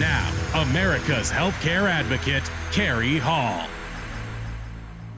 Now, 0.00 0.32
America's 0.54 1.30
Healthcare 1.30 1.82
Advocate, 1.82 2.50
Carrie 2.72 3.18
Hall. 3.18 3.68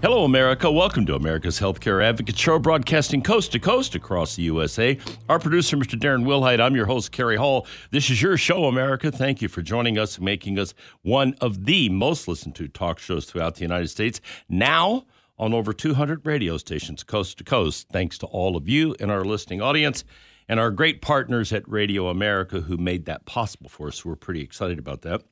Hello, 0.03 0.25
America. 0.25 0.69
Welcome 0.69 1.07
to 1.07 1.15
America's 1.15 1.61
Healthcare 1.61 2.03
Advocate 2.03 2.37
Show, 2.37 2.59
broadcasting 2.59 3.23
coast 3.23 3.53
to 3.53 3.61
coast 3.61 3.95
across 3.95 4.35
the 4.35 4.43
USA. 4.43 4.99
Our 5.29 5.39
producer, 5.39 5.77
Mr. 5.77 5.97
Darren 5.97 6.25
Wilhite. 6.25 6.61
I'm 6.61 6.75
your 6.75 6.87
host, 6.87 7.13
Carrie 7.13 7.37
Hall. 7.37 7.65
This 7.93 8.11
is 8.11 8.21
your 8.21 8.37
show, 8.37 8.65
America. 8.65 9.13
Thank 9.13 9.41
you 9.41 9.47
for 9.47 9.63
joining 9.63 9.99
us 9.99 10.17
and 10.17 10.25
making 10.25 10.59
us 10.59 10.75
one 11.03 11.37
of 11.41 11.65
the 11.65 11.89
most 11.89 12.27
listened 12.27 12.57
to 12.57 12.67
talk 12.67 12.99
shows 12.99 13.27
throughout 13.27 13.55
the 13.55 13.63
United 13.63 13.89
States. 13.89 14.21
Now, 14.49 15.07
on 15.39 15.55
over 15.55 15.73
200 15.73 16.27
radio 16.27 16.57
stations 16.57 17.05
coast 17.05 17.39
to 17.39 17.45
coast, 17.45 17.89
thanks 17.93 18.19
to 18.19 18.27
all 18.27 18.57
of 18.57 18.69
you 18.69 18.97
and 18.99 19.13
our 19.13 19.25
listening 19.25 19.63
audience 19.63 20.03
and 20.49 20.61
our 20.61 20.71
great 20.71 21.03
partners 21.03 21.53
at 21.53 21.69
Radio 21.69 22.09
America 22.09 22.63
who 22.63 22.77
made 22.77 23.05
that 23.07 23.27
possible 23.27 23.69
for 23.69 23.89
us. 23.89 24.05
We're 24.05 24.17
pretty 24.17 24.41
excited 24.41 24.79
about 24.79 25.03
that. 25.03 25.23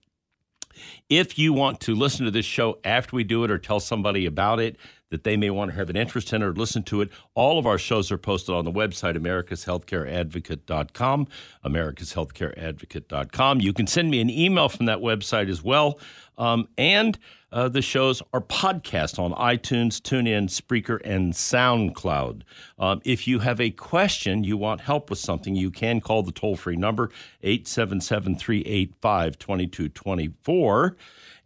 If 1.09 1.39
you 1.39 1.53
want 1.53 1.81
to 1.81 1.95
listen 1.95 2.25
to 2.25 2.31
this 2.31 2.47
show 2.47 2.79
after 2.85 3.17
we 3.17 3.25
do 3.25 3.43
it 3.45 3.51
or 3.51 3.59
tell 3.59 3.81
somebody 3.81 4.25
about 4.27 4.61
it 4.61 4.77
that 5.11 5.25
they 5.25 5.37
may 5.37 5.51
want 5.51 5.73
to 5.73 5.77
have 5.77 5.91
an 5.91 5.97
interest 5.97 6.33
in 6.33 6.41
or 6.43 6.53
listen 6.53 6.85
to 6.85 7.01
it, 7.01 7.11
all 7.35 7.59
of 7.59 7.67
our 7.67 7.79
shows 7.79 8.13
are 8.13 8.19
posted 8.19 8.55
on 8.55 8.65
the 8.65 8.71
website, 8.71 9.17
americashealthcareadvocate.com, 9.17 11.27
americashealthcareadvocate.com. 11.65 13.61
You 13.61 13.73
can 13.73 13.89
send 13.89 14.11
me 14.11 14.21
an 14.21 14.31
email 14.31 14.69
from 14.69 14.87
that 14.87 14.99
website 14.99 15.51
as 15.51 15.65
well. 15.65 15.99
Um, 16.39 16.69
and 16.79 17.19
uh, 17.53 17.69
the 17.69 17.83
shows 17.83 18.23
are 18.33 18.41
podcast 18.41 19.19
on 19.19 19.33
iTunes, 19.33 20.01
TuneIn, 20.01 20.49
Spreaker, 20.49 21.01
and 21.05 21.33
SoundCloud. 21.33 22.43
Um, 22.79 23.01
if 23.05 23.27
you 23.27 23.41
have 23.41 23.61
a 23.61 23.71
question, 23.71 24.45
you 24.45 24.57
want 24.57 24.83
help 24.83 25.11
with 25.11 25.19
something, 25.19 25.57
you 25.57 25.71
can 25.71 26.01
call 26.01 26.23
the 26.23 26.33
toll 26.33 26.57
free 26.57 26.77
number 26.77 27.11
877 27.43 28.37
385 28.37 29.39
2224 29.39 30.97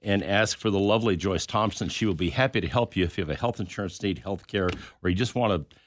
and 0.02 0.22
ask 0.22 0.58
for 0.58 0.70
the 0.70 0.78
lovely 0.78 1.16
Joyce 1.16 1.46
Thompson. 1.46 1.88
She 1.88 2.04
will 2.04 2.14
be 2.14 2.30
happy 2.30 2.60
to 2.60 2.68
help 2.68 2.94
you 2.96 3.04
if 3.04 3.16
you 3.16 3.22
have 3.22 3.30
a 3.30 3.38
health 3.38 3.58
insurance 3.58 4.02
need, 4.02 4.18
health 4.18 4.46
care, 4.46 4.68
or 5.02 5.08
you 5.08 5.16
just 5.16 5.34
want 5.34 5.68
to 5.70 5.78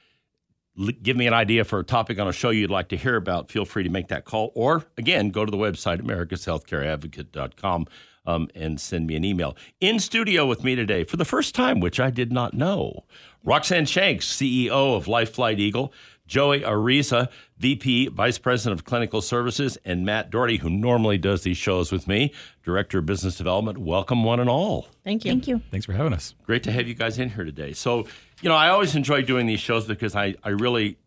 give 1.02 1.18
me 1.18 1.28
an 1.28 1.34
idea 1.34 1.64
for 1.64 1.80
a 1.80 1.84
topic 1.84 2.20
on 2.20 2.28
a 2.28 2.34
show 2.34 2.50
you'd 2.50 2.70
like 2.70 2.90
to 2.90 2.98
hear 2.98 3.16
about, 3.16 3.50
feel 3.50 3.66
free 3.66 3.84
to 3.84 3.90
make 3.90 4.10
that 4.10 4.26
call. 4.26 4.52
Or 4.56 4.86
again, 4.98 5.30
go 5.30 5.46
to 5.46 5.52
the 5.52 5.58
website, 5.58 6.02
americashealthcareadvocate.com, 6.02 7.88
um, 8.28 8.50
and 8.54 8.80
send 8.80 9.08
me 9.08 9.16
an 9.16 9.24
email. 9.24 9.58
In 9.80 10.00
studio 10.00 10.46
with 10.46 10.64
me 10.64 10.76
today, 10.76 11.04
for 11.04 11.18
the 11.18 11.26
first 11.26 11.56
time, 11.56 11.80
which 11.80 12.00
I 12.00 12.12
did 12.12 12.32
not 12.32 12.54
know, 12.54 13.06
Roxanne 13.44 13.86
Shanks, 13.86 14.28
CEO 14.28 14.96
of 14.96 15.08
Life 15.08 15.34
Flight 15.34 15.60
Eagle, 15.60 15.94
Joey 16.28 16.60
Araiza, 16.60 17.30
VP, 17.58 18.10
Vice 18.10 18.38
President 18.38 18.78
of 18.78 18.86
Clinical 18.86 19.22
Services, 19.22 19.78
and 19.86 20.06
Matt 20.06 20.30
Doherty, 20.30 20.58
who 20.58 20.70
normally 20.70 21.18
does 21.18 21.44
these 21.44 21.56
shows 21.56 21.90
with 21.90 22.06
me, 22.06 22.34
Director 22.64 23.00
of 23.00 23.06
Business 23.06 23.38
Development. 23.38 23.78
Welcome, 23.78 24.26
one 24.26 24.42
and 24.42 24.50
all. 24.50 24.90
Thank 25.06 25.24
you. 25.24 25.32
Thank 25.32 25.48
you. 25.48 25.62
Thanks 25.72 25.86
for 25.86 25.94
having 25.94 26.14
us. 26.14 26.36
Great 26.44 26.64
to 26.64 26.72
have 26.74 26.86
you 26.86 26.94
guys 26.94 27.18
in 27.18 27.30
here 27.30 27.46
today. 27.46 27.72
So, 27.72 28.06
you 28.42 28.50
know, 28.50 28.56
I 28.56 28.68
always 28.68 28.94
enjoy 28.94 29.22
doing 29.22 29.48
these 29.48 29.62
shows 29.62 29.86
because 29.86 30.16
I, 30.16 30.36
I 30.44 30.50
really 30.50 30.98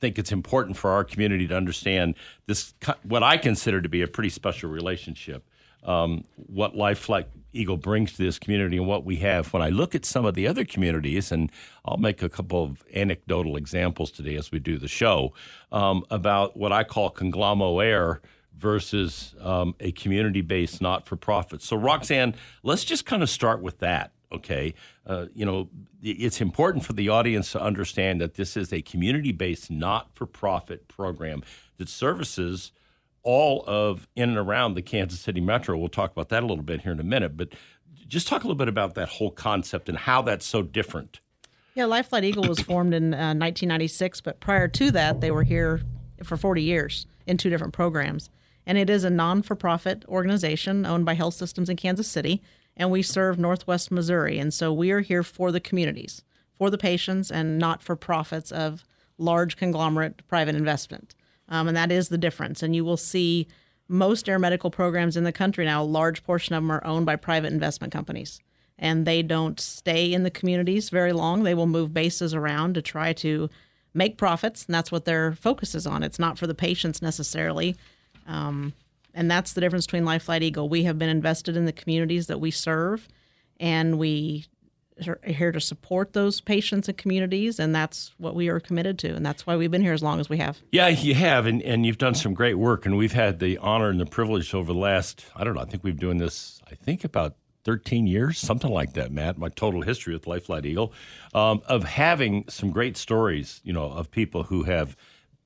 think 0.00 0.18
it's 0.18 0.32
important 0.32 0.76
for 0.76 0.90
our 0.90 1.04
community 1.04 1.46
to 1.46 1.56
understand 1.56 2.16
this, 2.46 2.74
what 3.04 3.22
I 3.22 3.36
consider 3.36 3.80
to 3.80 3.88
be 3.88 4.02
a 4.02 4.08
pretty 4.08 4.30
special 4.30 4.68
relationship. 4.68 5.48
Um, 5.84 6.24
what 6.36 6.74
Life 6.74 6.98
Flight 6.98 7.28
Eagle 7.54 7.76
brings 7.76 8.12
to 8.12 8.22
this 8.22 8.38
community 8.38 8.76
and 8.76 8.86
what 8.86 9.04
we 9.04 9.16
have. 9.16 9.52
When 9.52 9.62
I 9.62 9.68
look 9.68 9.94
at 9.94 10.04
some 10.04 10.24
of 10.24 10.34
the 10.34 10.46
other 10.46 10.64
communities, 10.64 11.30
and 11.30 11.50
I'll 11.84 11.96
make 11.96 12.22
a 12.22 12.28
couple 12.28 12.64
of 12.64 12.82
anecdotal 12.94 13.56
examples 13.56 14.10
today 14.10 14.36
as 14.36 14.50
we 14.50 14.58
do 14.58 14.78
the 14.78 14.88
show 14.88 15.32
um, 15.70 16.04
about 16.10 16.56
what 16.56 16.72
I 16.72 16.84
call 16.84 17.10
conglomerate 17.10 17.86
air 17.86 18.20
versus 18.56 19.34
um, 19.40 19.74
a 19.80 19.92
community 19.92 20.40
based 20.40 20.80
not 20.80 21.06
for 21.06 21.16
profit. 21.16 21.62
So, 21.62 21.76
Roxanne, 21.76 22.34
let's 22.62 22.84
just 22.84 23.06
kind 23.06 23.22
of 23.22 23.30
start 23.30 23.62
with 23.62 23.78
that. 23.78 24.12
Okay. 24.32 24.74
Uh, 25.06 25.26
you 25.32 25.44
know, 25.44 25.68
it's 26.02 26.40
important 26.40 26.84
for 26.84 26.92
the 26.92 27.08
audience 27.08 27.52
to 27.52 27.62
understand 27.62 28.20
that 28.20 28.34
this 28.34 28.56
is 28.56 28.72
a 28.72 28.82
community 28.82 29.30
based 29.30 29.70
not 29.70 30.14
for 30.14 30.26
profit 30.26 30.88
program 30.88 31.42
that 31.76 31.88
services 31.88 32.72
all 33.24 33.64
of 33.66 34.06
in 34.14 34.28
and 34.28 34.38
around 34.38 34.74
the 34.74 34.82
Kansas 34.82 35.18
City 35.18 35.40
metro. 35.40 35.76
We'll 35.76 35.88
talk 35.88 36.12
about 36.12 36.28
that 36.28 36.42
a 36.42 36.46
little 36.46 36.62
bit 36.62 36.82
here 36.82 36.92
in 36.92 37.00
a 37.00 37.04
minute, 37.04 37.36
but 37.36 37.48
just 38.06 38.28
talk 38.28 38.44
a 38.44 38.46
little 38.46 38.58
bit 38.58 38.68
about 38.68 38.94
that 38.94 39.08
whole 39.08 39.30
concept 39.30 39.88
and 39.88 39.98
how 39.98 40.22
that's 40.22 40.46
so 40.46 40.62
different. 40.62 41.20
Yeah, 41.74 41.86
Life 41.86 42.10
Flight 42.10 42.22
Eagle 42.22 42.46
was 42.46 42.60
formed 42.60 42.94
in 42.94 43.14
uh, 43.14 43.34
1996, 43.34 44.20
but 44.20 44.38
prior 44.38 44.68
to 44.68 44.90
that, 44.92 45.20
they 45.20 45.32
were 45.32 45.42
here 45.42 45.80
for 46.22 46.36
40 46.36 46.62
years 46.62 47.06
in 47.26 47.36
two 47.36 47.50
different 47.50 47.72
programs. 47.72 48.30
And 48.66 48.78
it 48.78 48.88
is 48.88 49.04
a 49.04 49.10
non 49.10 49.42
for 49.42 49.56
profit 49.56 50.04
organization 50.06 50.86
owned 50.86 51.04
by 51.04 51.14
health 51.14 51.34
systems 51.34 51.68
in 51.68 51.76
Kansas 51.76 52.08
City, 52.08 52.42
and 52.76 52.90
we 52.90 53.02
serve 53.02 53.38
Northwest 53.38 53.90
Missouri. 53.90 54.38
And 54.38 54.54
so 54.54 54.72
we 54.72 54.90
are 54.90 55.00
here 55.00 55.22
for 55.22 55.50
the 55.50 55.60
communities, 55.60 56.22
for 56.56 56.70
the 56.70 56.78
patients, 56.78 57.30
and 57.30 57.58
not 57.58 57.82
for 57.82 57.96
profits 57.96 58.52
of 58.52 58.84
large 59.18 59.56
conglomerate 59.56 60.26
private 60.28 60.54
investment. 60.54 61.14
Um, 61.48 61.68
and 61.68 61.76
that 61.76 61.92
is 61.92 62.08
the 62.08 62.18
difference. 62.18 62.62
And 62.62 62.74
you 62.74 62.84
will 62.84 62.96
see 62.96 63.46
most 63.88 64.28
air 64.28 64.38
medical 64.38 64.70
programs 64.70 65.16
in 65.16 65.24
the 65.24 65.32
country 65.32 65.64
now, 65.64 65.82
a 65.82 65.84
large 65.84 66.22
portion 66.24 66.54
of 66.54 66.62
them 66.62 66.70
are 66.72 66.84
owned 66.86 67.06
by 67.06 67.16
private 67.16 67.52
investment 67.52 67.92
companies. 67.92 68.40
And 68.78 69.06
they 69.06 69.22
don't 69.22 69.60
stay 69.60 70.12
in 70.12 70.22
the 70.22 70.30
communities 70.30 70.90
very 70.90 71.12
long. 71.12 71.42
They 71.42 71.54
will 71.54 71.66
move 71.66 71.94
bases 71.94 72.34
around 72.34 72.74
to 72.74 72.82
try 72.82 73.12
to 73.14 73.48
make 73.92 74.16
profits. 74.18 74.66
And 74.66 74.74
that's 74.74 74.90
what 74.90 75.04
their 75.04 75.32
focus 75.32 75.74
is 75.74 75.86
on. 75.86 76.02
It's 76.02 76.18
not 76.18 76.38
for 76.38 76.46
the 76.46 76.54
patients 76.54 77.00
necessarily. 77.00 77.76
Um, 78.26 78.72
and 79.14 79.30
that's 79.30 79.52
the 79.52 79.60
difference 79.60 79.86
between 79.86 80.04
Life 80.04 80.24
Flight 80.24 80.42
Eagle. 80.42 80.68
We 80.68 80.84
have 80.84 80.98
been 80.98 81.08
invested 81.08 81.56
in 81.56 81.66
the 81.66 81.72
communities 81.72 82.26
that 82.26 82.40
we 82.40 82.50
serve, 82.50 83.08
and 83.60 83.98
we 83.98 84.46
here 85.24 85.50
to 85.50 85.60
support 85.60 86.12
those 86.12 86.40
patients 86.40 86.88
and 86.88 86.96
communities, 86.96 87.58
and 87.58 87.74
that's 87.74 88.12
what 88.18 88.34
we 88.34 88.48
are 88.48 88.60
committed 88.60 88.98
to, 89.00 89.14
and 89.14 89.26
that's 89.26 89.46
why 89.46 89.56
we've 89.56 89.70
been 89.70 89.82
here 89.82 89.92
as 89.92 90.02
long 90.02 90.20
as 90.20 90.28
we 90.28 90.38
have. 90.38 90.60
Yeah, 90.70 90.88
you 90.88 91.14
have, 91.14 91.46
and, 91.46 91.60
and 91.62 91.84
you've 91.84 91.98
done 91.98 92.14
some 92.14 92.34
great 92.34 92.54
work, 92.54 92.86
and 92.86 92.96
we've 92.96 93.12
had 93.12 93.40
the 93.40 93.58
honor 93.58 93.88
and 93.88 94.00
the 94.00 94.06
privilege 94.06 94.54
over 94.54 94.72
the 94.72 94.78
last, 94.78 95.26
I 95.34 95.44
don't 95.44 95.54
know, 95.54 95.60
I 95.60 95.64
think 95.64 95.82
we've 95.82 95.96
been 95.96 96.06
doing 96.08 96.18
this, 96.18 96.60
I 96.70 96.74
think 96.76 97.02
about 97.02 97.36
13 97.64 98.06
years, 98.06 98.38
something 98.38 98.70
like 98.70 98.92
that, 98.92 99.10
Matt, 99.10 99.38
my 99.38 99.48
total 99.48 99.82
history 99.82 100.14
with 100.14 100.26
Life 100.26 100.46
Flight 100.46 100.66
Eagle, 100.66 100.92
um, 101.34 101.62
of 101.66 101.84
having 101.84 102.44
some 102.48 102.70
great 102.70 102.96
stories, 102.96 103.60
you 103.64 103.72
know, 103.72 103.90
of 103.90 104.10
people 104.10 104.44
who 104.44 104.64
have 104.64 104.96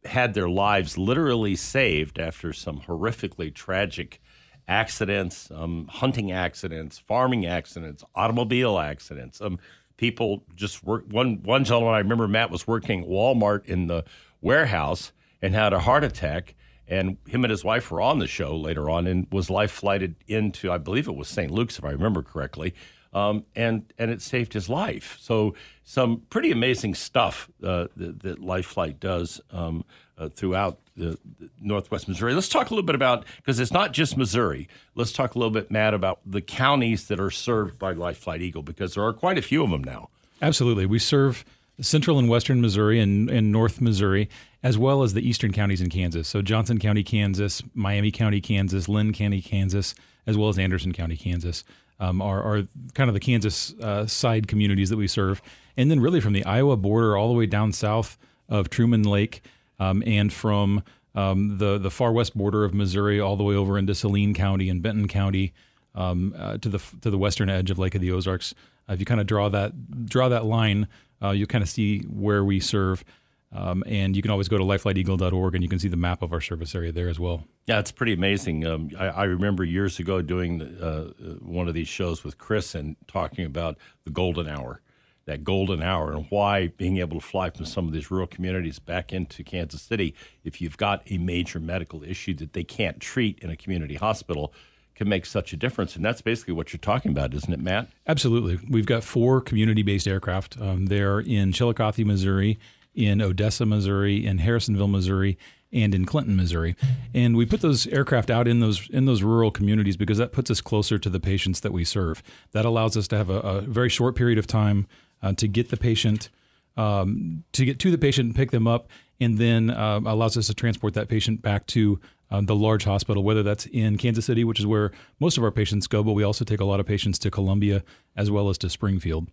had 0.04 0.34
their 0.34 0.48
lives 0.48 0.98
literally 0.98 1.56
saved 1.56 2.18
after 2.18 2.52
some 2.52 2.82
horrifically 2.82 3.54
tragic 3.54 4.20
accidents, 4.68 5.50
um, 5.50 5.88
hunting 5.90 6.30
accidents, 6.30 6.98
farming 6.98 7.46
accidents, 7.46 8.04
automobile 8.14 8.78
accidents. 8.78 9.40
Um, 9.40 9.58
people 9.96 10.44
just 10.54 10.84
work. 10.84 11.04
One 11.10 11.42
one 11.42 11.64
gentleman 11.64 11.94
I 11.94 11.98
remember, 11.98 12.28
Matt 12.28 12.50
was 12.50 12.66
working 12.66 13.06
Walmart 13.06 13.64
in 13.64 13.86
the 13.86 14.04
warehouse 14.40 15.12
and 15.42 15.54
had 15.54 15.72
a 15.72 15.80
heart 15.80 16.04
attack. 16.04 16.54
And 16.90 17.18
him 17.26 17.44
and 17.44 17.50
his 17.50 17.64
wife 17.64 17.90
were 17.90 18.00
on 18.00 18.18
the 18.18 18.26
show 18.26 18.56
later 18.56 18.88
on, 18.88 19.06
and 19.06 19.26
was 19.30 19.50
life 19.50 19.70
flighted 19.70 20.14
into, 20.26 20.72
I 20.72 20.78
believe 20.78 21.06
it 21.06 21.14
was 21.14 21.28
St. 21.28 21.50
Luke's, 21.50 21.78
if 21.78 21.84
I 21.84 21.90
remember 21.90 22.22
correctly, 22.22 22.74
um, 23.12 23.44
and 23.56 23.92
and 23.98 24.10
it 24.10 24.22
saved 24.22 24.52
his 24.52 24.68
life. 24.68 25.16
So 25.20 25.54
some 25.84 26.22
pretty 26.30 26.50
amazing 26.50 26.94
stuff 26.94 27.48
uh, 27.62 27.86
that, 27.96 28.20
that 28.20 28.40
Life 28.40 28.66
Flight 28.66 29.00
does 29.00 29.40
um, 29.50 29.84
uh, 30.18 30.28
throughout 30.28 30.78
the, 30.96 31.18
the 31.38 31.48
Northwest 31.60 32.08
Missouri. 32.08 32.34
Let's 32.34 32.48
talk 32.48 32.70
a 32.70 32.74
little 32.74 32.86
bit 32.86 32.94
about 32.94 33.24
because 33.36 33.58
it's 33.60 33.72
not 33.72 33.92
just 33.92 34.16
Missouri. 34.16 34.68
Let's 34.94 35.12
talk 35.12 35.34
a 35.34 35.38
little 35.38 35.52
bit, 35.52 35.70
Matt, 35.70 35.94
about 35.94 36.20
the 36.26 36.40
counties 36.40 37.08
that 37.08 37.20
are 37.20 37.30
served 37.30 37.78
by 37.78 37.92
Life 37.92 38.18
Flight 38.18 38.42
Eagle 38.42 38.62
because 38.62 38.94
there 38.94 39.04
are 39.04 39.12
quite 39.12 39.38
a 39.38 39.42
few 39.42 39.62
of 39.62 39.70
them 39.70 39.82
now. 39.82 40.10
Absolutely. 40.42 40.86
We 40.86 40.98
serve 40.98 41.44
central 41.80 42.18
and 42.18 42.28
western 42.28 42.60
Missouri 42.60 43.00
and, 43.00 43.30
and 43.30 43.52
north 43.52 43.80
Missouri, 43.80 44.28
as 44.62 44.76
well 44.76 45.02
as 45.02 45.14
the 45.14 45.26
eastern 45.26 45.52
counties 45.52 45.80
in 45.80 45.88
Kansas. 45.88 46.28
So 46.28 46.42
Johnson 46.42 46.78
County, 46.78 47.02
Kansas, 47.02 47.62
Miami 47.74 48.10
County, 48.10 48.40
Kansas, 48.40 48.88
Linn 48.88 49.12
County, 49.12 49.40
Kansas, 49.40 49.94
as 50.26 50.36
well 50.36 50.48
as 50.48 50.58
Anderson 50.58 50.92
County, 50.92 51.16
Kansas. 51.16 51.64
Um, 52.00 52.22
are, 52.22 52.40
are 52.42 52.62
kind 52.94 53.10
of 53.10 53.14
the 53.14 53.20
Kansas 53.20 53.74
uh, 53.80 54.06
side 54.06 54.46
communities 54.46 54.88
that 54.90 54.96
we 54.96 55.08
serve. 55.08 55.42
And 55.76 55.90
then, 55.90 55.98
really, 55.98 56.20
from 56.20 56.32
the 56.32 56.44
Iowa 56.44 56.76
border 56.76 57.16
all 57.16 57.28
the 57.28 57.34
way 57.34 57.46
down 57.46 57.72
south 57.72 58.16
of 58.48 58.70
Truman 58.70 59.02
Lake 59.02 59.42
um, 59.80 60.02
and 60.06 60.32
from 60.32 60.82
um, 61.14 61.58
the, 61.58 61.78
the 61.78 61.90
far 61.90 62.12
west 62.12 62.36
border 62.36 62.64
of 62.64 62.72
Missouri 62.72 63.20
all 63.20 63.36
the 63.36 63.44
way 63.44 63.54
over 63.54 63.76
into 63.76 63.94
Saline 63.94 64.34
County 64.34 64.68
and 64.68 64.82
Benton 64.82 65.08
County 65.08 65.52
um, 65.94 66.34
uh, 66.38 66.58
to, 66.58 66.68
the, 66.68 66.78
to 67.00 67.10
the 67.10 67.18
western 67.18 67.50
edge 67.50 67.70
of 67.70 67.78
Lake 67.78 67.94
of 67.94 68.00
the 68.00 68.12
Ozarks. 68.12 68.54
Uh, 68.88 68.92
if 68.92 69.00
you 69.00 69.06
kind 69.06 69.20
of 69.20 69.26
draw 69.26 69.48
that, 69.48 70.06
draw 70.06 70.28
that 70.28 70.44
line, 70.44 70.86
uh, 71.22 71.30
you 71.30 71.46
kind 71.46 71.62
of 71.62 71.68
see 71.68 72.00
where 72.00 72.44
we 72.44 72.60
serve. 72.60 73.04
Um, 73.50 73.82
and 73.86 74.14
you 74.14 74.20
can 74.20 74.30
always 74.30 74.48
go 74.48 74.58
to 74.58 74.64
lifeflighteagle.org 74.64 75.54
and 75.54 75.64
you 75.64 75.70
can 75.70 75.78
see 75.78 75.88
the 75.88 75.96
map 75.96 76.20
of 76.22 76.32
our 76.32 76.40
service 76.40 76.74
area 76.74 76.92
there 76.92 77.08
as 77.08 77.18
well. 77.18 77.44
Yeah, 77.66 77.78
it's 77.78 77.92
pretty 77.92 78.12
amazing. 78.12 78.66
Um, 78.66 78.90
I, 78.98 79.06
I, 79.06 79.24
remember 79.24 79.64
years 79.64 79.98
ago 79.98 80.20
doing 80.20 80.62
uh, 80.62 81.12
one 81.40 81.66
of 81.66 81.74
these 81.74 81.88
shows 81.88 82.24
with 82.24 82.36
Chris 82.36 82.74
and 82.74 82.96
talking 83.06 83.46
about 83.46 83.78
the 84.04 84.10
golden 84.10 84.48
hour, 84.48 84.82
that 85.24 85.44
golden 85.44 85.82
hour, 85.82 86.12
and 86.12 86.26
why 86.28 86.68
being 86.68 86.98
able 86.98 87.20
to 87.20 87.26
fly 87.26 87.48
from 87.48 87.64
some 87.64 87.86
of 87.86 87.94
these 87.94 88.10
rural 88.10 88.26
communities 88.26 88.78
back 88.78 89.14
into 89.14 89.42
Kansas 89.42 89.80
City, 89.80 90.14
if 90.44 90.60
you've 90.60 90.76
got 90.76 91.02
a 91.10 91.16
major 91.16 91.58
medical 91.58 92.02
issue 92.02 92.34
that 92.34 92.52
they 92.52 92.64
can't 92.64 93.00
treat 93.00 93.38
in 93.38 93.48
a 93.48 93.56
community 93.56 93.94
hospital, 93.94 94.52
can 94.94 95.08
make 95.08 95.24
such 95.24 95.54
a 95.54 95.56
difference. 95.56 95.96
And 95.96 96.04
that's 96.04 96.20
basically 96.20 96.54
what 96.54 96.72
you're 96.72 96.78
talking 96.78 97.12
about, 97.12 97.32
isn't 97.32 97.52
it, 97.52 97.60
Matt? 97.60 97.88
Absolutely. 98.06 98.58
We've 98.68 98.84
got 98.84 99.04
four 99.04 99.40
community 99.40 99.82
based 99.82 100.06
aircraft. 100.06 100.60
Um, 100.60 100.86
they're 100.86 101.20
in 101.20 101.52
Chillicothe, 101.52 102.04
Missouri 102.04 102.58
in 102.98 103.22
Odessa, 103.22 103.64
Missouri, 103.64 104.26
in 104.26 104.38
Harrisonville, 104.38 104.90
Missouri, 104.90 105.38
and 105.72 105.94
in 105.94 106.04
Clinton, 106.04 106.34
Missouri. 106.34 106.74
And 107.14 107.36
we 107.36 107.46
put 107.46 107.60
those 107.60 107.86
aircraft 107.86 108.28
out 108.28 108.48
in 108.48 108.58
those 108.58 108.90
in 108.90 109.04
those 109.04 109.22
rural 109.22 109.52
communities 109.52 109.96
because 109.96 110.18
that 110.18 110.32
puts 110.32 110.50
us 110.50 110.60
closer 110.60 110.98
to 110.98 111.08
the 111.08 111.20
patients 111.20 111.60
that 111.60 111.72
we 111.72 111.84
serve. 111.84 112.24
That 112.50 112.64
allows 112.64 112.96
us 112.96 113.06
to 113.08 113.16
have 113.16 113.30
a, 113.30 113.38
a 113.38 113.60
very 113.60 113.88
short 113.88 114.16
period 114.16 114.36
of 114.36 114.48
time 114.48 114.88
uh, 115.22 115.32
to 115.34 115.46
get 115.46 115.68
the 115.68 115.76
patient 115.76 116.28
um, 116.76 117.44
to 117.52 117.64
get 117.64 117.78
to 117.78 117.92
the 117.92 117.98
patient 117.98 118.26
and 118.26 118.34
pick 118.34 118.50
them 118.50 118.66
up, 118.66 118.88
and 119.20 119.38
then 119.38 119.70
uh, 119.70 120.00
allows 120.04 120.36
us 120.36 120.48
to 120.48 120.54
transport 120.54 120.94
that 120.94 121.08
patient 121.08 121.40
back 121.40 121.66
to 121.68 122.00
uh, 122.32 122.40
the 122.40 122.56
large 122.56 122.82
hospital, 122.82 123.22
whether 123.22 123.44
that's 123.44 123.66
in 123.66 123.96
Kansas 123.96 124.26
City, 124.26 124.42
which 124.42 124.58
is 124.58 124.66
where 124.66 124.90
most 125.20 125.38
of 125.38 125.44
our 125.44 125.52
patients 125.52 125.86
go, 125.86 126.02
but 126.02 126.12
we 126.12 126.24
also 126.24 126.44
take 126.44 126.60
a 126.60 126.64
lot 126.64 126.80
of 126.80 126.86
patients 126.86 127.18
to 127.20 127.30
Columbia 127.30 127.84
as 128.16 128.28
well 128.28 128.48
as 128.48 128.58
to 128.58 128.68
Springfield. 128.68 129.28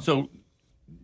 So 0.00 0.30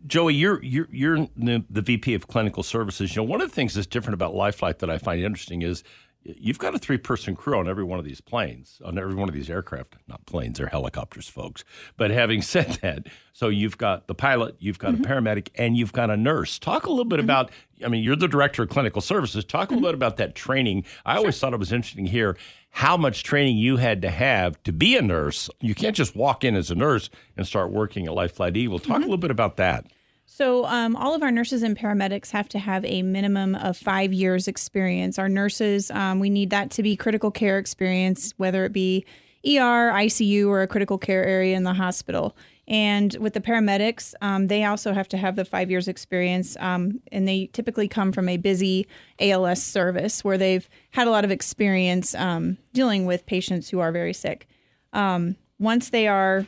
Joey, 0.06 0.35
you're 0.35 0.62
you're 0.62 0.88
you're 0.91 1.29
the, 1.37 1.65
the, 1.69 1.83
VP 1.83 2.15
of 2.15 2.29
Clinical 2.29 2.62
Services. 2.62 3.15
You 3.15 3.23
know, 3.23 3.29
one 3.29 3.41
of 3.41 3.49
the 3.49 3.55
things 3.55 3.75
that's 3.75 3.87
different 3.87 4.15
about 4.15 4.35
LifeFlight 4.35 4.79
that 4.79 4.91
I 4.91 4.99
find 4.99 5.21
interesting 5.21 5.62
is 5.62 5.83
you've 6.23 6.59
got 6.59 6.75
a 6.75 6.79
three 6.79 6.99
person 6.99 7.35
crew 7.35 7.59
on 7.59 7.69
every 7.69 7.85
one 7.85 7.99
of 7.99 8.05
these 8.05 8.21
planes, 8.21 8.81
on 8.85 8.99
every 8.99 9.15
one 9.15 9.29
of 9.29 9.35
these 9.35 9.50
aircraft. 9.50 9.97
Not 10.06 10.25
planes, 10.27 10.59
they're 10.59 10.69
helicopters, 10.69 11.29
folks. 11.29 11.65
But 11.97 12.11
having 12.11 12.43
said 12.43 12.79
that, 12.83 13.06
so 13.33 13.49
you've 13.49 13.79
got 13.79 14.06
the 14.06 14.15
pilot, 14.15 14.56
you've 14.59 14.79
got 14.79 14.94
mm-hmm. 14.94 15.05
a 15.05 15.06
paramedic, 15.06 15.49
and 15.56 15.77
you've 15.77 15.93
got 15.93 16.11
a 16.11 16.17
nurse. 16.17 16.59
Talk 16.59 16.87
a 16.87 16.91
little 16.91 17.05
bit 17.05 17.17
mm-hmm. 17.17 17.25
about. 17.25 17.50
I 17.85 17.89
mean, 17.89 18.03
you're 18.03 18.17
the 18.17 18.29
director 18.29 18.62
of 18.62 18.69
clinical 18.71 19.03
services. 19.03 19.44
Talk 19.44 19.71
a 19.71 19.75
little 19.75 19.89
mm-hmm. 19.89 19.89
bit 19.89 19.94
about 19.94 20.17
that 20.19 20.35
training. 20.35 20.85
I 21.05 21.17
always 21.17 21.39
thought 21.39 21.53
it 21.53 21.59
was 21.59 21.73
interesting 21.73 22.06
here 22.06 22.37
how 22.76 22.94
much 22.94 23.23
training 23.23 23.56
you 23.56 23.78
had 23.78 24.02
to 24.02 24.11
have 24.11 24.62
to 24.62 24.70
be 24.70 24.99
a 24.99 25.02
nurse. 25.02 25.49
You 25.62 25.75
can't 25.75 25.96
just 25.96 26.14
walk 26.14 26.44
in 26.44 26.55
as 26.55 26.70
a 26.70 26.75
nurse 26.75 27.08
and 27.34 27.46
start 27.46 27.73
working 27.73 28.05
at 28.05 28.12
LifeFlight 28.12 28.55
Eagle. 28.55 28.78
Talk 28.78 28.96
mm-hmm. 28.96 28.96
a 28.96 29.06
little 29.06 29.17
bit 29.17 29.31
about 29.31 29.56
that. 29.56 29.87
So, 30.26 30.67
um, 30.67 30.94
all 30.94 31.14
of 31.14 31.23
our 31.23 31.31
nurses 31.31 31.62
and 31.62 31.75
paramedics 31.75 32.31
have 32.32 32.50
to 32.50 32.58
have 32.58 32.84
a 32.84 33.00
minimum 33.00 33.55
of 33.55 33.78
five 33.78 34.12
years' 34.12 34.46
experience. 34.46 35.19
Our 35.19 35.31
nurses, 35.31 35.90
um, 35.90 36.20
we 36.20 36.28
need 36.28 36.50
that 36.50 36.70
to 36.73 36.82
be 36.82 36.96
critical 36.96 37.31
care 37.31 37.56
experience, 37.56 38.34
whether 38.37 38.67
it 38.67 38.75
be 38.75 39.06
ER, 39.46 39.93
ICU, 39.93 40.46
or 40.46 40.61
a 40.61 40.67
critical 40.67 40.99
care 40.99 41.25
area 41.25 41.56
in 41.56 41.62
the 41.62 41.72
hospital. 41.72 42.37
And 42.69 43.15
with 43.21 43.35
the 43.35 43.41
paramedics, 43.41 44.15
um, 44.21 44.49
they 44.49 44.65
also 44.65 44.93
have 44.93 45.09
to 45.09 45.17
have 45.17 45.37
the 45.37 45.45
five 45.45 45.71
years 45.71 45.87
experience, 45.87 46.57
um, 46.59 47.01
and 47.13 47.27
they 47.27 47.47
typically 47.53 47.87
come 47.87 48.11
from 48.11 48.29
a 48.29 48.39
busy 48.39 48.89
ALS 49.21 49.63
service 49.63 50.25
where 50.25 50.37
they've 50.37 50.69
had 50.91 51.07
a 51.07 51.11
lot 51.11 51.25
of 51.25 51.31
experience 51.31 52.15
um, 52.17 52.59
dealing 52.73 53.07
with 53.07 53.25
patients 53.27 53.71
who 53.71 53.79
are 53.79 53.93
very 53.93 54.13
sick. 54.13 54.49
Um, 54.93 55.37
once 55.61 55.91
they 55.91 56.09
are 56.09 56.47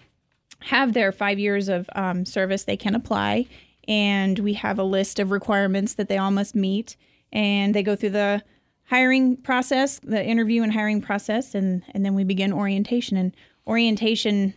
have 0.61 0.93
their 0.93 1.13
five 1.13 1.39
years 1.39 1.69
of 1.69 1.89
um, 1.95 2.25
service, 2.25 2.65
they 2.65 2.77
can 2.77 2.97
apply, 2.97 3.47
and 3.87 4.41
we 4.41 4.55
have 4.55 4.79
a 4.81 4.85
list 4.85 5.21
of 5.21 5.31
requirements 5.31 5.95
that 5.95 6.09
they 6.09 6.19
all 6.19 6.33
must 6.33 6.57
meet, 6.57 6.97
and 7.33 7.75
they 7.75 7.83
go 7.85 7.95
through 7.95 8.11
the 8.11 8.43
hiring 8.87 9.37
process, 9.37 10.01
the 10.03 10.25
interview 10.25 10.65
and 10.65 10.73
hiring 10.73 11.01
process, 11.01 11.55
and 11.55 11.85
and 11.95 12.05
then 12.05 12.15
we 12.15 12.25
begin 12.25 12.53
orientation. 12.53 13.17
And 13.17 13.37
orientation 13.69 14.55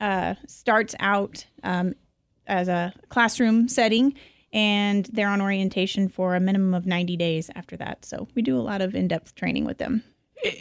uh, 0.00 0.34
starts 0.46 0.94
out 1.00 1.44
um, 1.62 1.94
as 2.46 2.68
a 2.68 2.92
classroom 3.08 3.68
setting, 3.68 4.14
and 4.52 5.06
they're 5.12 5.28
on 5.28 5.40
orientation 5.40 6.08
for 6.08 6.34
a 6.34 6.40
minimum 6.40 6.74
of 6.74 6.86
90 6.86 7.16
days 7.16 7.50
after 7.54 7.76
that. 7.76 8.04
So 8.04 8.28
we 8.34 8.42
do 8.42 8.58
a 8.58 8.62
lot 8.62 8.82
of 8.82 8.94
in 8.94 9.08
depth 9.08 9.34
training 9.34 9.64
with 9.64 9.78
them. 9.78 10.02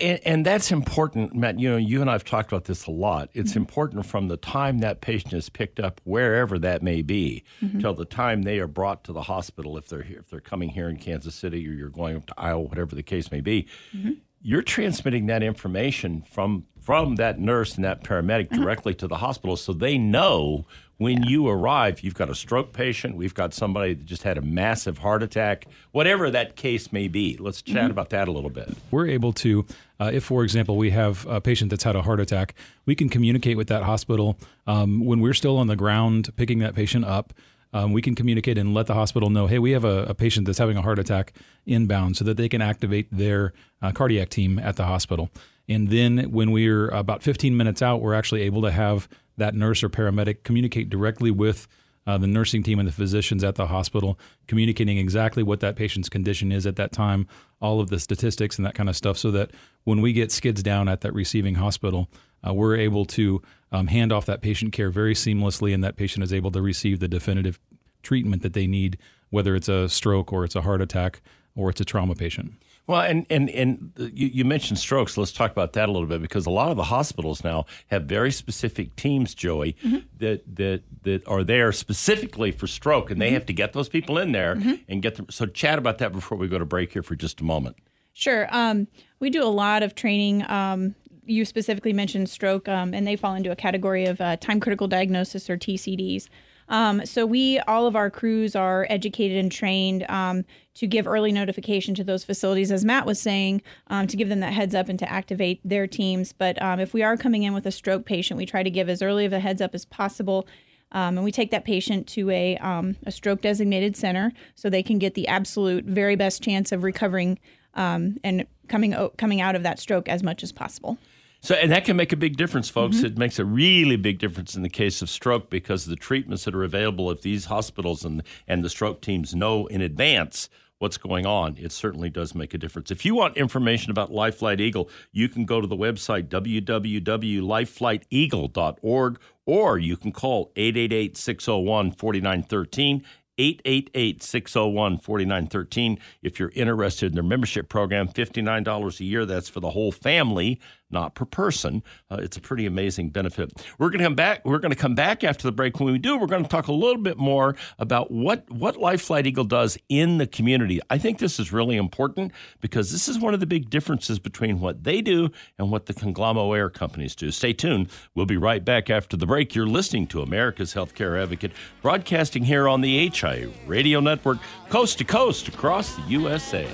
And, 0.02 0.20
and, 0.26 0.46
that's 0.46 0.72
important, 0.72 1.34
Matt. 1.34 1.58
You 1.58 1.70
know, 1.70 1.78
you 1.78 2.02
and 2.02 2.10
I 2.10 2.14
have 2.14 2.26
talked 2.26 2.52
about 2.52 2.66
this 2.66 2.86
a 2.86 2.92
lot. 2.92 3.30
It's 3.34 3.52
mm-hmm. 3.52 3.60
important 3.60 4.06
from 4.06 4.28
the 4.28 4.36
time 4.36 4.80
that 4.80 5.00
patient 5.00 5.34
is 5.34 5.48
picked 5.50 5.80
up, 5.80 6.02
wherever 6.04 6.60
that 6.60 6.84
may 6.84 7.02
be, 7.02 7.44
mm-hmm. 7.62 7.80
till 7.80 7.94
the 7.94 8.06
time 8.06 8.42
they 8.42 8.60
are 8.60 8.68
brought 8.68 9.06
to 9.06 9.14
the 9.14 9.22
hospital. 9.22 9.78
If 9.78 9.88
they're 9.88 10.02
here, 10.02 10.20
if 10.20 10.30
they're 10.30 10.42
coming 10.42 10.70
here 10.70 10.90
in 10.90 10.98
Kansas 10.98 11.34
City, 11.34 11.66
or 11.68 11.72
you're 11.72 11.90
going 11.90 12.18
up 12.18 12.26
to 12.26 12.34
Iowa, 12.38 12.64
whatever 12.64 12.94
the 12.94 13.04
case 13.04 13.32
may 13.32 13.40
be, 13.40 13.68
mm-hmm. 13.96 14.14
you're 14.42 14.64
transmitting 14.64 15.28
that 15.28 15.44
information 15.44 16.24
from 16.30 16.66
from 16.90 17.18
that 17.18 17.40
nurse 17.40 17.76
and 17.76 17.86
that 17.86 18.04
paramedic 18.04 18.52
uh-huh. 18.52 18.64
directly 18.64 18.96
to 18.96 19.08
the 19.08 19.18
hospital, 19.18 19.56
so 19.56 19.72
they 19.74 19.96
know 19.96 20.66
when 20.98 21.22
yeah. 21.22 21.30
you 21.30 21.48
arrive, 21.48 22.02
you've 22.02 22.16
got 22.16 22.32
a 22.32 22.34
stroke 22.34 22.74
patient, 22.74 23.16
we've 23.16 23.36
got 23.36 23.54
somebody 23.54 23.94
that 23.94 24.08
just 24.08 24.24
had 24.24 24.40
a 24.40 24.42
massive 24.42 24.98
heart 24.98 25.22
attack, 25.22 25.68
whatever 25.92 26.32
that 26.32 26.56
case 26.56 26.92
may 26.92 27.08
be. 27.08 27.38
Let's 27.38 27.62
chat 27.62 27.76
mm-hmm. 27.76 27.92
about 27.92 28.10
that 28.10 28.28
a 28.28 28.32
little 28.32 28.50
bit. 28.50 28.76
We're 28.90 29.06
able 29.06 29.34
to, 29.34 29.68
uh, 30.00 30.10
if 30.12 30.24
for 30.24 30.44
example, 30.44 30.78
we 30.78 30.90
have 30.90 31.28
a 31.28 31.40
patient 31.40 31.70
that's 31.70 31.84
had 31.84 31.96
a 31.96 32.02
heart 32.02 32.20
attack, 32.20 32.56
we 32.88 32.96
can 32.96 33.08
communicate 33.08 33.56
with 33.56 33.68
that 33.68 33.84
hospital 33.84 34.40
um, 34.66 35.06
when 35.06 35.20
we're 35.20 35.36
still 35.36 35.58
on 35.58 35.68
the 35.68 35.76
ground 35.76 36.36
picking 36.38 36.58
that 36.58 36.74
patient 36.74 37.06
up. 37.06 37.34
Um, 37.72 37.94
we 37.94 38.02
can 38.02 38.16
communicate 38.16 38.58
and 38.58 38.74
let 38.74 38.88
the 38.88 38.96
hospital 38.96 39.30
know, 39.30 39.46
hey, 39.48 39.60
we 39.60 39.72
have 39.72 39.86
a, 39.86 40.04
a, 40.06 40.16
patient 40.16 40.48
that's 40.48 40.58
having 40.58 40.76
a 40.76 40.82
heart 40.82 40.98
attack 40.98 41.34
inbound 41.68 42.18
so 42.18 42.24
that 42.26 42.36
they 42.36 42.50
can 42.50 42.64
activate 42.64 43.08
their 43.12 43.54
uh, 43.82 43.92
cardiac 43.92 44.30
team 44.30 44.58
at 44.58 44.76
the 44.76 44.86
hospital. 44.86 45.30
And 45.68 45.90
then 45.90 46.32
when 46.32 46.50
we're 46.50 46.90
about 46.90 47.22
15 47.22 47.56
minutes 47.56 47.84
out, 47.84 48.02
we're 48.02 48.16
actually 48.16 48.42
able 48.42 48.64
to 48.64 48.72
have 48.72 49.08
that 49.38 49.54
nurse 49.54 49.84
or 49.84 49.90
paramedic 49.90 50.44
communicate 50.44 50.90
directly 50.90 51.30
with 51.30 51.68
uh, 52.08 52.18
the 52.18 52.28
nursing 52.28 52.64
team 52.64 52.80
and 52.80 52.88
the 52.88 52.94
physicians 52.94 53.44
at 53.44 53.54
the 53.54 53.68
hospital, 53.68 54.20
communicating 54.48 54.98
exactly 54.98 55.44
what 55.44 55.60
that 55.60 55.76
patient's 55.76 56.10
condition 56.10 56.52
is 56.52 56.66
at 56.66 56.76
that 56.76 56.92
time, 56.92 57.28
all 57.62 57.80
of 57.80 57.90
the 57.90 58.00
statistics 58.00 58.58
and 58.58 58.66
that 58.66 58.74
kind 58.74 58.90
of 58.90 58.96
stuff, 58.96 59.16
so 59.16 59.30
that 59.30 59.52
when 59.84 60.02
we 60.02 60.12
get 60.12 60.32
skids 60.32 60.64
down 60.64 60.90
at 60.90 61.02
that 61.02 61.14
receiving 61.14 61.56
hospital, 61.56 62.08
uh, 62.48 62.52
we're 62.52 62.76
able 62.76 63.06
to 63.06 63.42
um, 63.72 63.88
hand 63.88 64.12
off 64.12 64.26
that 64.26 64.42
patient 64.42 64.74
care 64.74 64.90
very 64.90 65.14
seamlessly, 65.14 65.74
and 65.74 65.84
that 65.84 65.98
patient 65.98 66.24
is 66.24 66.34
able 66.34 66.50
to 66.50 66.62
receive 66.62 67.00
the 67.00 67.08
definitive 67.08 67.60
treatment 68.04 68.42
that 68.42 68.54
they 68.54 68.68
need, 68.68 68.98
whether 69.30 69.56
it's 69.56 69.70
a 69.70 69.90
stroke 69.90 70.32
or 70.34 70.44
it's 70.44 70.56
a 70.56 70.62
heart 70.62 70.82
attack 70.82 71.22
or 71.56 71.70
it's 71.70 71.82
a 71.82 71.86
trauma 71.86 72.16
patient. 72.16 72.54
Well, 72.90 73.02
and 73.02 73.28
and 73.30 73.52
and 73.52 73.92
you, 73.98 74.28
you, 74.30 74.46
mentioned 74.46 74.80
strokes. 74.80 75.16
Let's 75.16 75.32
talk 75.32 75.52
about 75.52 75.74
that 75.74 75.90
a 75.90 75.92
little 75.92 76.08
bit 76.08 76.24
because 76.24 76.48
a 76.48 76.50
lot 76.50 76.72
of 76.72 76.78
the 76.78 76.86
hospitals 76.86 77.44
now 77.44 77.68
have 77.92 78.06
very 78.06 78.32
specific 78.32 78.96
teams, 78.96 79.36
Joey, 79.36 79.76
mm-hmm. 79.84 80.00
that 80.18 80.56
that 80.56 80.82
that 81.04 81.28
are 81.28 81.44
there 81.44 81.72
specifically 81.72 82.52
for 82.52 82.66
stroke, 82.66 83.12
and 83.12 83.22
they 83.22 83.28
mm-hmm. 83.28 83.36
have 83.36 83.46
to 83.46 83.54
get 83.54 83.74
those 83.74 83.90
people 83.90 84.18
in 84.18 84.32
there 84.32 84.56
mm-hmm. 84.56 84.74
and 84.88 85.04
get 85.04 85.18
them. 85.18 85.28
So, 85.30 85.46
chat 85.46 85.78
about 85.78 86.00
that 86.00 86.12
before 86.12 86.36
we 86.36 86.48
go 86.48 86.58
to 86.58 86.66
break 86.66 86.92
here 86.92 87.04
for 87.04 87.16
just 87.16 87.42
a 87.42 87.44
moment. 87.44 87.76
Sure. 88.14 88.48
Um, 88.50 88.88
we 89.20 89.30
do 89.30 89.44
a 89.44 89.46
lot 89.46 89.84
of 89.84 89.94
training. 89.94 90.50
Um, 90.50 90.96
you 91.26 91.46
specifically 91.46 91.94
mentioned 91.94 92.28
stroke, 92.28 92.68
um, 92.68 92.96
and 92.96 93.06
they 93.06 93.16
fall 93.16 93.36
into 93.36 93.52
a 93.52 93.56
category 93.56 94.06
of 94.06 94.20
uh, 94.20 94.38
time 94.38 94.60
critical 94.60 94.88
diagnosis 94.88 95.48
or 95.48 95.58
TCDs. 95.58 96.28
Um, 96.70 97.06
so 97.06 97.26
we, 97.26 97.60
all 97.60 97.88
of 97.88 97.96
our 97.96 98.10
crews 98.10 98.56
are 98.56 98.86
educated 98.90 99.38
and 99.38 99.52
trained 99.52 100.06
um, 100.10 100.46
to 100.76 100.88
give 100.88 101.08
early 101.08 101.32
notification 101.32 101.96
to 101.96 102.04
those 102.04 102.24
facilities, 102.24 102.72
as 102.72 102.86
Matt 102.86 103.06
was 103.06 103.20
saying, 103.20 103.62
um, 103.88 104.08
to 104.08 104.16
give 104.16 104.30
them 104.30 104.40
that 104.40 104.54
heads 104.54 104.76
up 104.76 104.88
and 104.88 105.00
to 105.00 105.12
activate 105.12 105.60
their 105.64 105.88
teams. 105.88 106.32
But 106.32 106.62
um, 106.62 106.80
if 106.80 106.94
we 106.94 107.04
are 107.04 107.18
coming 107.18 107.44
in 107.44 107.54
with 107.54 107.66
a 107.66 107.72
stroke 107.72 108.06
patient, 108.06 108.38
we 108.38 108.46
try 108.46 108.64
to 108.64 108.70
give 108.70 108.88
as 108.88 109.02
early 109.02 109.26
of 109.26 109.34
a 109.34 109.40
heads 109.40 109.62
up 109.62 109.74
as 109.74 109.84
possible. 109.84 110.48
Um, 110.92 111.18
and 111.18 111.24
we 111.24 111.32
take 111.32 111.52
that 111.52 111.66
patient 111.66 112.08
to 112.10 112.30
a, 112.30 112.58
um, 112.58 112.96
a 113.06 113.12
stroke 113.12 113.42
designated 113.42 113.96
center 113.96 114.32
so 114.56 114.70
they 114.70 114.84
can 114.84 115.00
get 115.00 115.16
the 115.16 115.28
absolute 115.28 115.86
very 115.86 116.16
best 116.16 116.42
chance 116.42 116.72
of 116.72 116.84
recovering 116.84 117.40
and 117.76 118.46
coming 118.68 118.94
coming 119.18 119.40
out 119.40 119.56
of 119.56 119.64
that 119.64 119.80
stroke 119.80 120.10
as 120.10 120.24
much 120.24 120.44
as 120.44 120.52
possible. 120.52 120.98
So, 121.42 121.56
and 121.56 121.72
that 121.72 121.86
can 121.86 121.96
make 121.96 122.12
a 122.12 122.18
big 122.18 122.36
difference, 122.36 122.70
folks. 122.70 122.98
Mm-hmm. 122.98 123.06
It 123.06 123.18
makes 123.18 123.40
a 123.40 123.46
really 123.46 123.96
big 123.96 124.20
difference 124.20 124.56
in 124.56 124.62
the 124.62 124.70
case 124.70 125.02
of 125.02 125.10
stroke 125.10 125.50
because 125.50 125.86
the 125.86 125.96
treatments 125.96 126.44
that 126.46 126.54
are 126.54 126.64
available 126.64 127.10
at 127.12 127.22
these 127.22 127.46
hospitals 127.46 128.04
and, 128.04 128.24
and 128.48 128.64
the 128.64 128.70
stroke 128.70 129.02
teams 129.02 129.34
know 129.34 129.66
in 129.68 129.82
advance 129.82 130.50
what's 130.80 130.98
going 130.98 131.26
on. 131.26 131.56
It 131.58 131.72
certainly 131.72 132.10
does 132.10 132.34
make 132.34 132.54
a 132.54 132.58
difference. 132.58 132.92
If 132.92 133.06
you 133.06 133.16
want 133.16 133.38
information 133.38 133.92
about 133.92 134.12
Life 134.12 134.38
Flight 134.38 134.60
Eagle, 134.60 134.90
you 135.12 135.30
can 135.30 135.46
go 135.46 135.62
to 135.62 135.68
the 135.68 135.78
website 135.78 136.30
www.lifeflighteagle.org 136.30 139.20
or 139.46 139.78
you 139.78 139.98
can 139.98 140.12
call 140.12 140.52
888 140.56 141.18
601 141.18 141.92
4913. 141.92 143.04
888 143.40 144.22
601 144.22 144.98
4913. 144.98 145.98
If 146.22 146.40
you're 146.40 146.52
interested 146.56 147.08
in 147.08 147.14
their 147.14 147.24
membership 147.24 147.70
program, 147.70 148.10
$59 148.10 149.00
a 149.00 149.04
year. 149.04 149.26
That's 149.26 149.50
for 149.50 149.62
the 149.62 149.72
whole 149.72 149.94
family, 149.94 150.60
not 150.92 151.16
per 151.16 151.26
person. 151.26 151.84
Uh, 152.10 152.18
it's 152.20 152.38
a 152.38 152.42
pretty 152.42 152.66
amazing 152.66 153.10
benefit. 153.10 153.52
We're 153.78 153.90
going 153.90 154.00
to 154.00 154.06
come 154.06 154.16
back. 154.16 154.46
We're 154.46 154.60
going 154.60 154.72
to 154.72 154.78
come 154.78 154.96
back 154.96 155.24
after 155.24 155.44
the 155.44 155.52
break. 155.52 155.80
When 155.80 155.92
we 155.92 156.00
do, 156.00 156.18
we're 156.18 156.28
going 156.28 156.44
to 156.44 156.50
talk 156.50 156.68
a 156.68 156.74
little 156.74 157.02
bit 157.02 157.18
more 157.18 157.56
about 157.78 158.12
what, 158.12 158.50
what 158.50 158.78
Life 158.78 159.02
Flight 159.02 159.28
Eagle 159.28 159.44
does 159.44 159.78
in 159.90 160.18
the 160.18 160.28
community. 160.28 160.80
I 160.90 160.98
think 160.98 161.20
this 161.20 161.40
is 161.40 161.52
really 161.52 161.78
important 161.78 162.32
because 162.62 162.92
this 162.92 163.08
is 163.08 163.20
one 163.20 163.34
of 163.34 163.40
the 163.40 163.46
big 163.46 163.70
differences 163.70 164.20
between 164.20 164.60
what 164.60 164.84
they 164.84 165.02
do 165.02 165.30
and 165.58 165.72
what 165.72 165.86
the 165.86 165.94
conglomerate 165.94 166.58
air 166.58 166.70
companies 166.70 167.16
do. 167.16 167.32
Stay 167.32 167.54
tuned. 167.54 167.90
We'll 168.16 168.26
be 168.26 168.38
right 168.38 168.64
back 168.64 168.90
after 168.90 169.18
the 169.18 169.26
break. 169.26 169.56
You're 169.56 169.68
listening 169.68 170.08
to 170.08 170.22
America's 170.22 170.74
Healthcare 170.74 171.22
Advocate, 171.22 171.52
broadcasting 171.82 172.44
here 172.44 172.68
on 172.68 172.82
the 172.82 173.10
HI 173.10 173.48
Radio 173.66 174.00
Network, 174.00 174.38
coast 174.70 174.98
to 175.00 175.04
coast 175.04 175.48
across 175.48 175.96
the 175.96 176.02
USA. 176.04 176.68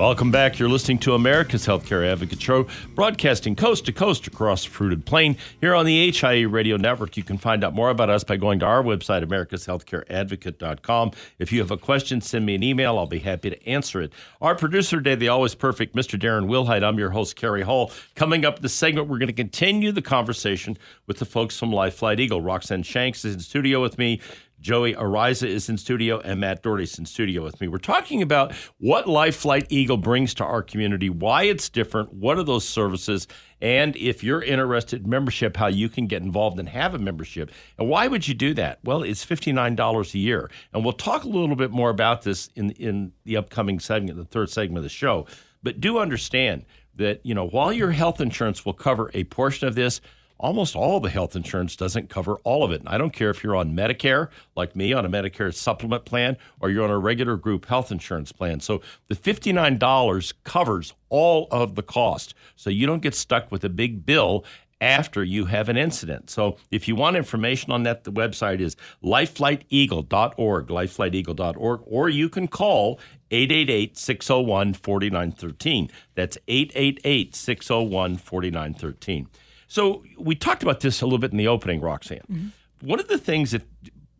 Welcome 0.00 0.30
back. 0.30 0.58
You're 0.58 0.70
listening 0.70 0.98
to 1.00 1.12
America's 1.12 1.66
Healthcare 1.66 2.10
Advocate 2.10 2.40
Show, 2.40 2.66
broadcasting 2.94 3.54
coast 3.54 3.84
to 3.84 3.92
coast 3.92 4.26
across 4.26 4.64
the 4.64 4.70
fruited 4.70 5.04
plain. 5.04 5.36
Here 5.60 5.74
on 5.74 5.84
the 5.84 6.10
HIE 6.10 6.40
Radio 6.44 6.78
Network, 6.78 7.18
you 7.18 7.22
can 7.22 7.36
find 7.36 7.62
out 7.62 7.74
more 7.74 7.90
about 7.90 8.08
us 8.08 8.24
by 8.24 8.38
going 8.38 8.60
to 8.60 8.64
our 8.64 8.82
website, 8.82 9.22
americashealthcareadvocate.com. 9.22 11.10
If 11.38 11.52
you 11.52 11.60
have 11.60 11.70
a 11.70 11.76
question, 11.76 12.22
send 12.22 12.46
me 12.46 12.54
an 12.54 12.62
email. 12.62 12.96
I'll 12.96 13.04
be 13.04 13.18
happy 13.18 13.50
to 13.50 13.68
answer 13.68 14.00
it. 14.00 14.14
Our 14.40 14.54
producer 14.54 14.96
today, 14.96 15.16
the 15.16 15.28
always 15.28 15.54
perfect 15.54 15.94
Mr. 15.94 16.18
Darren 16.18 16.48
Wilhite. 16.48 16.82
I'm 16.82 16.98
your 16.98 17.10
host, 17.10 17.36
Kerry 17.36 17.60
Hall. 17.60 17.92
Coming 18.14 18.46
up 18.46 18.60
this 18.60 18.72
segment, 18.72 19.06
we're 19.06 19.18
going 19.18 19.26
to 19.26 19.34
continue 19.34 19.92
the 19.92 20.00
conversation 20.00 20.78
with 21.08 21.18
the 21.18 21.26
folks 21.26 21.58
from 21.58 21.74
Life 21.74 21.96
Flight 21.96 22.20
Eagle. 22.20 22.40
Roxanne 22.40 22.84
Shanks 22.84 23.22
is 23.26 23.34
in 23.34 23.40
studio 23.40 23.82
with 23.82 23.98
me. 23.98 24.22
Joey 24.60 24.94
Araiza 24.94 25.48
is 25.48 25.68
in 25.68 25.78
studio 25.78 26.20
and 26.20 26.40
Matt 26.40 26.62
Doherty's 26.62 26.98
in 26.98 27.06
studio 27.06 27.42
with 27.42 27.60
me. 27.60 27.68
We're 27.68 27.78
talking 27.78 28.20
about 28.20 28.52
what 28.78 29.08
Life 29.08 29.36
Flight 29.36 29.66
Eagle 29.70 29.96
brings 29.96 30.34
to 30.34 30.44
our 30.44 30.62
community, 30.62 31.08
why 31.08 31.44
it's 31.44 31.68
different, 31.68 32.12
what 32.12 32.38
are 32.38 32.42
those 32.42 32.68
services, 32.68 33.26
and 33.62 33.96
if 33.96 34.22
you're 34.22 34.42
interested 34.42 35.04
in 35.04 35.10
membership, 35.10 35.56
how 35.56 35.66
you 35.66 35.88
can 35.88 36.06
get 36.06 36.22
involved 36.22 36.58
and 36.58 36.68
have 36.68 36.94
a 36.94 36.98
membership. 36.98 37.50
And 37.78 37.88
why 37.88 38.06
would 38.06 38.26
you 38.26 38.34
do 38.34 38.54
that? 38.54 38.78
Well, 38.84 39.02
it's 39.02 39.24
$59 39.24 40.14
a 40.14 40.18
year. 40.18 40.50
And 40.72 40.82
we'll 40.82 40.92
talk 40.94 41.24
a 41.24 41.28
little 41.28 41.56
bit 41.56 41.70
more 41.70 41.90
about 41.90 42.22
this 42.22 42.48
in, 42.54 42.70
in 42.72 43.12
the 43.24 43.36
upcoming 43.36 43.78
segment, 43.80 44.16
the 44.16 44.24
third 44.24 44.50
segment 44.50 44.78
of 44.78 44.82
the 44.84 44.88
show. 44.88 45.26
But 45.62 45.80
do 45.80 45.98
understand 45.98 46.64
that, 46.96 47.20
you 47.24 47.34
know, 47.34 47.46
while 47.46 47.72
your 47.72 47.90
health 47.90 48.20
insurance 48.20 48.64
will 48.64 48.72
cover 48.72 49.10
a 49.12 49.24
portion 49.24 49.68
of 49.68 49.74
this, 49.74 50.00
almost 50.40 50.74
all 50.74 50.98
the 51.00 51.10
health 51.10 51.36
insurance 51.36 51.76
doesn't 51.76 52.08
cover 52.08 52.36
all 52.44 52.64
of 52.64 52.72
it. 52.72 52.80
And 52.80 52.88
I 52.88 52.98
don't 52.98 53.12
care 53.12 53.30
if 53.30 53.44
you're 53.44 53.54
on 53.54 53.76
Medicare, 53.76 54.28
like 54.56 54.74
me, 54.74 54.92
on 54.92 55.04
a 55.04 55.08
Medicare 55.08 55.54
supplement 55.54 56.04
plan, 56.04 56.36
or 56.58 56.70
you're 56.70 56.84
on 56.84 56.90
a 56.90 56.98
regular 56.98 57.36
group 57.36 57.66
health 57.66 57.92
insurance 57.92 58.32
plan. 58.32 58.60
So 58.60 58.80
the 59.08 59.14
$59 59.14 60.32
covers 60.44 60.94
all 61.10 61.46
of 61.50 61.74
the 61.74 61.82
cost. 61.82 62.34
So 62.56 62.70
you 62.70 62.86
don't 62.86 63.02
get 63.02 63.14
stuck 63.14 63.52
with 63.52 63.64
a 63.64 63.68
big 63.68 64.04
bill 64.04 64.44
after 64.80 65.22
you 65.22 65.44
have 65.44 65.68
an 65.68 65.76
incident. 65.76 66.30
So 66.30 66.56
if 66.70 66.88
you 66.88 66.96
want 66.96 67.16
information 67.16 67.70
on 67.70 67.82
that, 67.82 68.04
the 68.04 68.12
website 68.12 68.60
is 68.60 68.76
lifeflighteagle.org, 69.04 70.68
lifeflighteagle.org, 70.68 71.80
or 71.84 72.08
you 72.08 72.28
can 72.30 72.48
call 72.48 72.98
888 73.30 73.98
601 73.98 74.72
4913. 74.72 75.90
That's 76.14 76.38
888 76.48 77.36
601 77.36 78.16
4913. 78.16 79.28
So 79.70 80.02
we 80.18 80.34
talked 80.34 80.64
about 80.64 80.80
this 80.80 81.00
a 81.00 81.06
little 81.06 81.20
bit 81.20 81.30
in 81.30 81.38
the 81.38 81.46
opening, 81.46 81.80
Roxanne. 81.80 82.18
Mm-hmm. 82.30 82.88
One 82.88 82.98
of 82.98 83.06
the 83.06 83.18
things 83.18 83.52
that, 83.52 83.62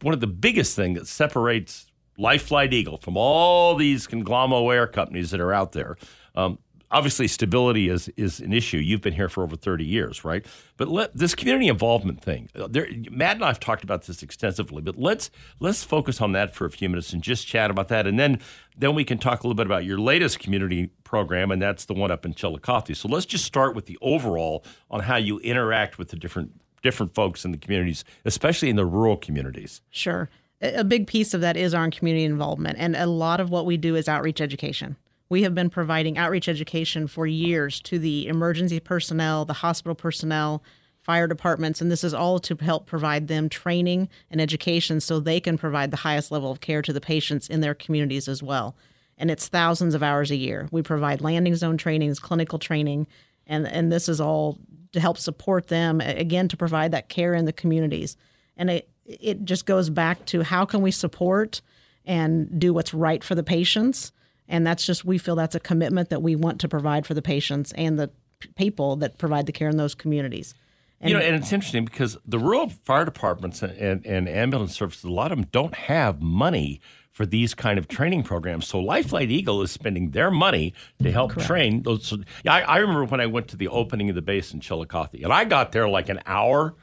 one 0.01 0.15
of 0.15 0.21
the 0.21 0.29
biggest 0.29 0.77
thing 0.77 0.95
that 0.95 1.09
separates 1.09 1.87
Life 2.17 2.43
Flight 2.43 2.73
Eagle 2.73 2.99
from 2.99 3.17
all 3.17 3.75
these 3.75 4.07
conglomerate 4.07 4.77
air 4.77 4.87
companies 4.87 5.33
that 5.33 5.41
are 5.41 5.53
out 5.53 5.73
there, 5.73 5.97
um, 6.37 6.61
obviously 6.91 7.29
stability 7.29 7.89
is 7.89 8.09
is 8.17 8.41
an 8.41 8.53
issue. 8.53 8.79
You've 8.79 9.01
been 9.01 9.15
here 9.15 9.29
for 9.29 9.43
over 9.43 9.57
thirty 9.57 9.85
years, 9.85 10.25
right? 10.25 10.45
But 10.77 10.89
let, 10.89 11.17
this 11.17 11.35
community 11.35 11.69
involvement 11.69 12.23
thing, 12.23 12.49
uh, 12.55 12.67
there, 12.69 12.89
Matt 13.11 13.37
and 13.37 13.45
I 13.45 13.49
have 13.49 13.61
talked 13.61 13.85
about 13.85 14.07
this 14.07 14.23
extensively. 14.23 14.83
But 14.83 14.99
let's 14.99 15.31
let's 15.61 15.85
focus 15.85 16.21
on 16.21 16.33
that 16.33 16.55
for 16.55 16.67
a 16.67 16.71
few 16.71 16.89
minutes 16.89 17.13
and 17.13 17.23
just 17.23 17.47
chat 17.47 17.71
about 17.71 17.89
that, 17.89 18.07
and 18.07 18.19
then 18.19 18.41
then 18.77 18.95
we 18.95 19.05
can 19.05 19.19
talk 19.19 19.41
a 19.41 19.47
little 19.47 19.55
bit 19.55 19.67
about 19.67 19.85
your 19.85 19.99
latest 19.99 20.39
community 20.39 20.91
program, 21.05 21.51
and 21.51 21.61
that's 21.61 21.85
the 21.85 21.95
one 21.95 22.11
up 22.11 22.25
in 22.25 22.35
Chillicothe. 22.35 22.95
So 22.97 23.09
let's 23.09 23.27
just 23.27 23.45
start 23.45 23.75
with 23.75 23.87
the 23.87 23.99
overall 24.01 24.65
on 24.91 25.01
how 25.01 25.17
you 25.17 25.39
interact 25.41 25.99
with 25.99 26.09
the 26.09 26.17
different 26.17 26.53
different 26.83 27.15
folks 27.15 27.45
in 27.45 27.53
the 27.53 27.59
communities, 27.59 28.05
especially 28.25 28.71
in 28.71 28.77
the 28.77 28.87
rural 28.87 29.17
communities. 29.17 29.83
Sure. 29.91 30.31
A 30.63 30.85
big 30.85 31.07
piece 31.07 31.33
of 31.33 31.41
that 31.41 31.57
is 31.57 31.73
our 31.73 31.91
community 31.91 32.25
involvement, 32.25 32.77
and 32.79 32.95
a 32.95 33.07
lot 33.07 33.41
of 33.41 33.51
what 33.51 33.65
we 33.65 33.79
do 33.79 33.97
is 33.97 34.09
outreach 34.09 34.41
education. 34.43 34.97
We 35.31 35.45
have 35.45 35.55
been 35.55 35.71
providing 35.71 36.19
outreach 36.19 36.49
education 36.49 37.07
for 37.07 37.25
years 37.25 37.81
to 37.83 38.01
the 38.01 38.27
emergency 38.27 38.81
personnel, 38.81 39.45
the 39.45 39.53
hospital 39.53 39.95
personnel, 39.95 40.61
fire 41.03 41.29
departments, 41.29 41.81
and 41.81 41.89
this 41.89 42.03
is 42.03 42.13
all 42.13 42.41
to 42.41 42.57
help 42.57 42.85
provide 42.85 43.29
them 43.29 43.49
training 43.49 44.09
and 44.29 44.41
education 44.41 45.01
so 45.01 45.21
they 45.21 45.39
can 45.39 45.57
provide 45.57 45.93
the 45.93 45.99
highest 45.99 46.33
level 46.33 46.51
of 46.51 46.61
care 46.61 46.83
to 46.83 46.93
the 46.93 47.01
patients 47.01 47.49
in 47.49 47.61
their 47.61 47.75
communities 47.75 48.27
as 48.27 48.43
well. 48.43 48.77
And 49.17 49.31
it's 49.31 49.47
thousands 49.47 49.95
of 49.95 50.03
hours 50.03 50.33
a 50.33 50.37
year. 50.37 50.69
We 50.73 50.83
provide 50.83 51.21
landing 51.21 51.55
zone 51.55 51.77
trainings, 51.77 52.19
clinical 52.19 52.59
training, 52.59 53.07
and, 53.47 53.69
and 53.69 53.93
this 53.93 54.09
is 54.09 54.21
all 54.21 54.59
to 54.93 54.99
help 54.99 55.17
support 55.17 55.69
them, 55.69 56.01
again, 56.01 56.49
to 56.49 56.57
provide 56.57 56.91
that 56.91 57.09
care 57.09 57.35
in 57.35 57.45
the 57.45 57.53
communities. 57.53 58.17
And 58.57 58.69
it, 58.69 58.89
it 59.05 59.45
just 59.45 59.65
goes 59.65 59.91
back 59.91 60.27
to 60.27 60.43
how 60.43 60.65
can 60.65 60.83
we 60.83 60.91
support 60.91 61.61
and 62.05 62.59
do 62.59 62.75
what's 62.75 62.93
right 62.93 63.23
for 63.23 63.37
the 63.37 63.45
patients 63.45 64.11
and 64.51 64.67
that's 64.67 64.85
just 64.85 65.05
we 65.05 65.17
feel 65.17 65.37
that's 65.37 65.55
a 65.55 65.61
commitment 65.61 66.11
that 66.11 66.21
we 66.21 66.37
want 66.37 66.61
to 66.61 66.69
provide 66.69 67.07
for 67.07 67.15
the 67.15 67.23
patients 67.23 67.73
and 67.73 67.99
the 67.99 68.11
people 68.57 68.97
that 68.97 69.17
provide 69.17 69.47
the 69.47 69.53
care 69.53 69.69
in 69.69 69.77
those 69.77 69.95
communities. 69.95 70.55
you 71.03 71.15
know, 71.15 71.21
and 71.21 71.37
it's 71.37 71.53
interesting 71.53 71.85
because 71.85 72.19
the 72.27 72.39
rural 72.39 72.69
fire 72.69 73.05
departments 73.05 73.63
and, 73.63 73.73
and, 73.79 74.05
and 74.05 74.29
ambulance 74.29 74.75
services, 74.75 75.05
a 75.05 75.11
lot 75.11 75.33
of 75.33 75.39
them 75.39 75.47
don't 75.53 75.75
have 75.75 76.21
money 76.21 76.81
for 77.11 77.25
these 77.25 77.55
kind 77.55 77.79
of 77.79 77.89
training 77.89 78.23
programs. 78.23 78.67
So 78.67 78.79
Life 78.81 79.09
Flight 79.09 79.31
Eagle 79.31 79.63
is 79.63 79.71
spending 79.71 80.11
their 80.11 80.31
money 80.31 80.75
to 81.03 81.11
help 81.13 81.37
train 81.37 81.83
those. 81.83 82.13
I, 82.47 82.63
I 82.63 82.79
remember 82.79 83.05
when 83.05 83.21
I 83.21 83.27
went 83.27 83.49
to 83.49 83.57
the 83.57 83.69
opening 83.69 84.09
of 84.09 84.15
the 84.15 84.23
base 84.23 84.53
in 84.53 84.61
Chillicothe, 84.61 85.23
and 85.23 85.33
I 85.33 85.45
got 85.45 85.73
there 85.73 85.89
like 85.89 86.09
an 86.09 86.21
hour, 86.27 86.75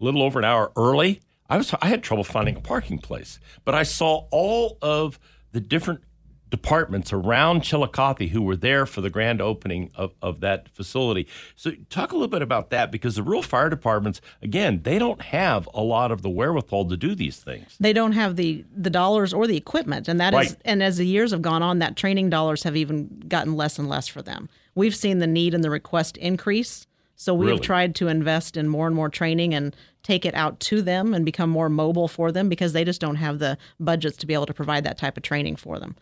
a 0.00 0.04
little 0.04 0.22
over 0.22 0.38
an 0.38 0.44
hour 0.44 0.72
early. 0.76 1.20
I 1.48 1.56
was 1.56 1.72
I 1.80 1.86
had 1.86 2.02
trouble 2.02 2.24
finding 2.24 2.56
a 2.56 2.60
parking 2.60 2.98
place, 2.98 3.38
but 3.64 3.74
I 3.74 3.84
saw 3.84 4.26
all 4.30 4.78
of 4.82 5.20
the 5.52 5.60
different 5.60 6.02
departments 6.50 7.12
around 7.12 7.62
Chillicothe 7.62 8.30
who 8.30 8.40
were 8.42 8.56
there 8.56 8.86
for 8.86 9.00
the 9.00 9.10
grand 9.10 9.40
opening 9.42 9.90
of, 9.96 10.12
of 10.22 10.40
that 10.40 10.68
facility. 10.68 11.26
So 11.56 11.72
talk 11.90 12.12
a 12.12 12.14
little 12.14 12.28
bit 12.28 12.42
about 12.42 12.70
that 12.70 12.92
because 12.92 13.16
the 13.16 13.22
rural 13.22 13.42
fire 13.42 13.68
departments, 13.68 14.20
again, 14.42 14.80
they 14.84 14.98
don't 14.98 15.20
have 15.22 15.68
a 15.74 15.82
lot 15.82 16.12
of 16.12 16.22
the 16.22 16.30
wherewithal 16.30 16.88
to 16.88 16.96
do 16.96 17.14
these 17.14 17.38
things. 17.38 17.76
They 17.80 17.92
don't 17.92 18.12
have 18.12 18.36
the 18.36 18.64
the 18.76 18.90
dollars 18.90 19.32
or 19.34 19.46
the 19.46 19.56
equipment, 19.56 20.08
and 20.08 20.20
that 20.20 20.32
is 20.34 20.50
Right. 20.50 20.56
and 20.64 20.82
as 20.82 20.98
the 20.98 21.06
years 21.06 21.32
have 21.32 21.42
gone 21.42 21.62
on, 21.62 21.78
that 21.80 21.96
training 21.96 22.30
dollars 22.30 22.62
have 22.62 22.76
even 22.76 23.24
gotten 23.28 23.54
less 23.56 23.78
and 23.78 23.88
less 23.88 24.06
for 24.06 24.22
them. 24.22 24.48
We've 24.74 24.94
seen 24.94 25.18
the 25.18 25.26
need 25.26 25.54
and 25.54 25.64
the 25.64 25.70
request 25.70 26.16
increase 26.16 26.86
So 27.18 27.32
we've 27.32 27.48
Really? 27.48 27.60
tried 27.60 27.94
to 27.94 28.08
invest 28.08 28.58
in 28.58 28.68
more 28.68 28.86
and 28.86 28.94
more 28.94 29.08
training 29.08 29.54
and 29.54 29.74
take 30.06 30.24
it 30.24 30.34
out 30.36 30.60
to 30.60 30.82
them 30.82 31.12
and 31.12 31.24
become 31.24 31.50
more 31.50 31.68
mobile 31.68 32.06
for 32.06 32.30
them 32.30 32.48
because 32.48 32.72
they 32.72 32.84
just 32.84 33.00
don't 33.00 33.16
have 33.16 33.40
the 33.40 33.58
budgets 33.80 34.16
to 34.18 34.24
be 34.24 34.34
able 34.34 34.46
to 34.46 34.54
provide 34.54 34.84
that 34.84 34.96
type 34.96 35.16
of 35.16 35.24
training 35.24 35.56
for 35.56 35.80
them. 35.80 35.96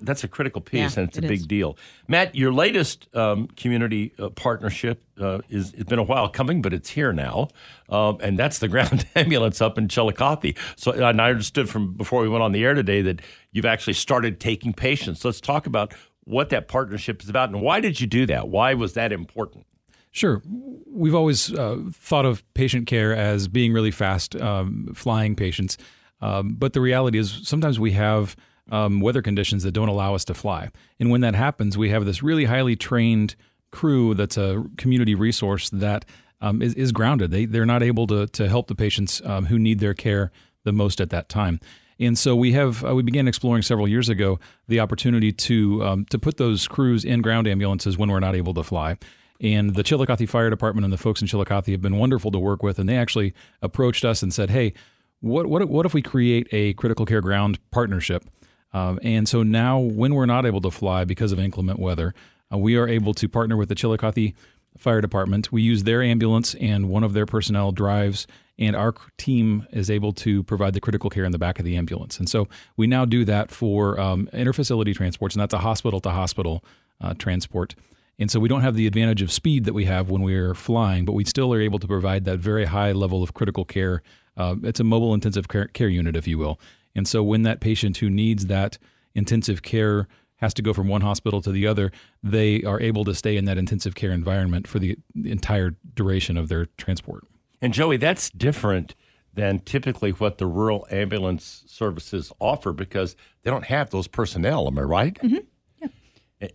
That's 0.00 0.22
a 0.22 0.28
critical 0.28 0.60
piece, 0.60 0.96
Yeah, 0.96 1.00
and 1.00 1.08
it's 1.08 1.18
a 1.18 1.22
big 1.22 1.40
is. 1.40 1.46
deal. 1.48 1.76
Matt, 2.06 2.36
your 2.36 2.52
latest 2.52 3.08
um, 3.16 3.48
community 3.48 4.12
uh, 4.20 4.28
partnership 4.30 5.02
uh, 5.20 5.40
is 5.48 5.72
it's 5.72 5.88
been 5.90 5.98
a 5.98 6.04
while 6.04 6.28
coming, 6.28 6.62
but 6.62 6.72
it's 6.72 6.90
here 6.90 7.12
now, 7.12 7.48
um, 7.88 8.18
and 8.22 8.38
that's 8.38 8.60
the 8.60 8.68
ground 8.68 9.04
ambulance 9.16 9.60
up 9.60 9.76
in 9.76 9.88
Chillicothe. 9.88 10.56
So, 10.76 10.92
and 10.92 11.20
I 11.20 11.30
understood 11.30 11.68
from 11.68 11.94
before 11.94 12.22
we 12.22 12.28
went 12.28 12.44
on 12.44 12.52
the 12.52 12.64
air 12.64 12.74
today 12.74 13.02
that 13.02 13.20
you've 13.50 13.66
actually 13.66 13.94
started 13.94 14.38
taking 14.38 14.72
patients. 14.72 15.24
Let's 15.24 15.40
talk 15.40 15.66
about 15.66 15.92
what 16.22 16.50
that 16.50 16.68
partnership 16.68 17.20
is 17.20 17.28
about, 17.28 17.48
and 17.48 17.60
why 17.60 17.80
did 17.80 18.00
you 18.00 18.06
do 18.06 18.26
that? 18.26 18.48
Why 18.48 18.74
was 18.74 18.94
that 18.94 19.10
important? 19.10 19.66
Sure. 20.10 20.42
We've 20.86 21.14
always 21.14 21.52
uh, 21.52 21.78
thought 21.92 22.26
of 22.26 22.42
patient 22.54 22.86
care 22.86 23.14
as 23.14 23.48
being 23.48 23.72
really 23.72 23.92
fast 23.92 24.34
um, 24.36 24.92
flying 24.94 25.36
patients. 25.36 25.78
Um, 26.20 26.54
but 26.54 26.72
the 26.72 26.80
reality 26.80 27.18
is 27.18 27.40
sometimes 27.44 27.78
we 27.78 27.92
have 27.92 28.36
um, 28.70 29.00
weather 29.00 29.22
conditions 29.22 29.62
that 29.62 29.72
don't 29.72 29.88
allow 29.88 30.14
us 30.14 30.24
to 30.26 30.34
fly. 30.34 30.70
And 30.98 31.10
when 31.10 31.20
that 31.22 31.34
happens, 31.34 31.78
we 31.78 31.90
have 31.90 32.04
this 32.04 32.22
really 32.22 32.44
highly 32.44 32.76
trained 32.76 33.36
crew 33.70 34.14
that's 34.14 34.36
a 34.36 34.64
community 34.76 35.14
resource 35.14 35.70
that 35.70 36.04
um, 36.40 36.60
is, 36.62 36.74
is 36.74 36.92
grounded. 36.92 37.30
They, 37.30 37.44
they're 37.44 37.66
not 37.66 37.82
able 37.82 38.06
to, 38.08 38.26
to 38.26 38.48
help 38.48 38.66
the 38.66 38.74
patients 38.74 39.22
um, 39.24 39.46
who 39.46 39.58
need 39.58 39.78
their 39.78 39.94
care 39.94 40.32
the 40.64 40.72
most 40.72 41.00
at 41.00 41.10
that 41.10 41.28
time. 41.28 41.60
And 41.98 42.18
so 42.18 42.34
we 42.34 42.52
have 42.52 42.82
uh, 42.84 42.94
we 42.94 43.02
began 43.02 43.28
exploring 43.28 43.62
several 43.62 43.86
years 43.86 44.08
ago 44.08 44.40
the 44.68 44.80
opportunity 44.80 45.32
to 45.32 45.84
um, 45.84 46.06
to 46.06 46.18
put 46.18 46.38
those 46.38 46.66
crews 46.66 47.04
in 47.04 47.20
ground 47.20 47.46
ambulances 47.46 47.98
when 47.98 48.10
we're 48.10 48.20
not 48.20 48.34
able 48.34 48.54
to 48.54 48.62
fly. 48.62 48.96
And 49.40 49.74
the 49.74 49.82
Chillicothe 49.82 50.28
Fire 50.28 50.50
Department 50.50 50.84
and 50.84 50.92
the 50.92 50.98
folks 50.98 51.22
in 51.22 51.26
Chillicothe 51.26 51.66
have 51.68 51.80
been 51.80 51.96
wonderful 51.96 52.30
to 52.30 52.38
work 52.38 52.62
with, 52.62 52.78
and 52.78 52.88
they 52.88 52.96
actually 52.96 53.32
approached 53.62 54.04
us 54.04 54.22
and 54.22 54.32
said, 54.34 54.50
"Hey, 54.50 54.74
what 55.20 55.46
what 55.46 55.66
what 55.68 55.86
if 55.86 55.94
we 55.94 56.02
create 56.02 56.48
a 56.52 56.74
critical 56.74 57.06
care 57.06 57.20
ground 57.20 57.58
partnership?" 57.70 58.24
Um, 58.72 59.00
and 59.02 59.28
so 59.28 59.42
now, 59.42 59.78
when 59.78 60.14
we're 60.14 60.26
not 60.26 60.46
able 60.46 60.60
to 60.60 60.70
fly 60.70 61.04
because 61.04 61.32
of 61.32 61.38
inclement 61.38 61.78
weather, 61.78 62.14
uh, 62.52 62.58
we 62.58 62.76
are 62.76 62.86
able 62.86 63.14
to 63.14 63.28
partner 63.28 63.56
with 63.56 63.68
the 63.68 63.74
Chillicothe 63.74 64.34
Fire 64.78 65.00
Department. 65.00 65.50
We 65.50 65.62
use 65.62 65.84
their 65.84 66.02
ambulance, 66.02 66.54
and 66.56 66.88
one 66.88 67.02
of 67.02 67.12
their 67.12 67.26
personnel 67.26 67.72
drives, 67.72 68.26
and 68.58 68.76
our 68.76 68.94
team 69.16 69.66
is 69.72 69.90
able 69.90 70.12
to 70.12 70.42
provide 70.44 70.74
the 70.74 70.80
critical 70.80 71.10
care 71.10 71.24
in 71.24 71.32
the 71.32 71.38
back 71.38 71.58
of 71.58 71.64
the 71.64 71.76
ambulance. 71.76 72.18
And 72.18 72.28
so 72.28 72.46
we 72.76 72.86
now 72.86 73.04
do 73.04 73.24
that 73.24 73.50
for 73.50 73.98
um, 73.98 74.28
interfacility 74.32 74.94
transports, 74.94 75.34
and 75.34 75.40
that's 75.40 75.54
a 75.54 75.58
hospital 75.58 76.00
to 76.00 76.10
hospital 76.10 76.62
uh, 77.00 77.14
transport. 77.14 77.74
And 78.20 78.30
so 78.30 78.38
we 78.38 78.48
don't 78.48 78.60
have 78.60 78.76
the 78.76 78.86
advantage 78.86 79.22
of 79.22 79.32
speed 79.32 79.64
that 79.64 79.72
we 79.72 79.86
have 79.86 80.10
when 80.10 80.20
we're 80.20 80.54
flying, 80.54 81.06
but 81.06 81.12
we 81.12 81.24
still 81.24 81.52
are 81.54 81.60
able 81.60 81.78
to 81.78 81.86
provide 81.86 82.26
that 82.26 82.38
very 82.38 82.66
high 82.66 82.92
level 82.92 83.22
of 83.22 83.32
critical 83.32 83.64
care. 83.64 84.02
Uh, 84.36 84.56
it's 84.62 84.78
a 84.78 84.84
mobile 84.84 85.14
intensive 85.14 85.48
care, 85.48 85.66
care 85.68 85.88
unit, 85.88 86.14
if 86.14 86.28
you 86.28 86.36
will. 86.36 86.60
And 86.94 87.08
so 87.08 87.22
when 87.22 87.42
that 87.42 87.60
patient 87.60 87.96
who 87.96 88.10
needs 88.10 88.46
that 88.46 88.76
intensive 89.14 89.62
care 89.62 90.06
has 90.36 90.52
to 90.54 90.62
go 90.62 90.74
from 90.74 90.86
one 90.86 91.00
hospital 91.00 91.40
to 91.40 91.50
the 91.50 91.66
other, 91.66 91.90
they 92.22 92.62
are 92.62 92.80
able 92.80 93.04
to 93.04 93.14
stay 93.14 93.38
in 93.38 93.46
that 93.46 93.56
intensive 93.56 93.94
care 93.94 94.12
environment 94.12 94.68
for 94.68 94.78
the 94.78 94.98
entire 95.14 95.76
duration 95.94 96.36
of 96.36 96.48
their 96.48 96.66
transport. 96.76 97.24
And 97.62 97.72
Joey, 97.72 97.96
that's 97.96 98.28
different 98.30 98.94
than 99.32 99.60
typically 99.60 100.10
what 100.10 100.38
the 100.38 100.46
rural 100.46 100.86
ambulance 100.90 101.62
services 101.66 102.32
offer 102.38 102.72
because 102.72 103.16
they 103.42 103.50
don't 103.50 103.66
have 103.66 103.90
those 103.90 104.08
personnel. 104.08 104.66
Am 104.66 104.78
I 104.78 104.82
right? 104.82 105.14
Mm-hmm. 105.14 105.38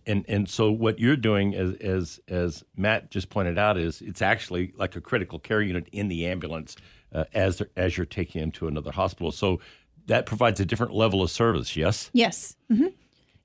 And 0.04 0.24
and 0.28 0.48
so 0.48 0.72
what 0.72 0.98
you're 0.98 1.16
doing, 1.16 1.54
as 1.54 1.74
as 1.76 2.20
as 2.28 2.64
Matt 2.76 3.10
just 3.10 3.30
pointed 3.30 3.58
out, 3.58 3.78
is 3.78 4.00
it's 4.02 4.20
actually 4.20 4.72
like 4.76 4.96
a 4.96 5.00
critical 5.00 5.38
care 5.38 5.62
unit 5.62 5.88
in 5.92 6.08
the 6.08 6.26
ambulance 6.26 6.76
uh, 7.12 7.24
as 7.34 7.62
as 7.76 7.96
you're 7.96 8.06
taking 8.06 8.40
them 8.40 8.50
to 8.52 8.66
another 8.66 8.90
hospital. 8.90 9.30
So 9.30 9.60
that 10.06 10.26
provides 10.26 10.60
a 10.60 10.64
different 10.64 10.92
level 10.92 11.22
of 11.22 11.30
service. 11.30 11.76
Yes. 11.76 12.10
Yes. 12.12 12.56
hmm 12.68 12.86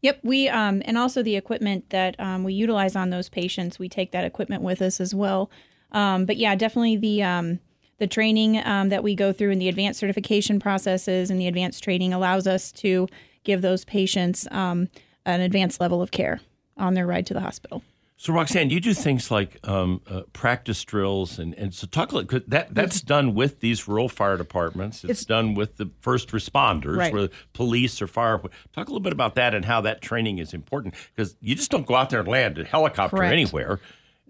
Yep. 0.02 0.20
We 0.24 0.50
um, 0.50 0.82
and 0.86 0.98
also 0.98 1.22
the 1.22 1.36
equipment 1.36 1.92
that 1.92 2.20
um, 2.20 2.44
we 2.44 2.54
utilize 2.54 2.96
on 2.96 3.12
those 3.12 3.30
patients, 3.30 3.78
we 3.78 3.88
take 3.88 4.12
that 4.14 4.26
equipment 4.26 4.64
with 4.64 4.82
us 4.82 5.00
as 5.00 5.14
well. 5.14 5.52
Um, 5.92 6.26
but 6.26 6.38
yeah, 6.38 6.56
definitely 6.56 6.98
the 6.98 7.22
um, 7.22 7.60
the 8.00 8.08
training 8.08 8.58
um, 8.66 8.90
that 8.90 9.04
we 9.04 9.14
go 9.14 9.32
through 9.32 9.52
and 9.52 9.62
the 9.62 9.70
advanced 9.70 10.00
certification 10.00 10.60
processes 10.60 11.30
and 11.30 11.40
the 11.40 11.48
advanced 11.48 11.84
training 11.84 12.14
allows 12.14 12.48
us 12.48 12.72
to 12.72 13.08
give 13.44 13.62
those 13.62 13.86
patients 13.86 14.48
um, 14.50 14.90
an 15.26 15.42
advanced 15.42 15.80
level 15.82 16.02
of 16.02 16.12
care 16.12 16.40
on 16.78 16.94
their 16.94 17.06
ride 17.08 17.26
to 17.28 17.34
the 17.34 17.42
hospital. 17.42 17.84
So 18.18 18.34
Roxanne, 18.34 18.70
you 18.70 18.80
do 18.80 18.94
things 18.94 19.32
like 19.32 19.58
um, 19.68 20.00
uh, 20.08 20.22
practice 20.32 20.84
drills, 20.84 21.40
and, 21.40 21.56
and 21.56 21.74
so 21.74 21.88
talk 21.88 22.12
a 22.12 22.16
little. 22.16 22.28
'cause 22.28 22.48
That 22.48 22.74
that's 22.76 23.02
done 23.02 23.34
with 23.34 23.62
these 23.62 23.88
rural 23.88 24.10
fire 24.10 24.38
departments. 24.38 24.98
It's, 24.98 25.06
It's- 25.22 25.26
done 25.26 25.56
with 25.56 25.78
the 25.78 25.90
first 26.02 26.30
responders, 26.30 26.98
Right. 26.98 27.12
where 27.12 27.30
police 27.54 28.00
or 28.00 28.06
fire. 28.06 28.38
Talk 28.38 28.52
a 28.76 28.92
little 28.92 29.00
bit 29.00 29.12
about 29.14 29.34
that 29.36 29.56
and 29.56 29.66
how 29.66 29.82
that 29.82 30.02
training 30.04 30.38
is 30.38 30.54
important 30.54 30.94
because 31.16 31.36
you 31.42 31.56
just 31.56 31.72
don't 31.72 31.88
go 31.88 31.96
out 31.96 32.12
there 32.12 32.20
and 32.20 32.28
land 32.30 32.60
a 32.60 32.64
helicopter 32.64 33.18
Correct. 33.18 33.34
anywhere. 33.34 33.80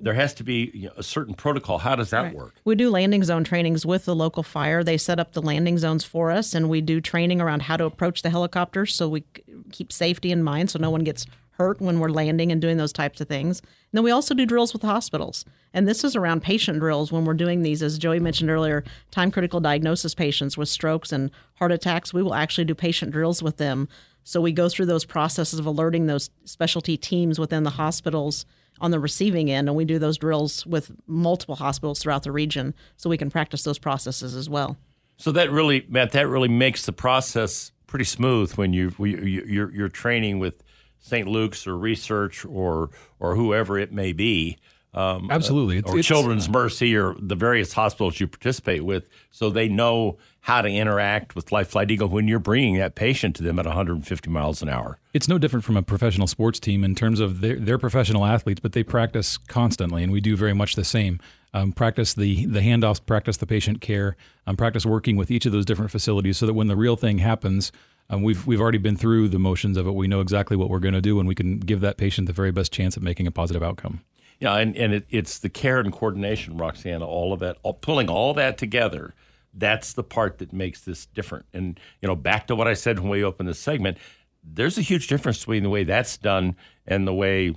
There 0.03 0.13
has 0.13 0.33
to 0.35 0.43
be 0.43 0.71
you 0.73 0.87
know, 0.87 0.93
a 0.97 1.03
certain 1.03 1.33
protocol. 1.33 1.77
How 1.77 1.95
does 1.95 2.09
that 2.09 2.33
work? 2.33 2.55
We 2.65 2.75
do 2.75 2.89
landing 2.89 3.23
zone 3.23 3.43
trainings 3.43 3.85
with 3.85 4.05
the 4.05 4.15
local 4.15 4.43
fire. 4.43 4.83
They 4.83 4.97
set 4.97 5.19
up 5.19 5.33
the 5.33 5.41
landing 5.41 5.77
zones 5.77 6.03
for 6.03 6.31
us, 6.31 6.53
and 6.53 6.69
we 6.69 6.81
do 6.81 6.99
training 6.99 7.39
around 7.39 7.63
how 7.63 7.77
to 7.77 7.85
approach 7.85 8.21
the 8.21 8.29
helicopters 8.29 8.95
so 8.95 9.07
we 9.07 9.23
keep 9.71 9.91
safety 9.91 10.31
in 10.31 10.43
mind 10.43 10.71
so 10.71 10.79
no 10.79 10.89
one 10.89 11.03
gets 11.03 11.25
hurt 11.61 11.79
when 11.79 11.99
we're 11.99 12.09
landing 12.09 12.51
and 12.51 12.59
doing 12.59 12.77
those 12.77 12.93
types 12.93 13.21
of 13.21 13.27
things. 13.27 13.59
And 13.59 13.69
then 13.93 14.03
we 14.03 14.09
also 14.09 14.33
do 14.33 14.47
drills 14.47 14.73
with 14.73 14.81
hospitals. 14.81 15.45
And 15.73 15.87
this 15.87 16.03
is 16.03 16.15
around 16.15 16.41
patient 16.41 16.79
drills 16.79 17.11
when 17.11 17.23
we're 17.23 17.35
doing 17.35 17.61
these, 17.61 17.83
as 17.83 17.99
Joey 17.99 18.19
mentioned 18.19 18.49
earlier, 18.49 18.83
time 19.11 19.29
critical 19.29 19.59
diagnosis 19.59 20.15
patients 20.15 20.57
with 20.57 20.69
strokes 20.69 21.11
and 21.11 21.29
heart 21.55 21.71
attacks. 21.71 22.13
We 22.13 22.23
will 22.23 22.33
actually 22.33 22.65
do 22.65 22.73
patient 22.73 23.11
drills 23.11 23.43
with 23.43 23.57
them. 23.57 23.87
So 24.23 24.41
we 24.41 24.51
go 24.51 24.69
through 24.69 24.87
those 24.87 25.05
processes 25.05 25.59
of 25.59 25.65
alerting 25.67 26.07
those 26.07 26.31
specialty 26.45 26.97
teams 26.97 27.37
within 27.37 27.63
the 27.63 27.71
hospitals 27.71 28.45
on 28.81 28.91
the 28.91 28.99
receiving 28.99 29.49
end, 29.49 29.69
and 29.69 29.75
we 29.77 29.85
do 29.85 29.99
those 29.99 30.17
drills 30.17 30.65
with 30.65 30.91
multiple 31.07 31.55
hospitals 31.55 31.99
throughout 31.99 32.23
the 32.23 32.31
region 32.31 32.73
so 32.97 33.09
we 33.09 33.17
can 33.17 33.29
practice 33.29 33.63
those 33.63 33.77
processes 33.79 34.35
as 34.35 34.49
well. 34.49 34.75
So 35.17 35.31
that 35.33 35.51
really, 35.51 35.85
Matt, 35.87 36.11
that 36.11 36.27
really 36.27 36.49
makes 36.49 36.85
the 36.85 36.91
process 36.91 37.71
pretty 37.87 38.05
smooth 38.05 38.51
when 38.53 38.73
you 38.73 38.91
you- 38.99 39.05
you- 39.23 39.45
you're 39.47 39.71
you're 39.73 39.89
training 39.89 40.39
with 40.39 40.63
St. 40.99 41.27
Luke's 41.27 41.67
or 41.67 41.77
research 41.77 42.43
or 42.45 42.89
or 43.19 43.35
whoever 43.35 43.77
it 43.77 43.91
may 43.93 44.13
be. 44.13 44.57
Um, 44.93 45.29
Absolutely. 45.31 45.77
It's- 45.77 45.93
or 45.93 45.97
it's- 45.99 46.05
Children's 46.07 46.49
Mercy 46.49 46.95
or 46.97 47.15
the 47.19 47.35
various 47.35 47.71
hospitals 47.73 48.19
you 48.19 48.27
participate 48.27 48.83
with, 48.83 49.07
so 49.29 49.49
they 49.49 49.69
know 49.69 50.17
how 50.41 50.61
to 50.61 50.69
interact 50.69 51.35
with 51.35 51.51
Life 51.51 51.69
Flight 51.69 51.91
Eagle 51.91 52.09
when 52.09 52.27
you're 52.27 52.39
bringing 52.39 52.77
that 52.77 52.95
patient 52.95 53.35
to 53.35 53.43
them 53.43 53.59
at 53.59 53.65
150 53.65 54.29
miles 54.29 54.61
an 54.61 54.69
hour. 54.69 54.97
It's 55.13 55.27
no 55.27 55.37
different 55.37 55.63
from 55.63 55.77
a 55.77 55.83
professional 55.83 56.27
sports 56.27 56.59
team 56.59 56.83
in 56.83 56.95
terms 56.95 57.19
of 57.19 57.41
they're, 57.41 57.59
they're 57.59 57.77
professional 57.77 58.25
athletes, 58.25 58.59
but 58.59 58.73
they 58.73 58.83
practice 58.83 59.37
constantly, 59.37 60.03
and 60.03 60.11
we 60.11 60.19
do 60.19 60.35
very 60.35 60.53
much 60.53 60.75
the 60.75 60.83
same. 60.83 61.19
Um, 61.53 61.73
practice 61.73 62.13
the 62.13 62.45
the 62.45 62.61
handoffs, 62.61 63.05
practice 63.05 63.37
the 63.37 63.45
patient 63.45 63.81
care, 63.81 64.15
um, 64.47 64.55
practice 64.55 64.85
working 64.85 65.15
with 65.17 65.29
each 65.29 65.45
of 65.45 65.51
those 65.51 65.65
different 65.65 65.91
facilities, 65.91 66.37
so 66.37 66.45
that 66.45 66.53
when 66.53 66.67
the 66.67 66.77
real 66.77 66.95
thing 66.95 67.17
happens, 67.17 67.71
um, 68.09 68.23
we've 68.23 68.47
we've 68.47 68.61
already 68.61 68.77
been 68.77 68.95
through 68.95 69.27
the 69.27 69.37
motions 69.37 69.77
of 69.77 69.85
it. 69.85 69.91
We 69.91 70.07
know 70.07 70.21
exactly 70.21 70.55
what 70.55 70.69
we're 70.69 70.79
going 70.79 70.93
to 70.93 71.01
do, 71.01 71.19
and 71.19 71.27
we 71.27 71.35
can 71.35 71.59
give 71.59 71.81
that 71.81 71.97
patient 71.97 72.27
the 72.27 72.33
very 72.33 72.51
best 72.51 72.71
chance 72.71 72.95
at 72.95 73.03
making 73.03 73.27
a 73.27 73.31
positive 73.31 73.61
outcome. 73.61 74.01
Yeah, 74.39 74.55
and, 74.55 74.75
and 74.75 74.93
it, 74.93 75.05
it's 75.11 75.37
the 75.37 75.49
care 75.49 75.79
and 75.79 75.93
coordination, 75.93 76.57
Roxanne, 76.57 77.03
all 77.03 77.31
of 77.31 77.41
that, 77.41 77.57
all, 77.61 77.75
pulling 77.75 78.09
all 78.09 78.33
that 78.33 78.57
together. 78.57 79.13
That's 79.53 79.93
the 79.93 80.03
part 80.03 80.37
that 80.39 80.53
makes 80.53 80.81
this 80.81 81.05
different. 81.07 81.45
And, 81.53 81.79
you 82.01 82.07
know, 82.07 82.15
back 82.15 82.47
to 82.47 82.55
what 82.55 82.67
I 82.67 82.73
said 82.73 82.99
when 82.99 83.09
we 83.09 83.23
opened 83.23 83.49
this 83.49 83.59
segment, 83.59 83.97
there's 84.43 84.77
a 84.77 84.81
huge 84.81 85.07
difference 85.07 85.39
between 85.39 85.63
the 85.63 85.69
way 85.69 85.83
that's 85.83 86.17
done 86.17 86.55
and 86.87 87.07
the 87.07 87.13
way, 87.13 87.53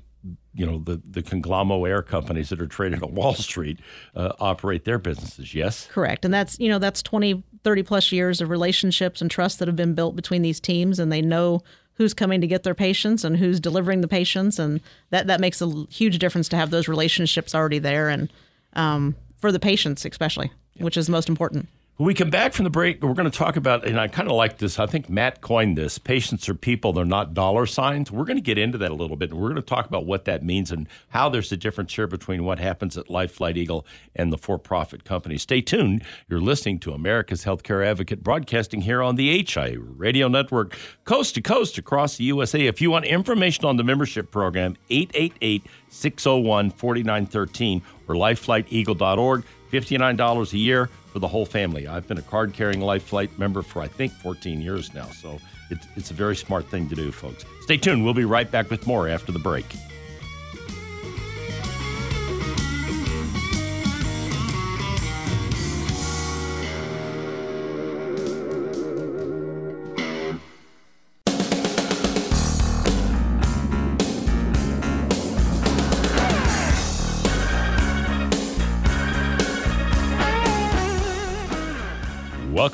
you 0.54 0.66
know, 0.66 0.78
the, 0.78 1.00
the 1.08 1.22
conglomerates 1.22 1.90
air 1.90 2.02
companies 2.02 2.48
that 2.50 2.60
are 2.60 2.66
traded 2.66 3.02
on 3.02 3.14
Wall 3.14 3.34
Street 3.34 3.78
uh, 4.14 4.32
operate 4.38 4.84
their 4.84 4.98
businesses. 4.98 5.54
Yes? 5.54 5.86
Correct. 5.90 6.24
And 6.24 6.34
that's, 6.34 6.58
you 6.58 6.68
know, 6.68 6.78
that's 6.78 7.02
20, 7.02 7.42
30 7.62 7.82
plus 7.82 8.12
years 8.12 8.40
of 8.40 8.50
relationships 8.50 9.22
and 9.22 9.30
trust 9.30 9.58
that 9.58 9.68
have 9.68 9.76
been 9.76 9.94
built 9.94 10.16
between 10.16 10.42
these 10.42 10.60
teams 10.60 10.98
and 10.98 11.10
they 11.10 11.22
know 11.22 11.62
who's 11.94 12.14
coming 12.14 12.40
to 12.40 12.46
get 12.46 12.64
their 12.64 12.74
patients 12.74 13.24
and 13.24 13.36
who's 13.36 13.60
delivering 13.60 14.00
the 14.00 14.08
patients 14.08 14.58
and 14.58 14.80
that 15.10 15.26
that 15.26 15.40
makes 15.40 15.62
a 15.62 15.84
huge 15.90 16.18
difference 16.18 16.48
to 16.48 16.56
have 16.56 16.70
those 16.70 16.88
relationships 16.88 17.54
already 17.54 17.78
there 17.78 18.08
and 18.08 18.32
um, 18.74 19.14
for 19.38 19.52
the 19.52 19.60
patients 19.60 20.04
especially, 20.04 20.50
which 20.78 20.96
is 20.96 21.08
most 21.08 21.28
important. 21.28 21.68
When 21.96 22.08
we 22.08 22.14
come 22.14 22.28
back 22.28 22.54
from 22.54 22.64
the 22.64 22.70
break, 22.70 23.00
we're 23.04 23.14
going 23.14 23.30
to 23.30 23.38
talk 23.38 23.54
about, 23.54 23.86
and 23.86 24.00
I 24.00 24.08
kind 24.08 24.28
of 24.28 24.34
like 24.34 24.58
this. 24.58 24.80
I 24.80 24.86
think 24.86 25.08
Matt 25.08 25.40
coined 25.40 25.78
this 25.78 25.96
patients 25.96 26.48
are 26.48 26.54
people, 26.56 26.92
they're 26.92 27.04
not 27.04 27.34
dollar 27.34 27.66
signs. 27.66 28.10
We're 28.10 28.24
going 28.24 28.36
to 28.36 28.42
get 28.42 28.58
into 28.58 28.76
that 28.78 28.90
a 28.90 28.94
little 28.94 29.16
bit, 29.16 29.30
and 29.30 29.38
we're 29.38 29.50
going 29.50 29.62
to 29.62 29.62
talk 29.62 29.86
about 29.86 30.04
what 30.04 30.24
that 30.24 30.42
means 30.42 30.72
and 30.72 30.88
how 31.10 31.28
there's 31.28 31.52
a 31.52 31.56
difference 31.56 31.94
here 31.94 32.08
between 32.08 32.42
what 32.42 32.58
happens 32.58 32.98
at 32.98 33.08
Life 33.10 33.34
Flight 33.34 33.56
Eagle 33.56 33.86
and 34.16 34.32
the 34.32 34.38
for 34.38 34.58
profit 34.58 35.04
company. 35.04 35.38
Stay 35.38 35.60
tuned. 35.60 36.02
You're 36.28 36.40
listening 36.40 36.80
to 36.80 36.92
America's 36.94 37.44
Healthcare 37.44 37.86
Advocate 37.86 38.24
broadcasting 38.24 38.80
here 38.80 39.00
on 39.00 39.14
the 39.14 39.44
HI 39.44 39.76
Radio 39.78 40.26
Network, 40.26 40.76
coast 41.04 41.36
to 41.36 41.42
coast 41.42 41.78
across 41.78 42.16
the 42.16 42.24
USA. 42.24 42.66
If 42.66 42.80
you 42.80 42.90
want 42.90 43.04
information 43.04 43.66
on 43.66 43.76
the 43.76 43.84
membership 43.84 44.32
program, 44.32 44.76
888 44.90 45.64
601 45.90 46.70
4913 46.70 47.82
or 48.08 48.16
lifeflighteagle.org, 48.16 49.44
$59 49.70 50.52
a 50.52 50.58
year 50.58 50.90
for 51.14 51.20
the 51.20 51.28
whole 51.28 51.46
family. 51.46 51.86
I've 51.86 52.08
been 52.08 52.18
a 52.18 52.22
card 52.22 52.52
carrying 52.54 52.80
Life 52.80 53.04
Flight 53.04 53.38
member 53.38 53.62
for, 53.62 53.80
I 53.80 53.86
think, 53.86 54.12
14 54.12 54.60
years 54.60 54.92
now. 54.92 55.06
So 55.06 55.38
it's, 55.70 55.86
it's 55.94 56.10
a 56.10 56.14
very 56.14 56.34
smart 56.34 56.66
thing 56.66 56.88
to 56.88 56.96
do, 56.96 57.12
folks. 57.12 57.44
Stay 57.62 57.76
tuned. 57.76 58.04
We'll 58.04 58.14
be 58.14 58.24
right 58.24 58.50
back 58.50 58.68
with 58.68 58.84
more 58.84 59.08
after 59.08 59.30
the 59.30 59.38
break. 59.38 59.64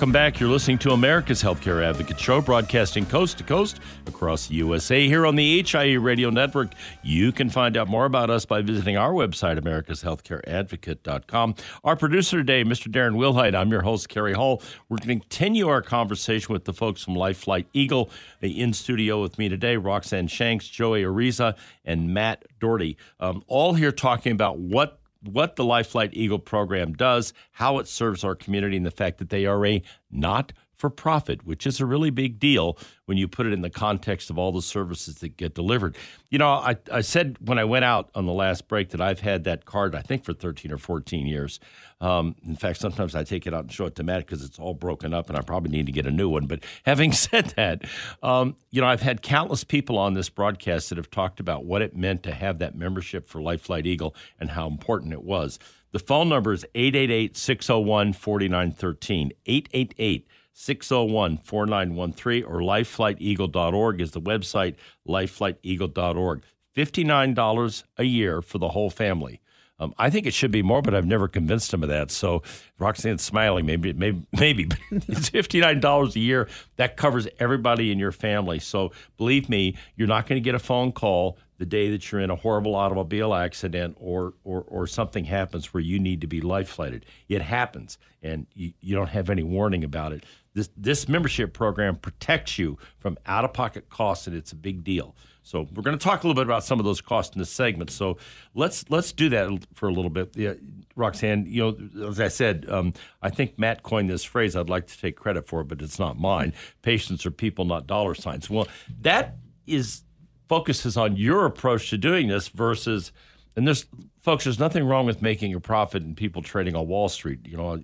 Welcome 0.00 0.12
back. 0.12 0.40
You're 0.40 0.48
listening 0.48 0.78
to 0.78 0.92
America's 0.92 1.42
Healthcare 1.42 1.84
Advocate 1.84 2.18
Show, 2.18 2.40
broadcasting 2.40 3.04
coast 3.04 3.36
to 3.36 3.44
coast 3.44 3.80
across 4.06 4.46
the 4.46 4.54
USA 4.54 5.06
here 5.06 5.26
on 5.26 5.36
the 5.36 5.62
HIE 5.62 5.92
Radio 5.92 6.30
Network. 6.30 6.72
You 7.02 7.32
can 7.32 7.50
find 7.50 7.76
out 7.76 7.86
more 7.86 8.06
about 8.06 8.30
us 8.30 8.46
by 8.46 8.62
visiting 8.62 8.96
our 8.96 9.12
website, 9.12 9.58
americashealthcareadvocate.com. 9.60 11.54
Our 11.84 11.96
producer 11.96 12.38
today, 12.38 12.64
Mr. 12.64 12.90
Darren 12.90 13.16
Wilhite. 13.16 13.54
I'm 13.54 13.70
your 13.70 13.82
host, 13.82 14.08
Kerry 14.08 14.32
Hall. 14.32 14.62
We're 14.88 14.96
going 14.96 15.18
to 15.18 15.26
continue 15.26 15.68
our 15.68 15.82
conversation 15.82 16.54
with 16.54 16.64
the 16.64 16.72
folks 16.72 17.04
from 17.04 17.14
Life 17.14 17.36
Flight 17.36 17.66
Eagle. 17.74 18.08
In 18.40 18.72
studio 18.72 19.20
with 19.20 19.36
me 19.36 19.50
today, 19.50 19.76
Roxanne 19.76 20.28
Shanks, 20.28 20.66
Joey 20.66 21.02
Araiza, 21.02 21.58
and 21.84 22.14
Matt 22.14 22.46
Doherty. 22.58 22.96
Um, 23.18 23.44
all 23.48 23.74
here 23.74 23.92
talking 23.92 24.32
about 24.32 24.58
what 24.58 24.99
what 25.22 25.56
the 25.56 25.64
Life 25.64 25.88
Flight 25.88 26.10
Eagle 26.12 26.38
program 26.38 26.92
does, 26.94 27.32
how 27.52 27.78
it 27.78 27.88
serves 27.88 28.24
our 28.24 28.34
community, 28.34 28.76
and 28.76 28.86
the 28.86 28.90
fact 28.90 29.18
that 29.18 29.30
they 29.30 29.46
are 29.46 29.64
a 29.66 29.82
not 30.10 30.52
for 30.80 30.88
profit, 30.88 31.44
which 31.44 31.66
is 31.66 31.78
a 31.78 31.84
really 31.84 32.08
big 32.08 32.38
deal 32.38 32.78
when 33.04 33.18
you 33.18 33.28
put 33.28 33.44
it 33.44 33.52
in 33.52 33.60
the 33.60 33.68
context 33.68 34.30
of 34.30 34.38
all 34.38 34.50
the 34.50 34.62
services 34.62 35.16
that 35.16 35.36
get 35.36 35.54
delivered. 35.54 35.94
You 36.30 36.38
know, 36.38 36.48
I, 36.48 36.76
I 36.90 37.02
said 37.02 37.36
when 37.38 37.58
I 37.58 37.64
went 37.64 37.84
out 37.84 38.08
on 38.14 38.24
the 38.24 38.32
last 38.32 38.66
break 38.66 38.88
that 38.90 39.00
I've 39.00 39.20
had 39.20 39.44
that 39.44 39.66
card, 39.66 39.94
I 39.94 40.00
think, 40.00 40.24
for 40.24 40.32
13 40.32 40.72
or 40.72 40.78
14 40.78 41.26
years. 41.26 41.60
Um, 42.00 42.34
in 42.46 42.56
fact, 42.56 42.78
sometimes 42.78 43.14
I 43.14 43.24
take 43.24 43.46
it 43.46 43.52
out 43.52 43.64
and 43.64 43.72
show 43.72 43.84
it 43.84 43.94
to 43.96 44.02
Matt 44.02 44.24
because 44.24 44.42
it's 44.42 44.58
all 44.58 44.72
broken 44.72 45.12
up 45.12 45.28
and 45.28 45.36
I 45.36 45.42
probably 45.42 45.70
need 45.70 45.84
to 45.84 45.92
get 45.92 46.06
a 46.06 46.10
new 46.10 46.30
one. 46.30 46.46
But 46.46 46.64
having 46.86 47.12
said 47.12 47.52
that, 47.56 47.84
um, 48.22 48.56
you 48.70 48.80
know, 48.80 48.86
I've 48.86 49.02
had 49.02 49.20
countless 49.20 49.64
people 49.64 49.98
on 49.98 50.14
this 50.14 50.30
broadcast 50.30 50.88
that 50.88 50.96
have 50.96 51.10
talked 51.10 51.40
about 51.40 51.66
what 51.66 51.82
it 51.82 51.94
meant 51.94 52.22
to 52.22 52.32
have 52.32 52.58
that 52.60 52.74
membership 52.74 53.28
for 53.28 53.42
Life 53.42 53.60
Flight 53.60 53.86
Eagle 53.86 54.14
and 54.38 54.52
how 54.52 54.66
important 54.66 55.12
it 55.12 55.24
was. 55.24 55.58
The 55.92 55.98
phone 55.98 56.30
number 56.30 56.54
is 56.54 56.64
888 56.74 57.36
601 57.36 58.14
4913. 58.14 59.32
888 59.44 60.26
601 60.52 61.38
4913 61.38 62.44
or 62.44 62.60
lifeflighteagle.org 62.60 64.00
is 64.00 64.10
the 64.12 64.20
website, 64.20 64.76
lifeflighteagle.org. 65.06 66.42
$59 66.76 67.82
a 67.98 68.04
year 68.04 68.42
for 68.42 68.58
the 68.58 68.68
whole 68.68 68.90
family. 68.90 69.40
Um, 69.80 69.94
I 69.96 70.10
think 70.10 70.26
it 70.26 70.34
should 70.34 70.50
be 70.50 70.62
more, 70.62 70.82
but 70.82 70.94
I've 70.94 71.06
never 71.06 71.26
convinced 71.26 71.72
him 71.72 71.82
of 71.82 71.88
that. 71.88 72.10
So 72.10 72.42
Roxanne's 72.78 73.22
smiling. 73.22 73.64
Maybe, 73.64 73.94
maybe, 73.94 74.26
maybe. 74.38 74.68
it's 74.90 75.30
fifty 75.30 75.58
nine 75.58 75.80
dollars 75.80 76.14
a 76.16 76.20
year. 76.20 76.48
That 76.76 76.98
covers 76.98 77.26
everybody 77.38 77.90
in 77.90 77.98
your 77.98 78.12
family. 78.12 78.58
So 78.58 78.92
believe 79.16 79.48
me, 79.48 79.76
you're 79.96 80.06
not 80.06 80.26
going 80.26 80.36
to 80.36 80.44
get 80.44 80.54
a 80.54 80.58
phone 80.58 80.92
call 80.92 81.38
the 81.60 81.66
day 81.66 81.90
that 81.90 82.10
you're 82.10 82.22
in 82.22 82.30
a 82.30 82.36
horrible 82.36 82.74
automobile 82.74 83.34
accident 83.34 83.94
or, 84.00 84.32
or, 84.44 84.62
or 84.62 84.86
something 84.86 85.26
happens 85.26 85.74
where 85.74 85.82
you 85.82 85.98
need 85.98 86.22
to 86.22 86.26
be 86.26 86.40
life 86.40 86.70
flighted. 86.70 87.04
It 87.28 87.42
happens, 87.42 87.98
and 88.22 88.46
you, 88.54 88.72
you 88.80 88.96
don't 88.96 89.10
have 89.10 89.28
any 89.28 89.42
warning 89.42 89.84
about 89.84 90.14
it. 90.14 90.24
This, 90.52 90.68
this 90.76 91.08
membership 91.08 91.52
program 91.52 91.96
protects 91.96 92.58
you 92.58 92.76
from 92.98 93.16
out 93.26 93.44
of 93.44 93.52
pocket 93.52 93.88
costs, 93.88 94.26
and 94.26 94.34
it's 94.34 94.52
a 94.52 94.56
big 94.56 94.82
deal. 94.82 95.14
So 95.42 95.66
we're 95.74 95.82
going 95.82 95.98
to 95.98 96.02
talk 96.02 96.22
a 96.22 96.26
little 96.26 96.40
bit 96.40 96.46
about 96.46 96.64
some 96.64 96.78
of 96.78 96.84
those 96.84 97.00
costs 97.00 97.34
in 97.34 97.38
this 97.38 97.50
segment. 97.50 97.90
So 97.90 98.18
let's 98.54 98.88
let's 98.90 99.12
do 99.12 99.28
that 99.30 99.66
for 99.74 99.88
a 99.88 99.92
little 99.92 100.10
bit. 100.10 100.36
Yeah, 100.36 100.54
Roxanne, 100.96 101.46
you 101.46 101.76
know, 101.96 102.08
as 102.08 102.20
I 102.20 102.28
said, 102.28 102.66
um, 102.68 102.92
I 103.22 103.30
think 103.30 103.58
Matt 103.58 103.82
coined 103.82 104.10
this 104.10 104.22
phrase. 104.24 104.54
I'd 104.54 104.68
like 104.68 104.86
to 104.88 105.00
take 105.00 105.16
credit 105.16 105.46
for 105.46 105.60
it, 105.62 105.64
but 105.68 105.82
it's 105.82 105.98
not 105.98 106.18
mine. 106.18 106.52
Patients 106.82 107.24
are 107.26 107.30
people, 107.30 107.64
not 107.64 107.86
dollar 107.86 108.14
signs. 108.14 108.50
Well, 108.50 108.68
that 109.00 109.36
is 109.66 110.02
focuses 110.48 110.96
on 110.96 111.16
your 111.16 111.46
approach 111.46 111.90
to 111.90 111.96
doing 111.96 112.26
this 112.26 112.48
versus, 112.48 113.12
and 113.56 113.66
there's 113.66 113.86
folks. 114.20 114.44
There's 114.44 114.58
nothing 114.58 114.84
wrong 114.84 115.06
with 115.06 115.22
making 115.22 115.54
a 115.54 115.60
profit 115.60 116.02
and 116.02 116.16
people 116.16 116.42
trading 116.42 116.76
on 116.76 116.86
Wall 116.86 117.08
Street. 117.08 117.40
You 117.44 117.56
know, 117.56 117.82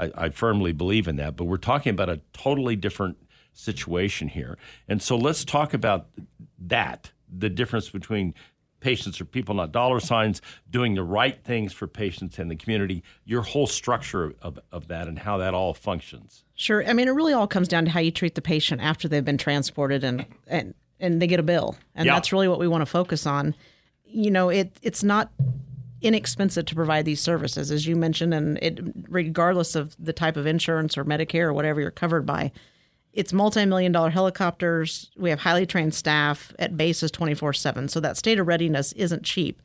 I, 0.00 0.10
I 0.26 0.28
firmly 0.30 0.72
believe 0.72 1.06
in 1.08 1.16
that. 1.16 1.36
But 1.36 1.44
we're 1.44 1.56
talking 1.58 1.90
about 1.90 2.08
a 2.08 2.20
totally 2.32 2.76
different 2.76 3.16
situation 3.52 4.28
here. 4.28 4.56
And 4.88 5.02
so 5.02 5.16
let's 5.16 5.44
talk 5.44 5.74
about 5.74 6.06
that 6.58 7.10
the 7.32 7.48
difference 7.48 7.88
between 7.90 8.34
patients 8.80 9.20
or 9.20 9.26
people, 9.26 9.54
not 9.54 9.72
dollar 9.72 10.00
signs, 10.00 10.40
doing 10.70 10.94
the 10.94 11.02
right 11.02 11.44
things 11.44 11.72
for 11.72 11.86
patients 11.86 12.38
and 12.38 12.50
the 12.50 12.56
community, 12.56 13.02
your 13.24 13.42
whole 13.42 13.66
structure 13.66 14.34
of, 14.40 14.58
of 14.72 14.88
that 14.88 15.06
and 15.06 15.18
how 15.18 15.36
that 15.36 15.52
all 15.52 15.74
functions. 15.74 16.44
Sure. 16.54 16.82
I 16.88 16.94
mean, 16.94 17.06
it 17.06 17.10
really 17.12 17.34
all 17.34 17.46
comes 17.46 17.68
down 17.68 17.84
to 17.84 17.90
how 17.90 18.00
you 18.00 18.10
treat 18.10 18.34
the 18.36 18.42
patient 18.42 18.80
after 18.80 19.06
they've 19.06 19.24
been 19.24 19.36
transported 19.38 20.02
and, 20.02 20.24
and, 20.46 20.74
and 20.98 21.20
they 21.20 21.26
get 21.26 21.38
a 21.38 21.42
bill. 21.42 21.76
And 21.94 22.06
Yeah. 22.06 22.14
that's 22.14 22.32
really 22.32 22.48
what 22.48 22.58
we 22.58 22.66
want 22.68 22.80
to 22.80 22.86
focus 22.86 23.26
on. 23.26 23.54
You 24.06 24.30
know, 24.30 24.48
it 24.48 24.72
it's 24.82 25.04
not 25.04 25.30
inexpensive 26.02 26.66
to 26.66 26.74
provide 26.74 27.04
these 27.04 27.20
services, 27.20 27.70
as 27.70 27.86
you 27.86 27.96
mentioned, 27.96 28.32
and 28.34 28.58
it 28.58 28.80
regardless 29.08 29.74
of 29.74 29.96
the 29.98 30.12
type 30.12 30.36
of 30.36 30.46
insurance 30.46 30.96
or 30.96 31.04
Medicare 31.04 31.44
or 31.44 31.52
whatever 31.52 31.80
you're 31.80 31.90
covered 31.90 32.24
by. 32.24 32.52
It's 33.12 33.32
multi-million 33.32 33.92
dollar 33.92 34.10
helicopters. 34.10 35.10
We 35.16 35.30
have 35.30 35.40
highly 35.40 35.66
trained 35.66 35.94
staff 35.94 36.52
at 36.58 36.76
bases 36.76 37.10
24/7. 37.10 37.88
So 37.88 38.00
that 38.00 38.16
state 38.16 38.38
of 38.38 38.46
readiness 38.46 38.92
isn't 38.92 39.24
cheap. 39.24 39.60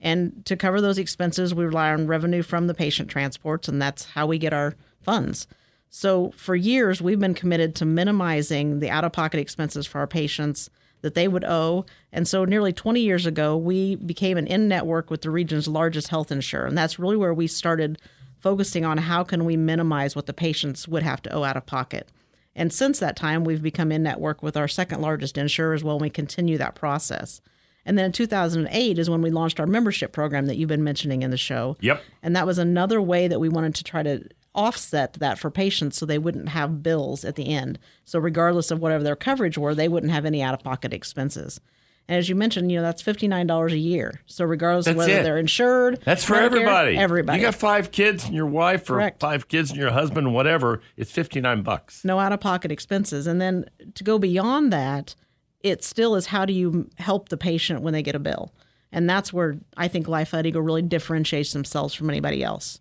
And 0.00 0.44
to 0.46 0.56
cover 0.56 0.80
those 0.80 0.98
expenses, 0.98 1.54
we 1.54 1.64
rely 1.64 1.92
on 1.92 2.06
revenue 2.06 2.42
from 2.42 2.66
the 2.66 2.74
patient 2.74 3.08
transports, 3.08 3.68
and 3.68 3.80
that's 3.80 4.06
how 4.06 4.26
we 4.26 4.38
get 4.38 4.52
our 4.52 4.74
funds. 5.02 5.46
So 5.88 6.32
for 6.36 6.56
years, 6.56 7.02
we've 7.02 7.20
been 7.20 7.34
committed 7.34 7.74
to 7.76 7.84
minimizing 7.84 8.78
the 8.78 8.90
out 8.90 9.04
of 9.04 9.12
pocket 9.12 9.40
expenses 9.40 9.86
for 9.86 9.98
our 9.98 10.06
patients 10.06 10.70
that 11.02 11.14
they 11.14 11.28
would 11.28 11.44
owe. 11.44 11.84
And 12.12 12.26
so 12.26 12.44
nearly 12.44 12.72
20 12.72 13.00
years 13.00 13.26
ago, 13.26 13.56
we 13.56 13.96
became 13.96 14.36
an 14.36 14.46
in 14.46 14.68
network 14.68 15.10
with 15.10 15.22
the 15.22 15.30
region's 15.30 15.68
largest 15.68 16.08
health 16.08 16.30
insurer. 16.30 16.66
And 16.66 16.76
that's 16.76 16.98
really 16.98 17.16
where 17.16 17.34
we 17.34 17.46
started 17.46 18.00
focusing 18.38 18.84
on 18.84 18.98
how 18.98 19.22
can 19.22 19.44
we 19.44 19.56
minimize 19.56 20.16
what 20.16 20.26
the 20.26 20.32
patients 20.32 20.88
would 20.88 21.02
have 21.02 21.22
to 21.22 21.30
owe 21.30 21.44
out 21.44 21.56
of 21.56 21.66
pocket. 21.66 22.08
And 22.54 22.72
since 22.72 22.98
that 22.98 23.16
time, 23.16 23.44
we've 23.44 23.62
become 23.62 23.92
in 23.92 24.02
network 24.02 24.42
with 24.42 24.56
our 24.56 24.68
second 24.68 25.00
largest 25.00 25.38
insurer 25.38 25.74
as 25.74 25.84
well, 25.84 25.96
and 25.96 26.02
we 26.02 26.10
continue 26.10 26.58
that 26.58 26.74
process. 26.74 27.40
And 27.86 27.96
then 27.96 28.06
in 28.06 28.12
2008 28.12 28.98
is 28.98 29.08
when 29.08 29.22
we 29.22 29.30
launched 29.30 29.60
our 29.60 29.66
membership 29.66 30.12
program 30.12 30.46
that 30.46 30.56
you've 30.56 30.68
been 30.68 30.84
mentioning 30.84 31.22
in 31.22 31.30
the 31.30 31.36
show. 31.36 31.76
Yep. 31.80 32.02
And 32.22 32.36
that 32.36 32.46
was 32.46 32.58
another 32.58 33.00
way 33.00 33.28
that 33.28 33.40
we 33.40 33.48
wanted 33.48 33.74
to 33.76 33.84
try 33.84 34.02
to 34.02 34.24
offset 34.54 35.14
that 35.14 35.38
for 35.38 35.50
patients 35.50 35.96
so 35.96 36.04
they 36.06 36.18
wouldn't 36.18 36.48
have 36.50 36.82
bills 36.82 37.24
at 37.24 37.36
the 37.36 37.48
end. 37.48 37.78
So 38.04 38.18
regardless 38.18 38.70
of 38.70 38.80
whatever 38.80 39.04
their 39.04 39.16
coverage 39.16 39.56
were, 39.56 39.74
they 39.74 39.88
wouldn't 39.88 40.12
have 40.12 40.24
any 40.24 40.42
out 40.42 40.54
of 40.54 40.60
pocket 40.62 40.92
expenses. 40.92 41.60
And 42.08 42.18
as 42.18 42.28
you 42.28 42.34
mentioned, 42.34 42.72
you 42.72 42.78
know, 42.78 42.82
that's 42.82 43.02
$59 43.04 43.72
a 43.72 43.78
year. 43.78 44.20
So 44.26 44.44
regardless 44.44 44.86
That's 44.86 44.94
of 44.94 44.98
whether 44.98 45.20
it. 45.20 45.22
they're 45.22 45.38
insured, 45.38 46.00
That's 46.04 46.24
for 46.24 46.34
Medicare, 46.34 46.42
everybody. 46.46 46.96
Everybody. 46.96 47.38
You 47.38 47.44
got 47.46 47.54
five 47.54 47.92
kids 47.92 48.24
and 48.24 48.34
your 48.34 48.46
wife, 48.46 48.90
or 48.90 48.94
Correct. 48.94 49.20
five 49.20 49.46
kids 49.46 49.70
and 49.70 49.78
your 49.78 49.92
husband, 49.92 50.34
whatever. 50.34 50.80
It's 50.96 51.12
fifty 51.12 51.40
nine 51.40 51.62
bucks. 51.62 52.04
no 52.04 52.18
out 52.18 52.32
of 52.32 52.40
pocket 52.40 52.72
expenses. 52.72 53.28
And 53.28 53.40
then 53.40 53.66
to 53.94 54.02
go 54.02 54.18
beyond 54.18 54.72
that, 54.72 55.14
it 55.60 55.84
still 55.84 56.16
is 56.16 56.26
how 56.26 56.44
do 56.44 56.52
you 56.52 56.90
help 56.98 57.28
the 57.28 57.36
patient 57.36 57.82
when 57.82 57.92
they 57.92 58.02
get 58.02 58.16
a 58.16 58.18
bill? 58.20 58.52
And 58.90 59.08
that's 59.08 59.32
where 59.32 59.58
I 59.76 59.86
think 59.86 60.08
Life 60.08 60.34
Eagle 60.34 60.62
really 60.62 60.82
differentiates 60.82 61.52
themselves 61.52 61.94
from 61.94 62.10
anybody 62.10 62.42
else. 62.42 62.80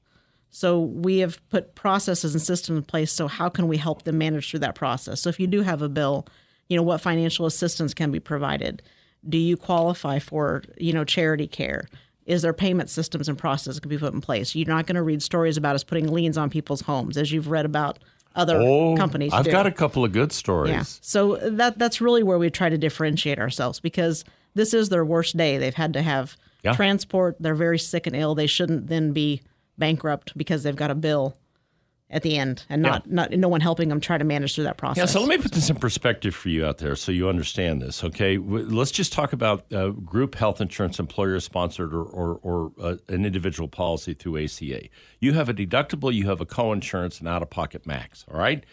So 0.51 0.79
we 0.79 1.19
have 1.19 1.39
put 1.49 1.75
processes 1.75 2.33
and 2.33 2.41
systems 2.41 2.77
in 2.77 2.83
place. 2.83 3.11
So 3.11 3.27
how 3.27 3.49
can 3.49 3.67
we 3.67 3.77
help 3.77 4.03
them 4.03 4.17
manage 4.17 4.49
through 4.49 4.61
that 4.61 4.75
process? 4.75 5.21
So 5.21 5.29
if 5.29 5.39
you 5.39 5.47
do 5.47 5.61
have 5.61 5.81
a 5.81 5.89
bill, 5.89 6.25
you 6.67 6.77
know 6.77 6.83
what 6.83 7.01
financial 7.01 7.45
assistance 7.45 7.93
can 7.93 8.11
be 8.11 8.19
provided? 8.19 8.81
Do 9.27 9.37
you 9.37 9.57
qualify 9.57 10.19
for 10.19 10.63
you 10.77 10.93
know 10.93 11.03
charity 11.03 11.47
care? 11.47 11.87
is 12.25 12.43
there 12.43 12.53
payment 12.53 12.91
systems 12.91 13.27
and 13.27 13.39
processes 13.39 13.75
that 13.77 13.81
can 13.81 13.89
be 13.89 13.97
put 13.97 14.13
in 14.13 14.21
place. 14.21 14.53
You're 14.53 14.67
not 14.67 14.85
going 14.85 14.97
to 14.97 15.01
read 15.01 15.23
stories 15.23 15.57
about 15.57 15.73
us 15.73 15.83
putting 15.83 16.07
liens 16.13 16.37
on 16.37 16.51
people's 16.51 16.81
homes, 16.81 17.17
as 17.17 17.31
you've 17.31 17.47
read 17.47 17.65
about 17.65 17.97
other 18.35 18.55
Oh, 18.61 18.95
companies. 18.95 19.33
I've 19.33 19.45
do. 19.45 19.51
got 19.51 19.65
a 19.65 19.71
couple 19.71 20.05
of 20.05 20.11
good 20.11 20.31
stories. 20.31 20.69
Yeah. 20.71 20.83
So 20.83 21.37
that 21.37 21.79
that's 21.79 21.99
really 21.99 22.21
where 22.21 22.37
we 22.37 22.51
try 22.51 22.69
to 22.69 22.77
differentiate 22.77 23.39
ourselves 23.39 23.79
because 23.79 24.23
this 24.53 24.75
is 24.75 24.89
their 24.89 25.03
worst 25.03 25.37
day. 25.37 25.57
They've 25.57 25.73
had 25.73 25.91
to 25.93 26.03
have 26.03 26.37
Yeah. 26.63 26.73
transport. 26.75 27.35
They're 27.39 27.55
very 27.55 27.79
sick 27.79 28.05
and 28.05 28.15
ill. 28.15 28.35
They 28.35 28.45
shouldn't 28.45 28.87
then 28.89 29.11
be 29.11 29.41
bankrupt 29.79 30.37
because 30.37 30.63
they've 30.63 30.75
got 30.75 30.91
a 30.91 30.95
bill 30.95 31.35
at 32.11 32.23
the 32.23 32.37
end 32.37 32.65
and 32.69 32.81
not 32.81 33.09
not 33.09 33.31
no 33.31 33.47
one 33.47 33.61
helping 33.61 33.89
them 33.89 33.99
try 34.01 34.17
to 34.17 34.23
manage 34.23 34.55
through 34.55 34.63
that 34.63 34.77
process. 34.77 34.97
Yeah, 34.97 35.05
so 35.05 35.19
let 35.19 35.29
me 35.29 35.37
put 35.37 35.51
this 35.51 35.69
in 35.69 35.75
perspective 35.75 36.33
for 36.33 36.49
you 36.49 36.65
out 36.65 36.79
there 36.79 36.95
so 36.95 37.11
you 37.11 37.29
understand 37.29 37.81
this, 37.81 38.03
okay? 38.03 38.37
Let's 38.37 38.91
just 38.91 39.13
talk 39.13 39.31
about 39.31 39.71
uh, 39.71 39.89
group 39.89 40.35
health 40.35 40.59
insurance, 40.59 40.97
employer 40.97 41.39
sponsored, 41.39 41.93
or, 41.93 42.03
or, 42.03 42.39
or 42.41 42.71
uh, 42.81 42.95
an 43.07 43.25
individual 43.25 43.67
policy 43.67 44.15
through 44.15 44.43
ACA. 44.43 44.89
You 45.19 45.33
have 45.33 45.49
a 45.49 45.53
deductible, 45.53 46.11
you 46.11 46.27
have 46.27 46.41
a 46.41 46.45
co 46.45 46.73
insurance, 46.73 47.19
and 47.19 47.27
out 47.27 47.43
of 47.43 47.51
pocket 47.51 47.85
max, 47.85 48.25
all 48.31 48.39
right? 48.39 48.63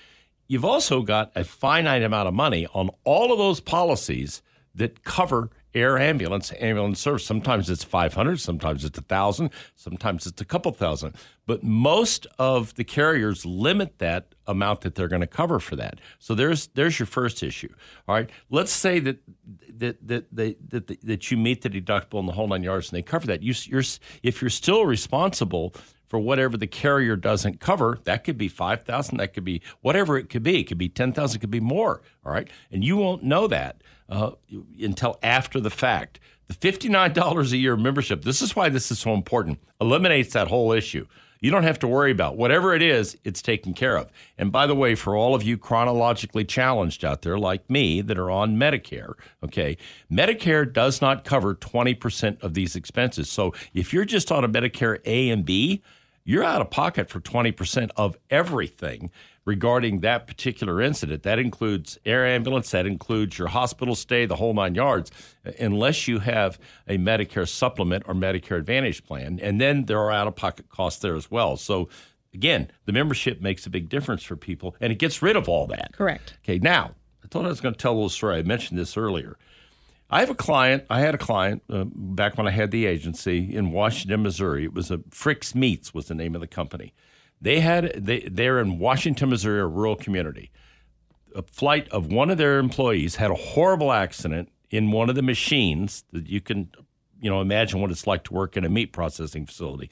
You've 0.49 0.65
also 0.65 1.03
got 1.03 1.33
a 1.35 1.45
finite 1.45 2.03
amount 2.03 2.29
of 2.29 2.35
money 2.35 2.67
on 2.73 2.91
all 3.05 3.33
of 3.33 3.39
those 3.39 3.61
policies 3.61 4.43
that 4.75 5.03
cover 5.05 5.51
air 5.77 5.99
ambulance, 5.99 6.53
ambulance 6.59 6.99
service. 6.99 7.25
Sometimes 7.25 7.69
it's 7.69 7.85
500, 7.85 8.41
sometimes 8.41 8.85
it's 8.85 8.99
1,000, 8.99 9.51
sometimes 9.75 10.27
it's 10.27 10.41
a 10.41 10.45
couple 10.45 10.73
thousand. 10.73 11.15
But 11.47 11.63
most 11.63 12.27
of 12.39 12.75
the 12.75 12.83
carriers 12.83 13.45
limit 13.45 13.99
that 13.99 14.35
amount 14.47 14.81
that 14.81 14.95
they're 14.95 15.07
going 15.07 15.21
to 15.21 15.27
cover 15.27 15.61
for 15.61 15.77
that. 15.77 16.01
So 16.19 16.35
there's 16.35 16.69
there's 16.69 16.99
your 16.99 17.07
first 17.07 17.43
issue. 17.43 17.73
All 18.09 18.15
right. 18.15 18.31
Let's 18.51 18.73
say 18.73 18.99
that 19.01 19.19
that 19.79 20.09
that 20.09 20.35
they, 20.35 20.57
that, 20.69 20.89
that 21.03 21.31
you 21.31 21.37
meet 21.37 21.63
the 21.63 21.71
deductible 21.71 22.19
and 22.19 22.29
the 22.29 22.33
whole 22.33 22.49
nine 22.49 22.63
yards 22.63 22.91
and 22.91 22.97
they 22.97 23.03
cover 23.03 23.27
that. 23.29 23.43
You, 23.43 23.55
you're 23.67 23.85
if 24.23 24.41
you're 24.41 24.51
still 24.51 24.87
responsible 24.87 25.75
for 26.09 26.19
whatever 26.19 26.57
the 26.57 26.67
carrier 26.67 27.17
doesn't 27.17 27.61
cover. 27.61 27.99
That 28.05 28.25
could 28.25 28.39
be 28.39 28.49
five 28.49 28.83
thousand. 28.83 29.19
That 29.19 29.35
could 29.35 29.45
be 29.45 29.63
whatever 29.83 30.17
it 30.17 30.29
could 30.29 30.43
be. 30.43 30.61
It 30.61 30.65
could 30.65 30.79
be 30.79 30.89
ten 30.89 31.13
thousand. 31.13 31.39
It 31.39 31.41
could 31.41 31.51
be 31.51 31.61
more. 31.61 32.03
All 32.25 32.33
right, 32.33 32.49
and 32.71 32.83
you 32.85 32.97
won't 32.97 33.23
know 33.23 33.47
that 33.49 33.83
uh, 34.09 34.33
until 34.81 35.19
after 35.23 35.61
the 35.61 35.71
fact. 35.71 36.21
The 36.49 36.55
fifty 36.55 36.89
nine 36.89 37.13
dollars 37.13 37.53
a 37.53 37.57
year 37.57 37.77
membership. 37.77 38.23
This 38.23 38.41
is 38.41 38.55
why 38.55 38.69
this 38.69 38.91
is 38.91 39.01
so 39.01 39.15
important. 39.15 39.59
Eliminates 39.81 40.33
that 40.35 40.49
whole 40.49 40.73
issue. 40.73 41.07
You 41.41 41.51
don't 41.51 41.65
have 41.65 41.79
to 41.81 41.89
worry 41.89 42.11
about 42.11 42.37
whatever 42.37 42.75
it 42.75 42.83
is, 42.83 43.17
it's 43.25 43.43
taken 43.43 43.75
care 43.75 43.97
of. 43.97 44.11
And 44.39 44.51
by 44.51 44.67
the 44.67 44.75
way, 44.75 44.95
for 44.95 45.15
all 45.15 45.35
of 45.35 45.43
you 45.43 45.59
chronologically 45.59 46.45
challenged 46.45 47.05
out 47.05 47.23
there 47.23 47.39
like 47.39 47.69
me 47.69 48.01
that 48.01 48.19
are 48.19 48.31
on 48.31 48.57
Medicare, 48.57 49.13
okay, 49.45 49.77
Medicare 50.11 50.71
does 50.71 51.01
not 51.01 51.25
cover 51.25 51.55
20% 51.55 52.43
of 52.43 52.55
these 52.55 52.75
expenses. 52.75 53.29
So 53.29 53.53
if 53.75 53.93
you're 53.93 54.05
just 54.05 54.33
on 54.33 54.45
a 54.45 54.49
Medicare 54.49 55.01
A 55.05 55.31
and 55.31 55.45
B, 55.45 55.83
you're 56.27 56.45
out 56.45 56.61
of 56.61 56.69
pocket 56.69 57.09
for 57.09 57.21
20% 57.21 57.91
of 57.97 58.19
everything 58.29 59.11
regarding 59.45 60.01
that 60.01 60.27
particular 60.27 60.83
incident. 60.83 61.23
That 61.23 61.39
includes 61.39 61.99
air 62.05 62.27
ambulance, 62.27 62.73
that 62.73 62.85
includes 62.85 63.39
your 63.39 63.49
hospital 63.49 63.95
stay, 63.95 64.27
the 64.27 64.37
whole 64.37 64.53
nine 64.53 64.75
yards, 64.75 65.13
unless 65.59 66.09
you 66.09 66.19
have 66.19 66.59
a 66.89 66.99
Medicare 66.99 67.49
supplement 67.49 68.03
or 68.09 68.15
Medicare 68.15 68.59
Advantage 68.59 69.05
plan. 69.05 69.39
And 69.41 69.61
then 69.61 69.85
there 69.85 70.01
are 70.01 70.11
out 70.11 70.27
of 70.27 70.35
pocket 70.35 70.69
costs 70.69 71.01
there 71.01 71.15
as 71.15 71.31
well. 71.31 71.57
So, 71.57 71.89
again, 72.35 72.73
the 72.87 72.93
membership 72.93 73.41
makes 73.41 73.65
a 73.65 73.71
big 73.71 73.89
difference 73.89 74.25
for 74.25 74.35
people 74.35 74.75
and 74.81 74.93
it 74.93 74.99
gets 74.99 75.23
rid 75.23 75.37
of 75.37 75.49
all 75.49 75.69
that. 75.69 75.93
Correct. 75.93 76.35
Okay, 76.43 76.59
now, 76.59 76.91
I 77.23 77.29
thought 77.29 77.45
I 77.45 77.49
was 77.49 77.61
going 77.61 77.75
to 77.75 77.79
tell 77.79 77.93
a 77.93 77.95
little 77.95 78.09
story. 78.09 78.39
I 78.39 78.43
mentioned 78.43 78.81
this 78.81 78.97
earlier. 78.97 79.39
I 80.09 80.21
have 80.21 80.31
a 80.31 80.35
client. 80.35 80.85
I 80.89 81.01
had 81.01 81.15
a 81.15 81.19
client 81.19 81.63
uh, 81.69 81.85
back 81.85 82.39
when 82.39 82.47
I 82.47 82.53
had 82.53 82.71
the 82.71 82.87
agency 82.87 83.55
in 83.55 83.73
Washington, 83.73 84.23
Missouri. 84.23 84.65
It 84.65 84.75
was 84.75 84.91
a 84.91 84.99
Fricks 84.99 85.55
Meats 85.55 85.93
was 85.93 86.07
the 86.07 86.15
name 86.15 86.35
of 86.35 86.41
the 86.41 86.47
company. 86.47 86.95
They 87.41 87.61
had 87.61 87.93
they 87.97 88.21
they're 88.21 88.61
in 88.61 88.79
Washington, 88.79 89.31
Missouri, 89.31 89.61
a 89.61 89.67
rural 89.67 89.97
community. 89.97 90.51
A 91.35 91.43
flight 91.43 91.89
of 91.91 92.13
one 92.13 92.31
of 92.31 92.39
their 92.39 92.59
employees 92.59 93.17
had 93.17 93.31
a 93.31 93.35
horrible 93.35 93.93
accident 93.93 94.51
in 94.71 94.91
one 94.91 95.11
of 95.11 95.17
the 95.17 95.23
machines 95.23 96.05
that 96.13 96.29
you 96.29 96.41
can, 96.41 96.71
you 97.21 97.29
know, 97.29 97.41
imagine 97.41 97.81
what 97.81 97.91
it's 97.91 98.07
like 98.07 98.25
to 98.25 98.33
work 98.33 98.57
in 98.57 98.65
a 98.65 98.69
meat 98.69 98.93
processing 98.93 99.45
facility. 99.45 99.91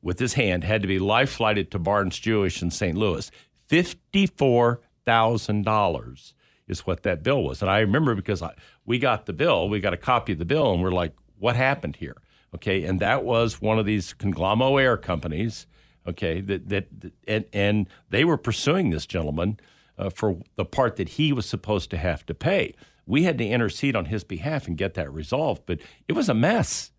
With 0.00 0.18
his 0.18 0.34
hand, 0.34 0.64
had 0.64 0.82
to 0.82 0.88
be 0.88 0.98
life 0.98 1.30
flighted 1.30 1.70
to 1.72 1.78
Barnes 1.78 2.18
Jewish 2.18 2.62
in 2.62 2.70
St. 2.70 2.96
Louis. 2.96 3.30
Fifty-four 3.66 4.80
thousand 5.04 5.64
dollars 5.64 6.34
is 6.68 6.86
what 6.86 7.02
that 7.02 7.22
bill 7.22 7.42
was. 7.42 7.62
And 7.62 7.70
I 7.70 7.80
remember 7.80 8.14
because 8.14 8.42
I, 8.42 8.54
we 8.84 8.98
got 8.98 9.26
the 9.26 9.32
bill, 9.32 9.68
we 9.68 9.80
got 9.80 9.92
a 9.94 9.98
copy 9.98 10.32
of 10.32 10.38
the 10.38 10.44
bill, 10.44 10.72
and 10.72 10.82
we're 10.82 10.90
like, 10.90 11.14
what 11.38 11.56
happened 11.56 11.96
here? 11.96 12.16
Okay, 12.54 12.84
and 12.84 13.00
that 13.00 13.24
was 13.24 13.60
one 13.60 13.78
of 13.78 13.86
these 13.86 14.12
conglomerate 14.14 14.84
air 14.84 14.96
companies. 14.96 15.66
Okay, 16.06 16.40
that 16.40 16.68
that, 16.68 17.00
that 17.00 17.12
and 17.26 17.44
and 17.52 17.88
they 18.10 18.24
were 18.24 18.36
pursuing 18.36 18.90
this 18.90 19.06
gentleman 19.06 19.58
uh, 19.98 20.10
for 20.10 20.38
the 20.56 20.64
part 20.64 20.96
that 20.96 21.10
he 21.10 21.32
was 21.32 21.46
supposed 21.46 21.90
to 21.90 21.96
have 21.96 22.24
to 22.26 22.34
pay. 22.34 22.74
We 23.06 23.24
had 23.24 23.38
to 23.38 23.46
intercede 23.46 23.94
on 23.94 24.06
his 24.06 24.24
behalf 24.24 24.66
and 24.66 24.76
get 24.76 24.94
that 24.94 25.12
resolved, 25.12 25.62
but 25.66 25.78
it 26.08 26.14
was 26.14 26.28
a 26.28 26.34
mess. 26.34 26.92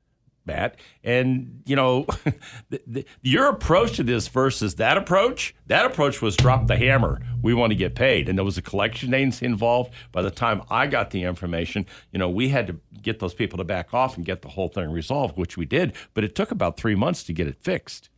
Matt. 0.48 0.78
And, 1.04 1.62
you 1.66 1.76
know, 1.76 2.06
the, 2.70 2.82
the, 2.88 3.06
your 3.22 3.50
approach 3.50 3.98
to 3.98 4.04
this 4.04 4.28
versus 4.28 4.76
that 4.76 4.98
approach, 4.98 5.54
that 5.68 5.86
approach 5.86 6.22
was 6.22 6.36
drop 6.36 6.68
the 6.68 6.78
hammer. 6.78 7.22
We 7.42 7.54
want 7.54 7.72
to 7.72 7.76
get 7.76 7.94
paid. 7.94 8.30
And 8.30 8.38
there 8.38 8.46
was 8.46 8.58
a 8.58 8.62
collection 8.62 9.14
agency 9.14 9.46
involved. 9.46 9.94
By 10.12 10.22
the 10.22 10.32
time 10.32 10.64
I 10.70 10.88
got 10.88 11.12
the 11.12 11.24
information, 11.24 11.86
you 12.12 12.20
know, 12.20 12.30
we 12.30 12.50
had 12.50 12.68
to 12.68 12.78
get 13.02 13.20
those 13.20 13.34
people 13.34 13.58
to 13.58 13.64
back 13.64 13.94
off 13.94 14.18
and 14.18 14.26
get 14.26 14.42
the 14.42 14.50
whole 14.50 14.70
thing 14.70 14.90
resolved, 14.92 15.38
which 15.38 15.58
we 15.58 15.66
did. 15.66 15.94
But 16.14 16.24
it 16.24 16.36
took 16.36 16.52
about 16.52 16.78
three 16.78 16.96
months 16.96 17.24
to 17.26 17.34
get 17.34 17.48
it 17.48 17.58
fixed. 17.62 18.10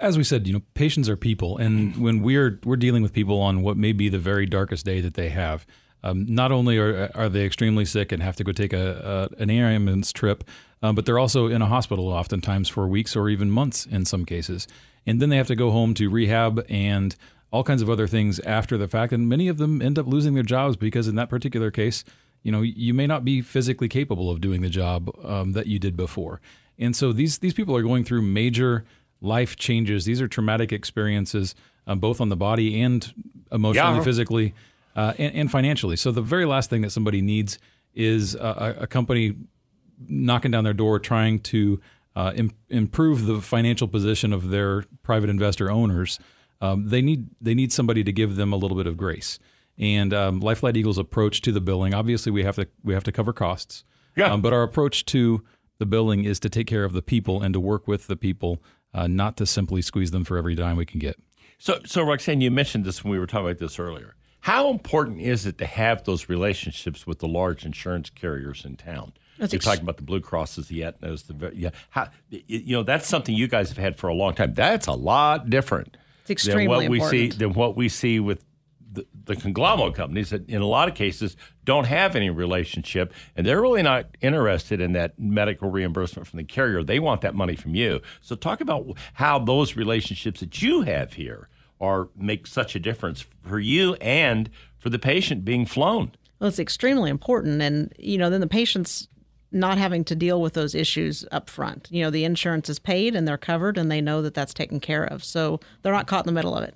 as 0.00 0.18
we 0.18 0.24
said, 0.24 0.46
you 0.46 0.52
know, 0.52 0.62
patients 0.74 1.08
are 1.08 1.16
people, 1.16 1.56
and 1.56 1.96
when 1.96 2.22
we're 2.22 2.58
we're 2.64 2.76
dealing 2.76 3.02
with 3.02 3.12
people 3.12 3.40
on 3.40 3.62
what 3.62 3.76
may 3.76 3.92
be 3.92 4.08
the 4.08 4.18
very 4.18 4.46
darkest 4.46 4.84
day 4.84 5.00
that 5.00 5.14
they 5.14 5.28
have, 5.28 5.66
um, 6.02 6.26
not 6.28 6.52
only 6.52 6.78
are 6.78 7.10
are 7.14 7.28
they 7.28 7.44
extremely 7.44 7.84
sick 7.84 8.12
and 8.12 8.22
have 8.22 8.36
to 8.36 8.44
go 8.44 8.52
take 8.52 8.72
a, 8.72 9.30
a 9.38 9.42
an 9.42 9.50
ambulance 9.50 10.12
trip, 10.12 10.44
um, 10.84 10.94
but 10.94 11.06
they're 11.06 11.18
also 11.18 11.46
in 11.46 11.62
a 11.62 11.66
hospital 11.66 12.08
oftentimes 12.08 12.68
for 12.68 12.86
weeks 12.86 13.16
or 13.16 13.28
even 13.28 13.50
months 13.50 13.86
in 13.86 14.04
some 14.04 14.24
cases, 14.24 14.68
and 15.06 15.20
then 15.20 15.28
they 15.30 15.36
have 15.38 15.46
to 15.48 15.56
go 15.56 15.70
home 15.70 15.94
to 15.94 16.08
rehab 16.10 16.64
and 16.68 17.16
all 17.50 17.64
kinds 17.64 17.82
of 17.82 17.88
other 17.88 18.06
things 18.08 18.38
after 18.40 18.76
the 18.76 18.88
fact, 18.88 19.12
and 19.12 19.28
many 19.28 19.46
of 19.48 19.58
them 19.58 19.80
end 19.80 19.98
up 19.98 20.06
losing 20.06 20.34
their 20.34 20.42
jobs 20.56 20.76
because 20.76 21.06
in 21.08 21.14
that 21.14 21.28
particular 21.30 21.70
case, 21.70 22.04
you 22.42 22.50
know, 22.52 22.62
you 22.62 22.92
may 22.92 23.06
not 23.06 23.24
be 23.24 23.40
physically 23.40 23.88
capable 23.88 24.28
of 24.30 24.40
doing 24.40 24.60
the 24.60 24.68
job 24.68 25.08
um, 25.24 25.52
that 25.52 25.66
you 25.66 25.78
did 25.78 25.96
before, 25.96 26.40
and 26.78 26.94
so 26.94 27.12
these 27.12 27.38
these 27.38 27.54
people 27.54 27.74
are 27.76 27.82
going 27.82 28.04
through 28.04 28.22
major 28.22 28.84
life 29.20 29.56
changes. 29.56 30.04
These 30.04 30.20
are 30.20 30.28
traumatic 30.28 30.70
experiences, 30.72 31.54
um, 31.86 31.98
both 32.00 32.20
on 32.20 32.28
the 32.28 32.36
body 32.36 32.80
and 32.82 33.00
emotionally, 33.50 33.96
Yeah. 33.98 34.02
physically, 34.04 34.54
uh, 34.96 35.14
and, 35.18 35.34
and 35.34 35.50
financially. 35.50 35.96
So 35.96 36.10
the 36.12 36.20
very 36.34 36.44
last 36.44 36.68
thing 36.70 36.82
that 36.82 36.90
somebody 36.90 37.22
needs 37.22 37.58
is 37.94 38.34
a, 38.34 38.74
a- 38.78 38.82
a 38.82 38.86
company 38.86 39.34
knocking 40.08 40.50
down 40.50 40.64
their 40.64 40.74
door 40.74 40.98
trying 40.98 41.40
to 41.40 41.80
uh, 42.16 42.32
Im- 42.36 42.52
improve 42.68 43.26
the 43.26 43.40
financial 43.40 43.88
position 43.88 44.32
of 44.32 44.50
their 44.50 44.84
private 45.02 45.30
investor 45.30 45.70
owners. 45.70 46.18
Um, 46.60 46.88
they 46.88 47.02
need 47.02 47.28
they 47.40 47.54
need 47.54 47.72
somebody 47.72 48.04
to 48.04 48.12
give 48.12 48.36
them 48.36 48.52
a 48.52 48.56
little 48.56 48.76
bit 48.76 48.86
of 48.86 48.96
grace. 48.96 49.38
And 49.76 50.14
um, 50.14 50.40
Life 50.40 50.58
Flight 50.58 50.76
Eagle's 50.76 50.98
approach 50.98 51.40
to 51.42 51.52
the 51.52 51.60
billing, 51.60 51.94
obviously, 51.94 52.30
we 52.30 52.44
have 52.44 52.56
to 52.56 52.68
we 52.82 52.94
have 52.94 53.04
to 53.04 53.12
cover 53.12 53.32
costs. 53.32 53.84
Yeah. 54.16 54.32
Um, 54.32 54.42
but 54.42 54.52
our 54.52 54.62
approach 54.62 55.04
to 55.06 55.42
the 55.78 55.86
billing 55.86 56.24
is 56.24 56.38
to 56.40 56.48
take 56.48 56.68
care 56.68 56.84
of 56.84 56.92
the 56.92 57.02
people 57.02 57.42
and 57.42 57.52
to 57.52 57.60
work 57.60 57.88
with 57.88 58.06
the 58.06 58.16
people, 58.16 58.62
uh, 58.92 59.08
not 59.08 59.36
to 59.38 59.46
simply 59.46 59.82
squeeze 59.82 60.12
them 60.12 60.24
for 60.24 60.36
every 60.36 60.54
dime 60.54 60.76
we 60.76 60.86
can 60.86 61.00
get. 61.00 61.18
So, 61.58 61.80
so 61.84 62.02
Roxanne, 62.02 62.40
you 62.40 62.50
mentioned 62.50 62.84
this 62.84 63.02
when 63.02 63.10
we 63.10 63.18
were 63.18 63.26
talking 63.26 63.46
about 63.46 63.58
this 63.58 63.78
earlier. 63.78 64.14
How 64.40 64.70
important 64.70 65.20
is 65.20 65.46
it 65.46 65.58
to 65.58 65.66
have 65.66 66.04
those 66.04 66.28
relationships 66.28 67.06
with 67.06 67.18
the 67.18 67.28
large 67.28 67.64
insurance 67.64 68.10
carriers 68.10 68.64
in 68.64 68.76
town? 68.76 69.14
That's 69.38 69.52
You're 69.52 69.58
ex- 69.58 69.64
talking 69.64 69.82
about 69.82 69.96
the 69.96 70.02
Blue 70.02 70.20
Crosses, 70.20 70.68
the 70.68 70.80
Aetnas, 70.80 71.26
the 71.26 71.52
yeah. 71.54 71.70
How, 71.90 72.08
you 72.30 72.76
know, 72.76 72.82
that's 72.82 73.08
something 73.08 73.34
you 73.34 73.48
guys 73.48 73.68
have 73.68 73.78
had 73.78 73.98
for 73.98 74.08
a 74.08 74.14
long 74.14 74.34
time. 74.34 74.54
That's 74.54 74.86
a 74.86 74.92
lot 74.92 75.50
different 75.50 75.96
It's 76.22 76.30
extremely 76.30 76.64
than 76.64 76.68
what 76.68 76.82
extremely 76.84 77.22
we 77.22 77.30
see 77.30 77.36
than 77.36 77.52
what 77.54 77.76
we 77.76 77.88
see 77.88 78.20
with 78.20 78.44
the, 78.94 79.06
the 79.24 79.36
conglomerate 79.36 79.94
companies 79.94 80.30
that, 80.30 80.48
in 80.48 80.62
a 80.62 80.66
lot 80.66 80.88
of 80.88 80.94
cases, 80.94 81.36
don't 81.64 81.86
have 81.86 82.16
any 82.16 82.30
relationship, 82.30 83.12
and 83.36 83.46
they're 83.46 83.60
really 83.60 83.82
not 83.82 84.06
interested 84.20 84.80
in 84.80 84.92
that 84.92 85.18
medical 85.18 85.70
reimbursement 85.70 86.28
from 86.28 86.36
the 86.38 86.44
carrier. 86.44 86.82
They 86.82 87.00
want 87.00 87.20
that 87.22 87.34
money 87.34 87.56
from 87.56 87.74
you. 87.74 88.00
So, 88.20 88.36
talk 88.36 88.60
about 88.60 88.86
how 89.14 89.38
those 89.38 89.76
relationships 89.76 90.40
that 90.40 90.62
you 90.62 90.82
have 90.82 91.14
here 91.14 91.48
are 91.80 92.08
make 92.16 92.46
such 92.46 92.74
a 92.76 92.80
difference 92.80 93.26
for 93.42 93.58
you 93.58 93.94
and 93.94 94.48
for 94.78 94.90
the 94.90 94.98
patient 94.98 95.44
being 95.44 95.66
flown. 95.66 96.12
Well, 96.38 96.48
it's 96.48 96.58
extremely 96.58 97.10
important, 97.10 97.60
and 97.60 97.92
you 97.98 98.16
know, 98.16 98.30
then 98.30 98.40
the 98.40 98.46
patients 98.46 99.08
not 99.54 99.78
having 99.78 100.04
to 100.04 100.14
deal 100.16 100.42
with 100.42 100.52
those 100.54 100.74
issues 100.74 101.24
up 101.32 101.48
front. 101.48 101.88
You 101.90 102.02
know, 102.02 102.10
the 102.10 102.24
insurance 102.24 102.68
is 102.68 102.78
paid 102.78 103.14
and 103.14 103.26
they're 103.26 103.38
covered, 103.38 103.78
and 103.78 103.90
they 103.90 104.00
know 104.02 104.20
that 104.22 104.34
that's 104.34 104.52
taken 104.52 104.80
care 104.80 105.04
of, 105.04 105.24
so 105.24 105.60
they're 105.82 105.92
not 105.92 106.06
caught 106.06 106.26
in 106.26 106.26
the 106.26 106.32
middle 106.38 106.54
of 106.56 106.64
it. 106.64 106.74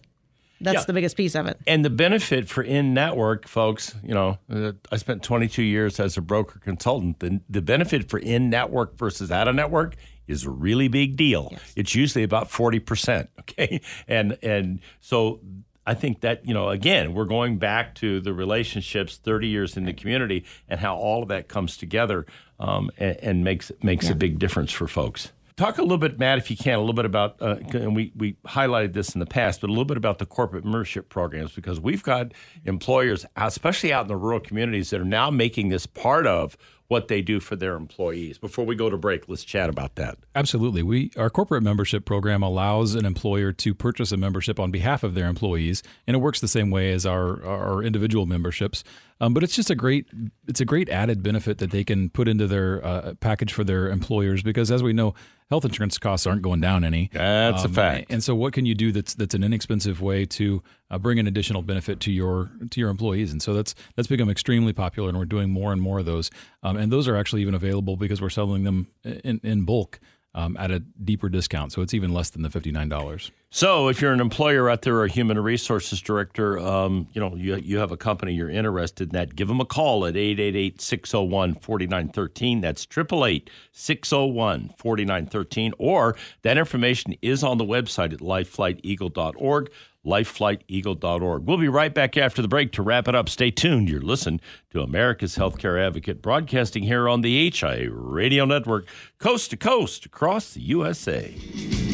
That's 0.60 0.74
Yeah. 0.80 0.84
the 0.86 0.92
biggest 0.92 1.16
piece 1.16 1.34
of 1.36 1.46
it. 1.46 1.56
And 1.68 1.84
the 1.84 1.90
benefit 1.90 2.48
for 2.48 2.62
in 2.62 2.92
network 2.94 3.46
folks, 3.46 3.94
you 4.02 4.12
know, 4.14 4.38
uh, 4.50 4.72
I 4.90 4.96
spent 4.96 5.22
22 5.22 5.62
years 5.62 6.00
as 6.00 6.16
a 6.16 6.20
broker 6.20 6.58
consultant. 6.58 7.20
The, 7.20 7.40
the 7.48 7.62
benefit 7.62 8.08
for 8.10 8.18
in 8.18 8.50
network 8.50 8.98
versus 8.98 9.30
out 9.30 9.46
of 9.46 9.54
network 9.54 9.94
is 10.26 10.44
a 10.44 10.50
really 10.50 10.88
big 10.88 11.16
deal. 11.16 11.54
It's 11.76 11.94
usually 11.94 12.24
about 12.24 12.48
40%, 12.50 13.28
okay? 13.40 13.80
And 14.08 14.36
and 14.42 14.80
so 15.00 15.40
I 15.88 15.94
think 15.94 16.20
that, 16.20 16.46
you 16.46 16.52
know, 16.52 16.68
again, 16.68 17.14
we're 17.14 17.24
going 17.24 17.56
back 17.56 17.94
to 17.96 18.20
the 18.20 18.34
relationships 18.34 19.16
30 19.16 19.48
years 19.48 19.74
in 19.74 19.86
the 19.86 19.94
community 19.94 20.44
and 20.68 20.78
how 20.80 20.94
all 20.96 21.22
of 21.22 21.30
that 21.30 21.48
comes 21.48 21.78
together 21.78 22.26
um, 22.60 22.90
and, 22.98 23.16
and 23.16 23.44
makes 23.44 23.72
makes 23.82 24.10
a 24.10 24.14
big 24.14 24.38
difference 24.38 24.70
for 24.70 24.86
folks. 24.86 25.32
Talk 25.56 25.78
a 25.78 25.82
little 25.82 25.96
bit, 25.96 26.18
Matt, 26.18 26.36
if 26.36 26.50
you 26.50 26.58
can, 26.58 26.74
a 26.74 26.80
little 26.80 26.92
bit 26.92 27.06
about, 27.06 27.40
uh, 27.40 27.56
and 27.72 27.96
we, 27.96 28.12
we 28.14 28.34
highlighted 28.46 28.92
this 28.92 29.14
in 29.14 29.18
the 29.18 29.26
past, 29.26 29.62
but 29.62 29.68
a 29.68 29.72
little 29.72 29.86
bit 29.86 29.96
about 29.96 30.18
the 30.18 30.26
corporate 30.26 30.62
membership 30.62 31.08
programs 31.08 31.52
because 31.52 31.80
we've 31.80 32.02
got 32.02 32.32
employers, 32.66 33.24
especially 33.34 33.90
out 33.90 34.02
in 34.02 34.08
the 34.08 34.16
rural 34.16 34.40
communities, 34.40 34.90
that 34.90 35.00
are 35.00 35.06
now 35.06 35.30
making 35.30 35.70
this 35.70 35.86
part 35.86 36.26
of 36.26 36.56
what 36.88 37.08
they 37.08 37.20
do 37.20 37.38
for 37.38 37.54
their 37.54 37.76
employees. 37.76 38.38
Before 38.38 38.64
we 38.64 38.74
go 38.74 38.90
to 38.90 38.96
break, 38.96 39.28
let's 39.28 39.44
chat 39.44 39.68
about 39.68 39.94
that. 39.96 40.18
Absolutely. 40.34 40.82
We 40.82 41.12
our 41.16 41.30
corporate 41.30 41.62
membership 41.62 42.04
program 42.04 42.42
allows 42.42 42.94
an 42.94 43.04
employer 43.04 43.52
to 43.52 43.74
purchase 43.74 44.10
a 44.10 44.16
membership 44.16 44.58
on 44.58 44.70
behalf 44.70 45.02
of 45.02 45.14
their 45.14 45.28
employees, 45.28 45.82
and 46.06 46.16
it 46.16 46.20
works 46.20 46.40
the 46.40 46.48
same 46.48 46.70
way 46.70 46.92
as 46.92 47.06
our 47.06 47.44
our 47.44 47.82
individual 47.82 48.26
memberships. 48.26 48.82
Um, 49.20 49.34
but 49.34 49.42
it's 49.42 49.54
just 49.54 49.70
a 49.70 49.74
great 49.74 50.06
it's 50.46 50.60
a 50.60 50.64
great 50.64 50.88
added 50.88 51.22
benefit 51.22 51.58
that 51.58 51.70
they 51.70 51.84
can 51.84 52.08
put 52.08 52.26
into 52.26 52.46
their 52.46 52.84
uh, 52.84 53.14
package 53.20 53.52
for 53.52 53.64
their 53.64 53.88
employers 53.88 54.42
because, 54.42 54.70
as 54.70 54.82
we 54.82 54.92
know, 54.92 55.14
health 55.50 55.64
insurance 55.64 55.98
costs 55.98 56.26
aren't 56.26 56.42
going 56.42 56.60
down 56.60 56.84
any. 56.84 57.10
That's 57.12 57.64
a 57.64 57.68
fact. 57.68 58.06
And 58.10 58.22
so, 58.22 58.34
what 58.34 58.52
can 58.52 58.64
you 58.64 58.74
do 58.74 58.92
that's 58.92 59.14
that's 59.14 59.34
an 59.34 59.42
inexpensive 59.44 60.00
way 60.00 60.24
to 60.26 60.62
uh, 60.90 60.98
bring 60.98 61.18
an 61.18 61.26
additional 61.26 61.62
benefit 61.62 62.00
to 62.00 62.12
your 62.12 62.50
to 62.70 62.80
your 62.80 62.90
employees? 62.90 63.32
And 63.32 63.42
so 63.42 63.54
that's 63.54 63.74
that's 63.96 64.08
become 64.08 64.30
extremely 64.30 64.72
popular, 64.72 65.08
and 65.08 65.18
we're 65.18 65.24
doing 65.24 65.50
more 65.50 65.72
and 65.72 65.80
more 65.80 65.98
of 65.98 66.06
those. 66.06 66.30
Um, 66.62 66.76
and 66.76 66.92
those 66.92 67.08
are 67.08 67.16
actually 67.16 67.42
even 67.42 67.54
available 67.54 67.96
because 67.96 68.20
we're 68.20 68.30
selling 68.30 68.64
them 68.64 68.88
in, 69.04 69.40
in 69.42 69.64
bulk 69.64 70.00
um, 70.34 70.56
at 70.58 70.70
a 70.70 70.80
deeper 70.80 71.28
discount. 71.28 71.72
So 71.72 71.82
it's 71.82 71.94
even 71.94 72.12
less 72.12 72.30
than 72.30 72.42
the 72.42 72.50
fifty 72.50 72.70
nine 72.70 72.88
dollars. 72.88 73.30
So, 73.50 73.88
if 73.88 74.02
you're 74.02 74.12
an 74.12 74.20
employer 74.20 74.68
out 74.68 74.82
there 74.82 74.96
or 74.96 75.04
a 75.04 75.08
human 75.08 75.38
resources 75.38 76.02
director, 76.02 76.58
um, 76.58 77.08
you 77.14 77.20
know, 77.20 77.34
you, 77.34 77.56
you 77.56 77.78
have 77.78 77.90
a 77.90 77.96
company 77.96 78.34
you're 78.34 78.50
interested 78.50 79.08
in 79.08 79.12
that, 79.14 79.34
give 79.34 79.48
them 79.48 79.58
a 79.58 79.64
call 79.64 80.04
at 80.04 80.18
888 80.18 80.82
601 80.82 81.54
4913. 81.54 82.60
That's 82.60 82.84
888 82.84 83.48
601 83.72 84.74
4913. 84.76 85.72
Or 85.78 86.14
that 86.42 86.58
information 86.58 87.14
is 87.22 87.42
on 87.42 87.56
the 87.56 87.64
website 87.64 88.12
at 88.12 88.20
lifeflighteagle.org, 88.20 89.70
lifeflighteagle.org. 90.06 91.44
We'll 91.44 91.56
be 91.58 91.68
right 91.68 91.92
back 91.92 92.16
after 92.16 92.42
the 92.42 92.48
break 92.48 92.72
to 92.72 92.82
wrap 92.82 93.08
it 93.08 93.14
up. 93.14 93.28
Stay 93.28 93.50
tuned. 93.50 93.88
You're 93.88 94.00
listening 94.00 94.40
to 94.70 94.82
America's 94.82 95.36
Healthcare 95.36 95.84
Advocate, 95.84 96.22
broadcasting 96.22 96.84
here 96.84 97.08
on 97.08 97.20
the 97.20 97.50
HIA 97.50 97.90
Radio 97.90 98.44
Network, 98.44 98.86
coast 99.18 99.50
to 99.50 99.56
coast 99.56 100.06
across 100.06 100.54
the 100.54 100.60
USA. 100.62 101.87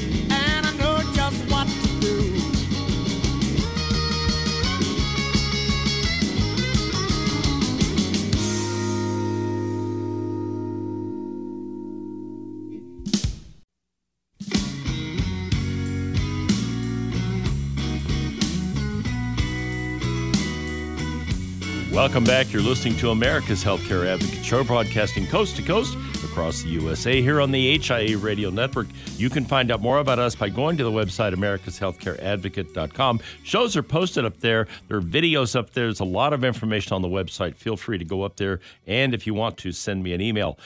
Welcome 22.04 22.24
back. 22.24 22.52
You're 22.52 22.60
listening 22.60 22.98
to 22.98 23.12
America's 23.12 23.64
Healthcare 23.64 24.06
Advocate 24.06 24.44
Show, 24.44 24.62
broadcasting 24.62 25.26
coast 25.26 25.56
to 25.56 25.62
coast 25.62 25.96
across 26.22 26.60
the 26.60 26.68
USA 26.68 27.22
here 27.22 27.40
on 27.40 27.50
the 27.50 27.78
HIA 27.78 28.18
Radio 28.18 28.50
Network. 28.50 28.88
You 29.16 29.30
can 29.30 29.46
find 29.46 29.70
out 29.70 29.80
more 29.80 30.00
about 30.00 30.18
us 30.18 30.34
by 30.34 30.50
going 30.50 30.76
to 30.76 30.84
the 30.84 30.90
website 30.90 31.34
americashealthcareadvocate.com. 31.34 33.20
Shows 33.42 33.74
are 33.74 33.82
posted 33.82 34.26
up 34.26 34.38
there. 34.40 34.68
There 34.88 34.98
are 34.98 35.02
videos 35.02 35.56
up 35.56 35.72
there. 35.72 35.84
There's 35.84 36.00
a 36.00 36.04
lot 36.04 36.34
of 36.34 36.44
information 36.44 36.92
on 36.92 37.00
the 37.00 37.08
website. 37.08 37.56
Feel 37.56 37.78
free 37.78 37.96
to 37.96 38.04
go 38.04 38.20
up 38.20 38.36
there. 38.36 38.60
And 38.86 39.14
if 39.14 39.26
you 39.26 39.32
want 39.32 39.56
to, 39.58 39.72
send 39.72 40.02
me 40.02 40.12
an 40.12 40.20
email. 40.20 40.58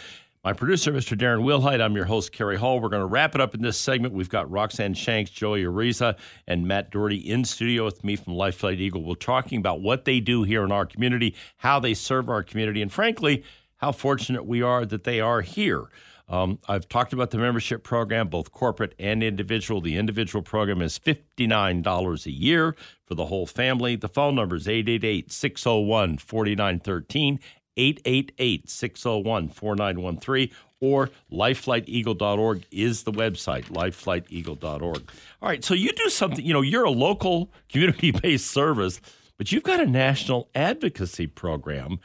My 0.44 0.52
producer, 0.52 0.92
Mr. 0.92 1.18
Darren 1.18 1.42
Wilhite. 1.42 1.80
I'm 1.80 1.96
your 1.96 2.04
host, 2.04 2.30
Kerry 2.30 2.56
Hall. 2.56 2.78
We're 2.78 2.90
going 2.90 3.02
to 3.02 3.06
wrap 3.06 3.34
it 3.34 3.40
up 3.40 3.56
in 3.56 3.62
this 3.62 3.76
segment. 3.76 4.14
We've 4.14 4.28
got 4.28 4.48
Roxanne 4.48 4.94
Shanks, 4.94 5.32
Joey 5.32 5.64
Araiza, 5.64 6.16
and 6.46 6.66
Matt 6.66 6.92
Doherty 6.92 7.16
in 7.16 7.44
studio 7.44 7.84
with 7.84 8.04
me 8.04 8.14
from 8.14 8.34
Life 8.34 8.58
Flight 8.58 8.78
Eagle. 8.78 9.02
We're 9.02 9.16
talking 9.16 9.58
about 9.58 9.80
what 9.80 10.04
they 10.04 10.20
do 10.20 10.44
here 10.44 10.62
in 10.62 10.70
our 10.70 10.86
community, 10.86 11.34
how 11.56 11.80
they 11.80 11.92
serve 11.92 12.28
our 12.28 12.44
community, 12.44 12.80
and 12.82 12.92
frankly, 12.92 13.42
how 13.78 13.90
fortunate 13.90 14.46
we 14.46 14.62
are 14.62 14.86
that 14.86 15.02
they 15.02 15.20
are 15.20 15.40
here. 15.40 15.88
Um, 16.28 16.58
I've 16.68 16.88
talked 16.88 17.12
about 17.12 17.30
the 17.30 17.38
membership 17.38 17.82
program, 17.82 18.28
both 18.28 18.52
corporate 18.52 18.94
and 18.98 19.22
individual. 19.22 19.80
The 19.80 19.96
individual 19.96 20.42
program 20.42 20.82
is 20.82 20.98
$59 20.98 22.26
a 22.26 22.30
year 22.30 22.76
for 23.06 23.14
the 23.14 23.26
whole 23.26 23.46
family. 23.46 23.96
The 23.96 24.08
phone 24.08 24.34
number 24.34 24.56
is 24.56 24.68
888 24.68 25.32
601 25.32 26.18
4913. 26.18 27.40
888 27.78 28.68
601 28.68 29.48
4913 29.48 30.50
or 30.80 31.10
lifeflighteagle.org 31.32 32.64
is 32.70 33.02
the 33.02 33.12
website, 33.12 33.64
lifeflighteagle.org. 33.64 35.10
All 35.42 35.48
right, 35.48 35.64
so 35.64 35.74
you 35.74 35.92
do 35.92 36.08
something, 36.08 36.44
you 36.44 36.52
know, 36.52 36.60
you're 36.60 36.84
a 36.84 36.90
local 36.90 37.50
community 37.68 38.10
based 38.10 38.50
service, 38.50 39.00
but 39.36 39.52
you've 39.52 39.62
got 39.62 39.80
a 39.80 39.86
national 39.86 40.48
advocacy 40.54 41.26
program. 41.26 41.98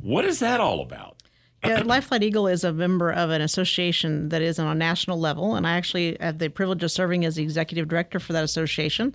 What 0.00 0.24
is 0.24 0.38
that 0.40 0.60
all 0.60 0.80
about? 0.80 1.16
Yeah, 1.64 1.80
Life 1.84 2.06
Flight 2.06 2.22
Eagle 2.22 2.46
is 2.46 2.64
a 2.64 2.72
member 2.72 3.10
of 3.10 3.30
an 3.30 3.40
association 3.40 4.28
that 4.30 4.42
is 4.42 4.58
on 4.58 4.66
a 4.66 4.74
national 4.74 5.18
level, 5.18 5.54
and 5.54 5.66
I 5.66 5.76
actually 5.76 6.16
have 6.20 6.38
the 6.38 6.48
privilege 6.48 6.82
of 6.82 6.90
serving 6.90 7.24
as 7.24 7.36
the 7.36 7.42
executive 7.42 7.88
director 7.88 8.20
for 8.20 8.32
that 8.32 8.44
association. 8.44 9.14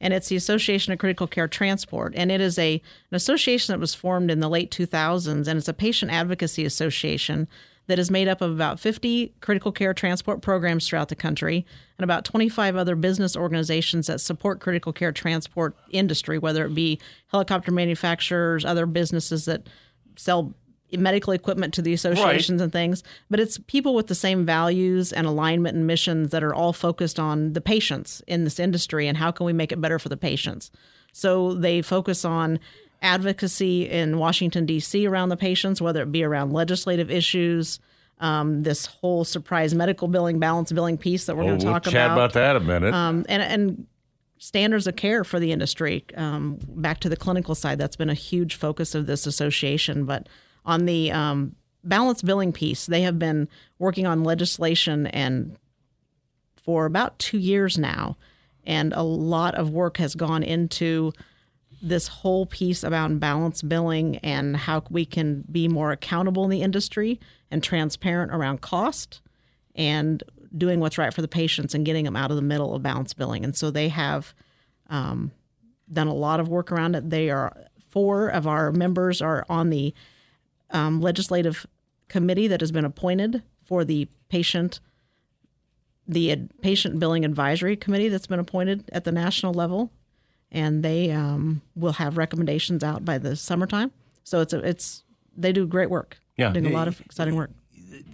And 0.00 0.14
it's 0.14 0.28
the 0.28 0.36
Association 0.36 0.92
of 0.92 0.98
Critical 0.98 1.26
Care 1.26 1.48
Transport, 1.48 2.14
and 2.16 2.32
it 2.32 2.40
is 2.40 2.58
a 2.58 2.74
an 3.10 3.16
association 3.16 3.72
that 3.72 3.80
was 3.80 3.94
formed 3.94 4.30
in 4.30 4.40
the 4.40 4.48
late 4.48 4.70
2000s, 4.70 5.46
and 5.46 5.58
it's 5.58 5.68
a 5.68 5.74
patient 5.74 6.10
advocacy 6.10 6.64
association 6.64 7.48
that 7.90 7.98
is 7.98 8.10
made 8.10 8.28
up 8.28 8.40
of 8.40 8.52
about 8.52 8.78
50 8.78 9.32
critical 9.40 9.72
care 9.72 9.92
transport 9.92 10.42
programs 10.42 10.86
throughout 10.86 11.08
the 11.08 11.16
country 11.16 11.66
and 11.98 12.04
about 12.04 12.24
25 12.24 12.76
other 12.76 12.94
business 12.94 13.36
organizations 13.36 14.06
that 14.06 14.20
support 14.20 14.60
critical 14.60 14.92
care 14.92 15.10
transport 15.10 15.74
industry, 15.90 16.38
whether 16.38 16.64
it 16.64 16.74
be 16.74 17.00
helicopter 17.32 17.72
manufacturers, 17.72 18.64
other 18.64 18.86
businesses 18.86 19.44
that 19.46 19.68
sell 20.16 20.54
medical 20.92 21.32
equipment 21.32 21.74
to 21.74 21.82
the 21.82 21.92
associations 21.92 22.60
and 22.60 22.72
things, 22.72 23.02
but 23.28 23.40
it's 23.40 23.58
people 23.58 23.94
with 23.94 24.06
the 24.08 24.14
same 24.14 24.44
values 24.44 25.12
and 25.12 25.26
alignment 25.26 25.76
and 25.76 25.86
missions 25.86 26.30
that 26.30 26.42
are 26.42 26.54
all 26.54 26.72
focused 26.72 27.18
on 27.18 27.52
the 27.52 27.60
patients 27.60 28.22
in 28.26 28.44
this 28.44 28.58
industry 28.58 29.06
and 29.06 29.18
how 29.18 29.30
can 29.30 29.46
we 29.46 29.52
make 29.52 29.72
it 29.72 29.80
better 29.80 29.98
for 29.98 30.08
the 30.08 30.16
patients. 30.16 30.70
So 31.12 31.54
they 31.54 31.82
focus 31.82 32.24
on 32.24 32.60
advocacy 33.02 33.88
in 33.88 34.18
Washington 34.18 34.66
D.C. 34.66 35.06
around 35.06 35.30
the 35.30 35.36
patients, 35.36 35.80
whether 35.80 36.02
it 36.02 36.12
be 36.12 36.22
around 36.22 36.52
legislative 36.52 37.10
issues. 37.10 37.78
Um, 38.18 38.60
this 38.60 38.84
whole 38.84 39.24
surprise 39.24 39.74
medical 39.74 40.06
billing, 40.06 40.38
balance 40.38 40.70
billing 40.70 40.98
piece 40.98 41.24
that 41.24 41.36
we're 41.36 41.44
going 41.44 41.58
to 41.58 41.64
talk 41.64 41.72
we'll 41.72 41.80
talk 41.80 41.92
chat 41.92 42.10
about 42.10 42.34
that 42.34 42.54
a 42.54 42.60
minute. 42.60 42.92
um, 42.92 43.24
and 43.30 43.42
and 43.42 43.86
standards 44.40 44.86
of 44.86 44.96
care 44.96 45.22
for 45.22 45.38
the 45.38 45.52
industry. 45.52 46.04
Um, 46.16 46.58
back 46.66 46.98
to 47.00 47.08
the 47.08 47.16
clinical 47.16 47.54
side, 47.54 47.78
that's 47.78 47.96
been 47.96 48.10
a 48.10 48.14
huge 48.14 48.56
focus 48.56 48.94
of 48.94 49.06
this 49.06 49.26
association. 49.26 50.06
But 50.06 50.28
on 50.64 50.86
the 50.86 51.12
um, 51.12 51.54
balance 51.84 52.22
billing 52.22 52.52
piece, 52.52 52.86
they 52.86 53.02
have 53.02 53.18
been 53.18 53.48
working 53.78 54.06
on 54.06 54.24
legislation 54.24 55.06
and 55.08 55.56
for 56.56 56.86
about 56.86 57.18
two 57.18 57.38
years 57.38 57.78
now, 57.78 58.16
and 58.64 58.92
a 58.92 59.02
lot 59.02 59.54
of 59.54 59.70
work 59.70 59.96
has 59.96 60.14
gone 60.14 60.42
into 60.42 61.12
this 61.82 62.08
whole 62.08 62.44
piece 62.44 62.82
about 62.82 63.18
balance 63.18 63.62
billing 63.62 64.18
and 64.18 64.56
how 64.56 64.82
we 64.90 65.06
can 65.06 65.42
be 65.50 65.66
more 65.66 65.92
accountable 65.92 66.44
in 66.44 66.50
the 66.50 66.62
industry 66.62 67.18
and 67.50 67.62
transparent 67.64 68.32
around 68.32 68.60
cost 68.60 69.20
and 69.74 70.22
doing 70.56 70.80
what's 70.80 70.98
right 70.98 71.14
for 71.14 71.22
the 71.22 71.28
patients 71.28 71.74
and 71.74 71.86
getting 71.86 72.04
them 72.04 72.16
out 72.16 72.30
of 72.30 72.36
the 72.36 72.42
middle 72.42 72.74
of 72.74 72.82
balance 72.82 73.14
billing. 73.14 73.44
And 73.44 73.56
so 73.56 73.70
they 73.70 73.88
have 73.88 74.34
um, 74.88 75.32
done 75.90 76.08
a 76.08 76.14
lot 76.14 76.40
of 76.40 76.48
work 76.48 76.70
around 76.70 76.94
it. 76.94 77.08
They 77.08 77.30
are 77.30 77.56
four 77.88 78.28
of 78.28 78.46
our 78.46 78.72
members 78.72 79.22
are 79.22 79.46
on 79.48 79.70
the 79.70 79.94
um, 80.70 81.00
legislative 81.00 81.66
committee 82.08 82.48
that 82.48 82.60
has 82.60 82.72
been 82.72 82.84
appointed 82.84 83.42
for 83.64 83.84
the 83.84 84.08
patient 84.28 84.80
the 86.08 86.32
ad- 86.32 86.50
patient 86.60 86.98
billing 86.98 87.24
advisory 87.24 87.76
committee 87.76 88.08
that's 88.08 88.26
been 88.26 88.40
appointed 88.40 88.88
at 88.92 89.04
the 89.04 89.12
national 89.12 89.54
level 89.54 89.90
and 90.50 90.82
they 90.82 91.10
um, 91.12 91.62
will 91.76 91.92
have 91.92 92.16
recommendations 92.16 92.82
out 92.82 93.04
by 93.04 93.16
the 93.18 93.36
summertime 93.36 93.92
so 94.24 94.40
it's 94.40 94.52
a, 94.52 94.58
it's 94.66 95.04
they 95.36 95.52
do 95.52 95.66
great 95.66 95.90
work 95.90 96.18
Yeah. 96.36 96.50
doing 96.52 96.66
a 96.66 96.70
lot 96.70 96.88
of 96.88 97.00
exciting 97.00 97.36
work 97.36 97.50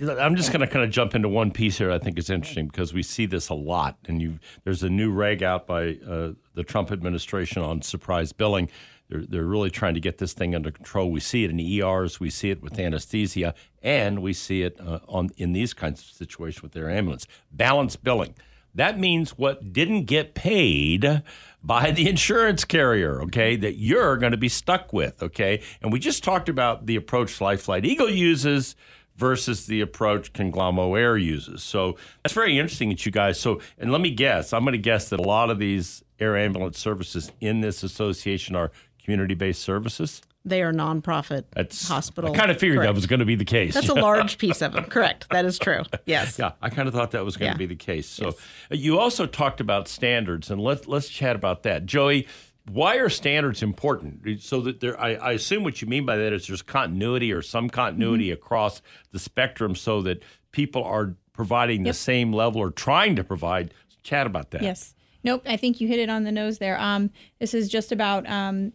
I'm 0.01 0.37
just 0.37 0.53
going 0.53 0.61
to 0.61 0.67
kind 0.67 0.85
of 0.85 0.91
jump 0.91 1.15
into 1.15 1.29
one 1.29 1.51
piece 1.51 1.79
here. 1.79 1.91
I 1.91 1.99
think 1.99 2.19
is 2.19 2.31
interesting 2.31 2.67
because 2.67 2.95
we 2.95 3.03
see 3.03 3.27
this 3.27 3.49
a 3.51 3.55
lot, 3.55 3.97
and 4.09 4.21
you 4.21 4.39
there's 4.65 4.83
a 4.83 4.89
new 4.91 5.11
reg 5.13 5.43
out 5.43 5.67
by 5.67 5.99
uh, 6.07 6.33
the 6.55 6.65
Trump 6.65 6.91
administration 6.91 7.63
on 7.63 7.83
surprise 7.83 8.33
billing. 8.33 8.69
They're, 9.09 9.25
they're 9.25 9.45
really 9.45 9.71
trying 9.71 9.95
to 9.95 10.01
get 10.01 10.19
this 10.19 10.33
thing 10.33 10.55
under 10.55 10.71
control. 10.71 11.11
We 11.11 11.21
see 11.21 11.45
it 11.45 11.51
in 11.51 11.61
ERs, 11.61 12.19
we 12.19 12.31
see 12.31 12.51
it 12.51 12.63
with 12.63 12.79
anesthesia, 12.79 13.55
and 13.83 14.21
we 14.21 14.33
see 14.33 14.63
it 14.63 14.81
uh, 14.81 15.01
on 15.09 15.31
in 15.37 15.53
these 15.53 15.75
kinds 15.75 16.01
of 16.01 16.07
situations 16.07 16.63
with 16.63 16.73
their 16.73 16.91
ambulance. 16.91 17.27
Balance 17.53 17.97
billing. 17.97 18.35
That 18.75 18.99
means 18.99 19.39
what 19.39 19.73
didn't 19.73 20.05
get 20.05 20.35
paid 20.35 21.23
by 21.63 21.91
the 21.91 22.09
insurance 22.09 22.65
carrier, 22.65 23.23
okay, 23.23 23.57
that 23.57 23.79
you're 23.79 24.17
going 24.19 24.33
to 24.33 24.39
be 24.39 24.51
stuck 24.51 24.93
with, 24.93 25.23
okay? 25.23 25.63
And 25.83 25.93
we 25.93 25.99
just 25.99 26.23
talked 26.23 26.49
about 26.49 26.87
the 26.87 26.95
approach 26.95 27.41
Life 27.41 27.63
Flight 27.63 27.85
Eagle 27.85 28.11
uses 28.11 28.77
versus 29.17 29.67
the 29.67 29.81
approach 29.81 30.33
Conglom 30.33 30.79
Air 30.99 31.17
uses. 31.17 31.63
So 31.63 31.97
that's 32.23 32.35
very 32.35 32.59
interesting 32.59 32.91
that 32.91 33.05
you 33.07 33.13
guys. 33.13 33.41
So, 33.41 33.61
and 33.79 33.91
let 33.91 34.01
me 34.01 34.11
guess, 34.11 34.53
I'm 34.53 34.63
going 34.63 34.73
to 34.73 34.79
guess 34.79 35.09
that 35.09 35.21
a 35.21 35.23
lot 35.23 35.51
of 35.51 35.59
these 35.59 36.05
air 36.21 36.37
ambulance 36.37 36.79
services 36.79 37.33
in 37.41 37.61
this 37.61 37.83
association 37.83 38.55
are 38.55 38.71
community 39.07 39.35
based 39.35 39.63
services. 39.63 40.21
They 40.45 40.63
are 40.63 40.73
nonprofit 40.73 41.45
That's 41.53 41.89
hospital. 41.89 42.33
I 42.33 42.37
kind 42.37 42.51
of 42.51 42.59
figured 42.59 42.79
Correct. 42.79 42.89
that 42.89 42.95
was 42.95 43.07
going 43.07 43.19
to 43.21 43.25
be 43.27 43.35
the 43.37 43.45
case. 43.45 43.75
That's 43.75 43.89
a 43.89 43.95
large 44.11 44.39
piece 44.39 44.63
of 44.63 44.77
it. 44.77 44.91
Correct. 44.91 45.27
That 45.31 45.45
is 45.45 45.59
true. 45.59 45.83
Yes. 46.07 46.39
Yeah, 46.39 46.53
I 46.63 46.69
kind 46.71 46.87
of 46.89 46.95
thought 46.95 47.13
that 47.13 47.25
was 47.25 47.37
going 47.37 47.49
Yeah. 47.49 47.53
to 47.55 47.59
be 47.59 47.67
the 47.67 47.75
case. 47.75 48.07
So 48.09 48.27
Yes. 48.27 48.35
uh, 48.73 48.75
you 48.75 48.99
also 48.99 49.27
talked 49.27 49.61
about 49.61 49.89
standards, 49.89 50.51
and 50.51 50.61
let's 50.61 50.87
let's 50.87 51.09
chat 51.09 51.35
about 51.37 51.63
that, 51.65 51.87
Joey. 51.87 52.27
Why 52.71 52.97
are 52.97 53.09
standards 53.09 53.63
important? 53.63 54.43
So 54.43 54.61
that 54.63 54.81
there, 54.81 55.01
I, 55.01 55.15
I 55.15 55.33
assume 55.33 55.63
what 55.63 55.81
you 55.83 55.87
mean 55.89 56.05
by 56.05 56.17
that 56.17 56.33
is 56.33 56.49
there's 56.49 56.63
continuity 56.63 57.33
or 57.33 57.41
some 57.43 57.69
continuity 57.71 58.27
Mm-hmm. 58.27 58.43
across 58.43 58.83
the 59.13 59.19
spectrum, 59.21 59.75
so 59.77 60.03
that 60.03 60.23
people 60.53 60.83
are 60.85 61.15
providing 61.33 61.83
the 61.85 61.93
same 61.95 62.33
level 62.33 62.61
or 62.61 62.71
trying 62.71 63.15
to 63.17 63.25
provide. 63.25 63.73
Chat 64.03 64.27
about 64.29 64.53
that. 64.53 64.63
Yes. 64.63 64.95
Nope. 65.25 65.43
I 65.47 65.57
think 65.57 65.81
you 65.81 65.89
hit 65.89 65.99
it 65.99 66.09
on 66.09 66.23
the 66.23 66.31
nose 66.31 66.59
there. 66.59 66.79
Um, 66.81 67.11
this 67.41 67.53
is 67.55 67.69
just 67.69 67.91
about 67.91 68.29
um, 68.29 68.73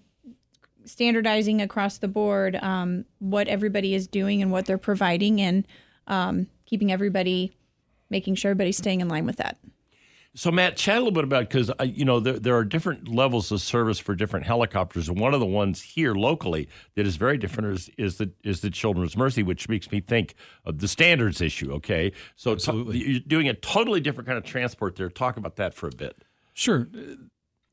standardizing 0.85 1.61
across 1.61 1.97
the 1.97 2.07
board 2.07 2.55
um, 2.57 3.05
what 3.19 3.47
everybody 3.47 3.93
is 3.93 4.07
doing 4.07 4.41
and 4.41 4.51
what 4.51 4.65
they're 4.65 4.77
providing, 4.77 5.41
and 5.41 5.67
um, 6.07 6.47
keeping 6.65 6.91
everybody, 6.91 7.55
making 8.09 8.35
sure 8.35 8.51
everybody's 8.51 8.77
staying 8.77 9.01
in 9.01 9.07
line 9.07 9.25
with 9.25 9.37
that. 9.37 9.57
So, 10.33 10.49
Matt, 10.49 10.77
chat 10.77 10.95
a 10.95 10.99
little 10.99 11.11
bit 11.11 11.25
about 11.25 11.49
because 11.49 11.69
you 11.83 12.05
know 12.05 12.21
there, 12.21 12.39
there 12.39 12.55
are 12.55 12.63
different 12.63 13.09
levels 13.09 13.51
of 13.51 13.59
service 13.59 13.99
for 13.99 14.15
different 14.15 14.45
helicopters, 14.45 15.09
and 15.09 15.19
one 15.19 15.33
of 15.33 15.41
the 15.41 15.45
ones 15.45 15.81
here 15.81 16.13
locally 16.13 16.69
that 16.95 17.05
is 17.05 17.17
very 17.17 17.37
different 17.37 17.75
is, 17.75 17.89
is 17.97 18.17
the 18.17 18.31
is 18.41 18.61
the 18.61 18.69
Children's 18.69 19.17
Mercy, 19.17 19.43
which 19.43 19.67
makes 19.67 19.91
me 19.91 19.99
think 19.99 20.35
of 20.63 20.79
the 20.79 20.87
standards 20.87 21.41
issue. 21.41 21.73
Okay, 21.73 22.13
so 22.37 22.53
Absolutely. 22.53 22.99
you're 22.99 23.19
doing 23.19 23.49
a 23.49 23.53
totally 23.53 23.99
different 23.99 24.25
kind 24.25 24.37
of 24.37 24.45
transport 24.45 24.95
there. 24.95 25.09
Talk 25.09 25.35
about 25.35 25.57
that 25.57 25.73
for 25.73 25.87
a 25.87 25.95
bit. 25.95 26.23
Sure. 26.53 26.87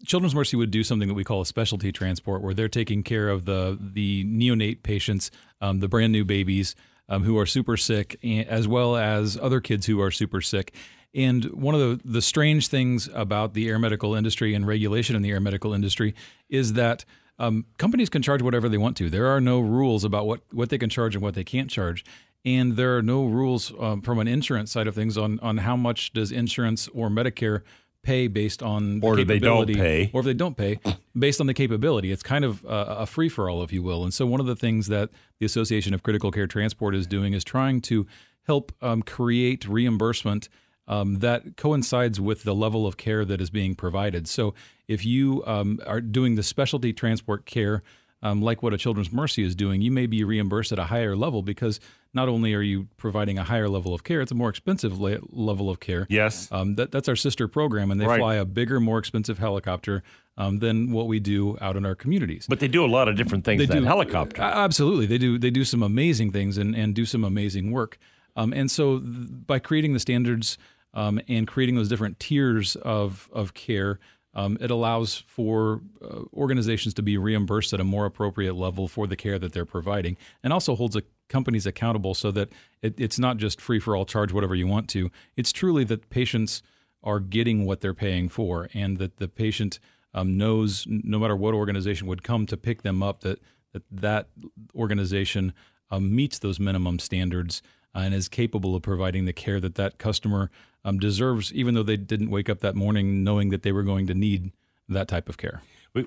Children's 0.09 0.35
Mercy 0.35 0.57
would 0.57 0.71
do 0.71 0.83
something 0.83 1.07
that 1.07 1.15
we 1.15 1.23
call 1.23 1.43
a 1.43 1.47
specialty 1.47 1.93
transport, 1.93 2.43
where 2.43 2.55
they're 2.55 2.69
taking 2.69 3.03
care 3.03 3.29
of 3.29 3.45
the 3.45 3.79
the 3.79 4.25
neonate 4.25 4.83
patients, 4.83 5.31
um, 5.61 5.81
the 5.81 5.89
brand 5.89 6.13
new 6.13 6.25
babies 6.25 6.75
um, 7.11 7.23
who 7.23 7.39
are 7.39 7.47
super 7.47 7.77
sick, 7.77 8.19
as 8.25 8.67
well 8.67 8.97
as 8.97 9.39
other 9.41 9.61
kids 9.61 9.87
who 9.87 10.01
are 10.01 10.11
super 10.11 10.41
sick. 10.41 10.75
And 11.15 11.45
one 11.53 11.75
of 11.75 11.81
the, 11.81 12.01
the 12.05 12.23
strange 12.23 12.69
things 12.69 13.09
about 13.13 13.55
the 13.55 13.69
air 13.69 13.79
medical 13.79 14.15
industry 14.15 14.55
and 14.55 14.67
regulation 14.67 15.15
in 15.15 15.23
the 15.23 15.31
air 15.31 15.41
medical 15.41 15.73
industry 15.73 16.15
is 16.49 16.73
that 16.73 17.05
um, 17.39 17.67
companies 17.79 18.09
can 18.09 18.23
charge 18.23 18.43
whatever 18.43 18.69
they 18.69 18.79
want 18.79 18.97
to. 18.99 19.09
There 19.09 19.27
are 19.27 19.41
no 19.41 19.61
rules 19.61 20.05
about 20.05 20.27
what, 20.27 20.41
what 20.53 20.71
they 20.71 20.79
can 20.79 20.91
charge 20.91 21.15
and 21.15 21.23
what 21.23 21.35
they 21.35 21.45
can't 21.45 21.71
charge. 21.71 22.05
And 22.45 22.77
there 22.77 22.97
are 22.97 23.03
no 23.03 23.25
rules 23.25 23.73
um, 23.79 24.01
from 24.03 24.19
an 24.19 24.29
insurance 24.29 24.71
side 24.71 24.87
of 24.87 24.95
things 24.95 25.17
on, 25.17 25.39
on 25.41 25.59
how 25.59 25.77
much 25.77 26.13
does 26.13 26.31
insurance 26.31 26.89
or 26.89 27.09
Medicare 27.09 27.63
pay 28.03 28.27
based 28.29 28.63
on 28.63 29.01
the 29.01 29.07
Or 29.07 29.25
they 29.25 29.39
don't 29.39 29.67
pay. 29.67 30.11
or 30.13 30.21
if 30.21 30.27
they 30.27 30.35
don't 30.35 30.57
pay 30.57 30.79
based 31.19 31.41
on 31.41 31.47
the 31.47 31.55
capability. 31.55 32.13
It's 32.13 32.23
kind 32.23 32.45
of 32.45 32.65
a, 32.65 33.01
a 33.01 33.07
free 33.07 33.29
for 33.29 33.51
all, 33.51 33.63
if 33.63 33.73
you 33.73 33.83
will. 33.83 34.05
And 34.05 34.15
so, 34.15 34.27
one 34.27 34.41
of 34.41 34.47
the 34.47 34.57
things 34.57 34.87
that 34.89 35.11
the 35.39 35.47
Association 35.47 35.95
of 35.95 36.03
Critical 36.03 36.31
Care 36.31 36.47
Transport 36.47 36.95
is 36.95 37.07
doing 37.07 37.33
is 37.35 37.45
trying 37.45 37.81
to 37.83 38.07
help 38.47 38.73
um, 38.81 39.03
create 39.03 39.67
reimbursement 39.69 40.49
um, 40.87 41.17
that 41.17 41.57
coincides 41.59 42.19
with 42.19 42.45
the 42.45 42.55
level 42.55 42.87
of 42.87 42.97
care 42.97 43.25
that 43.27 43.41
is 43.43 43.51
being 43.51 43.75
provided. 43.75 44.27
So, 44.29 44.55
if 44.87 45.05
you 45.05 45.45
um, 45.47 45.81
are 45.87 46.01
doing 46.01 46.37
the 46.37 46.43
specialty 46.43 46.93
transport 46.95 47.45
care, 47.45 47.83
um, 48.23 48.43
like 48.43 48.63
what 48.63 48.75
a 48.75 48.79
Children's 48.79 49.13
Mercy 49.13 49.45
is 49.45 49.55
doing, 49.55 49.81
you 49.81 49.91
may 49.91 50.07
be 50.07 50.25
reimbursed 50.25 50.73
at 50.73 50.79
a 50.79 50.85
higher 50.85 51.15
level 51.17 51.43
because 51.43 51.79
not 52.15 52.29
only 52.29 52.55
are 52.55 52.63
you 52.63 52.89
providing 52.97 53.39
a 53.39 53.45
higher 53.45 53.69
level 53.69 53.95
of 53.95 54.03
care, 54.03 54.21
it's 54.21 54.33
a 54.33 54.35
more 54.35 54.49
expensive 54.49 54.99
le- 55.01 55.19
level 55.31 55.71
of 55.71 55.79
care. 55.79 56.07
Yes. 56.11 56.49
Um, 56.51 56.75
that, 56.77 56.91
that's 56.91 57.09
our 57.09 57.17
sister 57.17 57.47
program, 57.49 57.91
and 57.91 58.01
they 58.01 58.07
Right. 58.07 58.19
fly 58.19 58.35
a 58.37 58.45
bigger, 58.45 58.81
more 58.81 58.99
expensive 58.99 59.39
helicopter 59.39 60.03
um, 60.37 60.59
than 60.61 60.91
what 60.93 61.07
we 61.07 61.21
do 61.21 61.57
out 61.61 61.77
in 61.77 61.85
our 61.85 61.95
communities. 61.95 62.47
But 62.49 62.61
they 62.61 62.69
do 62.69 62.85
a 62.85 62.87
lot 62.89 63.09
of 63.09 63.17
different 63.17 63.45
things. 63.45 63.67
they 63.67 63.79
do 63.79 63.85
helicopter. 63.85 64.41
Absolutely. 64.43 65.07
They 65.07 65.19
do. 65.19 65.39
They 65.39 65.51
do 65.51 65.65
some 65.65 65.83
amazing 65.83 66.33
things 66.33 66.57
and, 66.59 66.75
and 66.77 66.95
do 66.95 67.05
some 67.05 67.25
amazing 67.25 67.71
work. 67.73 67.99
Um, 68.37 68.53
and 68.53 68.71
so, 68.71 69.01
th- 69.01 69.07
by 69.47 69.59
creating 69.59 69.95
the 69.95 70.01
standards 70.01 70.57
um, 70.95 71.21
and 71.29 71.47
creating 71.47 71.75
those 71.75 71.89
different 71.89 72.19
tiers 72.21 72.77
of 72.77 73.29
of 73.33 73.53
care, 73.55 73.99
um, 74.35 74.59
it 74.61 74.71
allows 74.71 75.17
for 75.17 75.81
uh, 76.03 76.21
organizations 76.35 76.95
to 76.95 77.03
be 77.03 77.17
reimbursed 77.17 77.73
at 77.73 77.81
a 77.81 77.85
more 77.85 78.07
appropriate 78.07 78.55
level 78.55 78.89
for 78.89 79.07
the 79.07 79.17
care 79.17 79.39
that 79.39 79.53
they're 79.53 79.65
providing, 79.65 80.17
and 80.43 80.53
also 80.53 80.77
holds 80.77 80.97
a 80.97 81.03
companies 81.29 81.67
accountable 81.67 82.15
so 82.15 82.31
that 82.31 82.51
it, 82.83 82.99
it's 82.99 83.19
not 83.19 83.37
just 83.37 83.61
free 83.61 83.79
for 83.79 83.95
all, 83.95 84.07
charge 84.07 84.33
whatever 84.33 84.55
you 84.55 84.67
want 84.67 84.89
to. 84.89 85.11
It's 85.37 85.53
truly 85.53 85.85
that 85.85 86.09
patients 86.11 86.63
are 87.03 87.21
getting 87.21 87.67
what 87.67 87.81
they're 87.81 87.95
paying 87.95 88.29
for, 88.29 88.69
and 88.75 88.99
that 88.99 89.19
the 89.19 89.29
patient 89.29 89.79
um, 90.15 90.37
knows 90.37 90.87
no 90.89 91.19
matter 91.19 91.37
what 91.37 91.55
organization 91.55 92.07
would 92.07 92.23
come 92.23 92.47
to 92.47 92.57
pick 92.57 92.83
them 92.83 93.03
up 93.03 93.21
that 93.21 93.41
that 93.73 93.83
that 93.91 94.29
organization 94.75 95.53
um, 95.91 96.15
meets 96.15 96.39
those 96.39 96.59
minimum 96.59 96.99
standards 96.99 97.63
and 98.05 98.15
is 98.15 98.29
capable 98.29 98.75
of 98.75 98.83
providing 98.83 99.25
the 99.25 99.33
care 99.33 99.61
that 99.61 99.75
that 99.77 99.99
customer 99.99 100.51
um, 100.85 100.99
deserves, 100.99 101.53
even 101.53 101.75
though 101.75 101.83
they 101.83 101.97
didn't 101.97 102.31
wake 102.31 102.49
up 102.49 102.61
that 102.61 102.75
morning 102.75 103.25
knowing 103.25 103.51
that 103.51 103.63
they 103.63 103.73
were 103.73 103.83
going 103.83 104.07
to 104.07 104.15
need 104.15 104.53
that 104.89 105.09
type 105.09 105.29
of 105.29 105.37
care. 105.37 105.63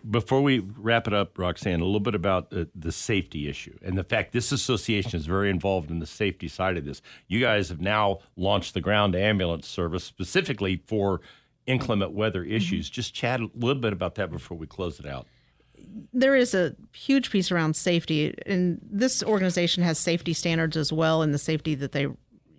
Before 0.09 0.41
we 0.41 0.59
wrap 0.59 1.07
it 1.07 1.13
up, 1.13 1.37
Roxanne, 1.37 1.81
a 1.81 1.85
little 1.85 1.99
bit 1.99 2.15
about 2.15 2.49
the, 2.51 2.69
the 2.73 2.91
safety 2.91 3.49
issue 3.49 3.77
and 3.81 3.97
the 3.97 4.03
fact 4.03 4.31
this 4.31 4.51
association 4.51 5.19
is 5.19 5.25
very 5.25 5.49
involved 5.49 5.89
in 5.89 5.99
the 5.99 6.05
safety 6.05 6.47
side 6.47 6.77
of 6.77 6.85
this. 6.85 7.01
You 7.27 7.39
guys 7.39 7.69
have 7.69 7.81
now 7.81 8.19
launched 8.37 8.73
the 8.73 8.81
ground 8.81 9.15
ambulance 9.15 9.67
service 9.67 10.03
specifically 10.03 10.81
for 10.85 11.19
inclement 11.65 12.11
weather 12.11 12.43
issues. 12.43 12.89
Just 12.89 13.13
chat 13.13 13.41
a 13.41 13.49
little 13.55 13.81
bit 13.81 13.91
about 13.91 14.15
that 14.15 14.31
before 14.31 14.57
we 14.57 14.67
close 14.67 14.99
it 14.99 15.05
out. 15.05 15.27
There 16.13 16.35
is 16.35 16.53
a 16.53 16.75
huge 16.93 17.31
piece 17.31 17.51
around 17.51 17.75
safety, 17.75 18.33
and 18.45 18.79
this 18.83 19.23
organization 19.23 19.83
has 19.83 19.97
safety 19.97 20.33
standards 20.33 20.77
as 20.77 20.91
well, 20.91 21.21
and 21.21 21.33
the 21.33 21.37
safety 21.37 21.75
that 21.75 21.91
they, 21.91 22.07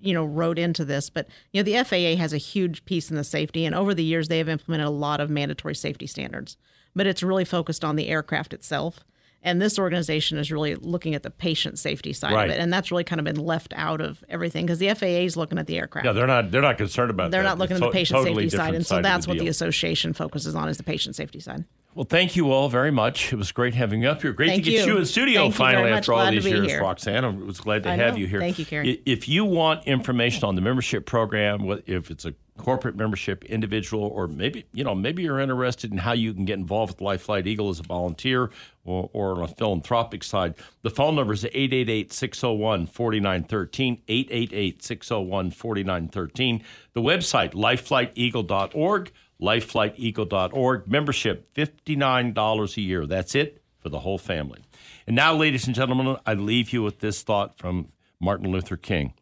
you 0.00 0.14
know, 0.14 0.24
wrote 0.24 0.58
into 0.58 0.84
this. 0.84 1.10
But 1.10 1.28
you 1.52 1.62
know, 1.62 1.64
the 1.64 1.84
FAA 1.84 2.20
has 2.20 2.32
a 2.32 2.38
huge 2.38 2.84
piece 2.84 3.10
in 3.10 3.16
the 3.16 3.24
safety, 3.24 3.64
and 3.64 3.74
over 3.74 3.94
the 3.94 4.04
years 4.04 4.28
they 4.28 4.38
have 4.38 4.48
implemented 4.48 4.86
a 4.86 4.90
lot 4.90 5.20
of 5.20 5.30
mandatory 5.30 5.74
safety 5.74 6.06
standards. 6.06 6.56
But 6.94 7.06
it's 7.06 7.22
really 7.22 7.44
focused 7.44 7.84
on 7.84 7.96
the 7.96 8.08
aircraft 8.08 8.52
itself, 8.52 9.00
and 9.42 9.60
this 9.60 9.78
organization 9.78 10.38
is 10.38 10.50
really 10.52 10.74
looking 10.76 11.14
at 11.14 11.22
the 11.22 11.30
patient 11.30 11.78
safety 11.78 12.12
side 12.12 12.32
Right. 12.32 12.48
of 12.50 12.56
it, 12.56 12.60
and 12.60 12.72
that's 12.72 12.90
really 12.90 13.04
kind 13.04 13.18
of 13.18 13.24
been 13.24 13.36
left 13.44 13.72
out 13.76 14.00
of 14.00 14.22
everything 14.28 14.66
because 14.66 14.78
the 14.78 14.88
FAA 14.94 15.24
is 15.24 15.36
looking 15.36 15.58
at 15.58 15.66
the 15.66 15.78
aircraft. 15.78 16.06
Yeah, 16.06 16.12
they're 16.12 16.26
not 16.26 16.50
they're 16.50 16.62
not 16.62 16.78
concerned 16.78 17.10
about 17.10 17.30
They're 17.30 17.42
that. 17.42 17.48
not 17.50 17.58
looking 17.58 17.76
It's 17.76 17.82
at 17.82 17.86
the 17.86 17.90
to- 17.90 17.92
patient 17.92 18.18
totally 18.18 18.44
safety 18.44 18.56
side, 18.56 18.74
and 18.74 18.86
so 18.86 18.96
side 18.96 19.04
that's 19.04 19.26
what 19.26 19.34
deal. 19.34 19.44
the 19.44 19.48
association 19.50 20.12
focuses 20.12 20.54
on 20.54 20.68
is 20.68 20.76
the 20.76 20.84
patient 20.84 21.16
safety 21.16 21.40
side. 21.40 21.64
Well, 21.94 22.06
thank 22.06 22.36
you 22.36 22.50
all 22.50 22.70
very 22.70 22.90
much. 22.90 23.34
It 23.34 23.36
was 23.36 23.52
great 23.52 23.74
having 23.74 24.00
you 24.02 24.08
up 24.08 24.22
here. 24.22 24.32
Great 24.32 24.48
Thank 24.48 24.64
to 24.64 24.70
get 24.70 24.86
you. 24.86 24.94
you 24.94 24.98
in 25.00 25.04
studio 25.04 25.42
Thank 25.42 25.54
finally 25.56 25.90
after 25.90 26.14
all 26.14 26.20
Glad 26.20 26.30
to 26.30 26.36
these 26.40 26.46
years, 26.50 26.66
here. 26.66 26.80
Roxanne. 26.80 27.22
I 27.22 27.28
was 27.28 27.60
glad 27.60 27.82
to 27.82 27.90
I 27.90 27.96
have 27.96 28.14
know. 28.14 28.20
you 28.20 28.26
here. 28.26 28.40
Thank 28.40 28.58
you. 28.58 28.80
I- 28.80 28.98
If 29.04 29.28
you 29.28 29.44
want 29.44 29.86
information 29.86 30.44
on 30.44 30.54
the 30.54 30.62
membership 30.62 31.04
program, 31.04 31.68
if 31.86 32.10
it's 32.10 32.24
a 32.24 32.32
corporate 32.62 32.94
membership, 32.94 33.44
individual, 33.46 34.04
or 34.04 34.28
maybe 34.28 34.64
you 34.72 34.84
know 34.84 34.94
maybe 34.94 35.24
you're 35.24 35.40
interested 35.40 35.90
in 35.90 35.98
how 35.98 36.12
you 36.12 36.32
can 36.32 36.44
get 36.44 36.60
involved 36.60 36.92
with 36.92 37.00
Life 37.00 37.22
Flight 37.22 37.48
Eagle 37.48 37.70
as 37.70 37.80
a 37.80 37.82
volunteer 37.82 38.52
or, 38.84 39.10
or 39.12 39.38
on 39.38 39.42
a 39.42 39.48
philanthropic 39.48 40.22
side, 40.22 40.54
the 40.82 40.90
phone 40.90 41.16
number 41.16 41.32
is 41.32 41.42
888-601-4913, 41.42 44.02
888-601-4913. 44.06 46.62
The 46.92 47.00
website, 47.00 47.54
lifeflighteagle.org, 47.54 49.10
lifeflighteagle.org. 49.40 50.88
Membership, 50.88 51.52
$59 51.54 52.76
a 52.76 52.80
year. 52.80 53.06
That's 53.06 53.34
it 53.34 53.60
for 53.80 53.88
the 53.88 53.98
whole 54.00 54.18
family. 54.18 54.64
And 55.06 55.16
now, 55.16 55.34
ladies 55.34 55.66
and 55.66 55.74
gentlemen, 55.74 56.18
I 56.24 56.34
leave 56.34 56.72
you 56.72 56.84
with 56.84 57.00
this 57.00 57.22
thought 57.22 57.58
from 57.58 57.88
Martin 58.20 58.52
Luther 58.52 58.76
King. 58.76 59.14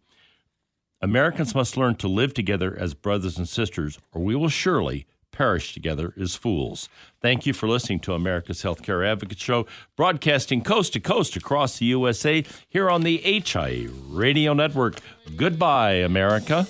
Americans 1.03 1.55
must 1.55 1.79
learn 1.79 1.95
to 1.95 2.09
live 2.09 2.35
together 2.35 2.77
as 2.79 2.93
brothers 2.93 3.39
and 3.39 3.49
sisters, 3.49 3.99
or 4.13 4.23
we 4.23 4.37
will 4.37 4.51
surely 4.51 5.07
perish 5.33 5.73
together 5.73 6.13
as 6.21 6.35
fools. 6.35 6.91
Thank 7.23 7.47
you 7.47 7.55
for 7.55 7.67
listening 7.67 8.01
to 8.01 8.13
America's 8.13 8.63
Healthcare 8.63 9.07
Advocate 9.07 9.39
Show, 9.39 9.67
broadcasting 9.97 10.63
coast 10.63 10.93
to 10.93 11.01
coast 11.01 11.37
across 11.37 11.79
the 11.79 11.87
USA 11.87 12.45
here 12.69 12.91
on 12.91 13.01
the 13.01 13.17
HIA 13.19 13.89
Radio 14.09 14.53
Network. 14.53 15.01
Goodbye, 15.37 15.95
America. 15.95 16.67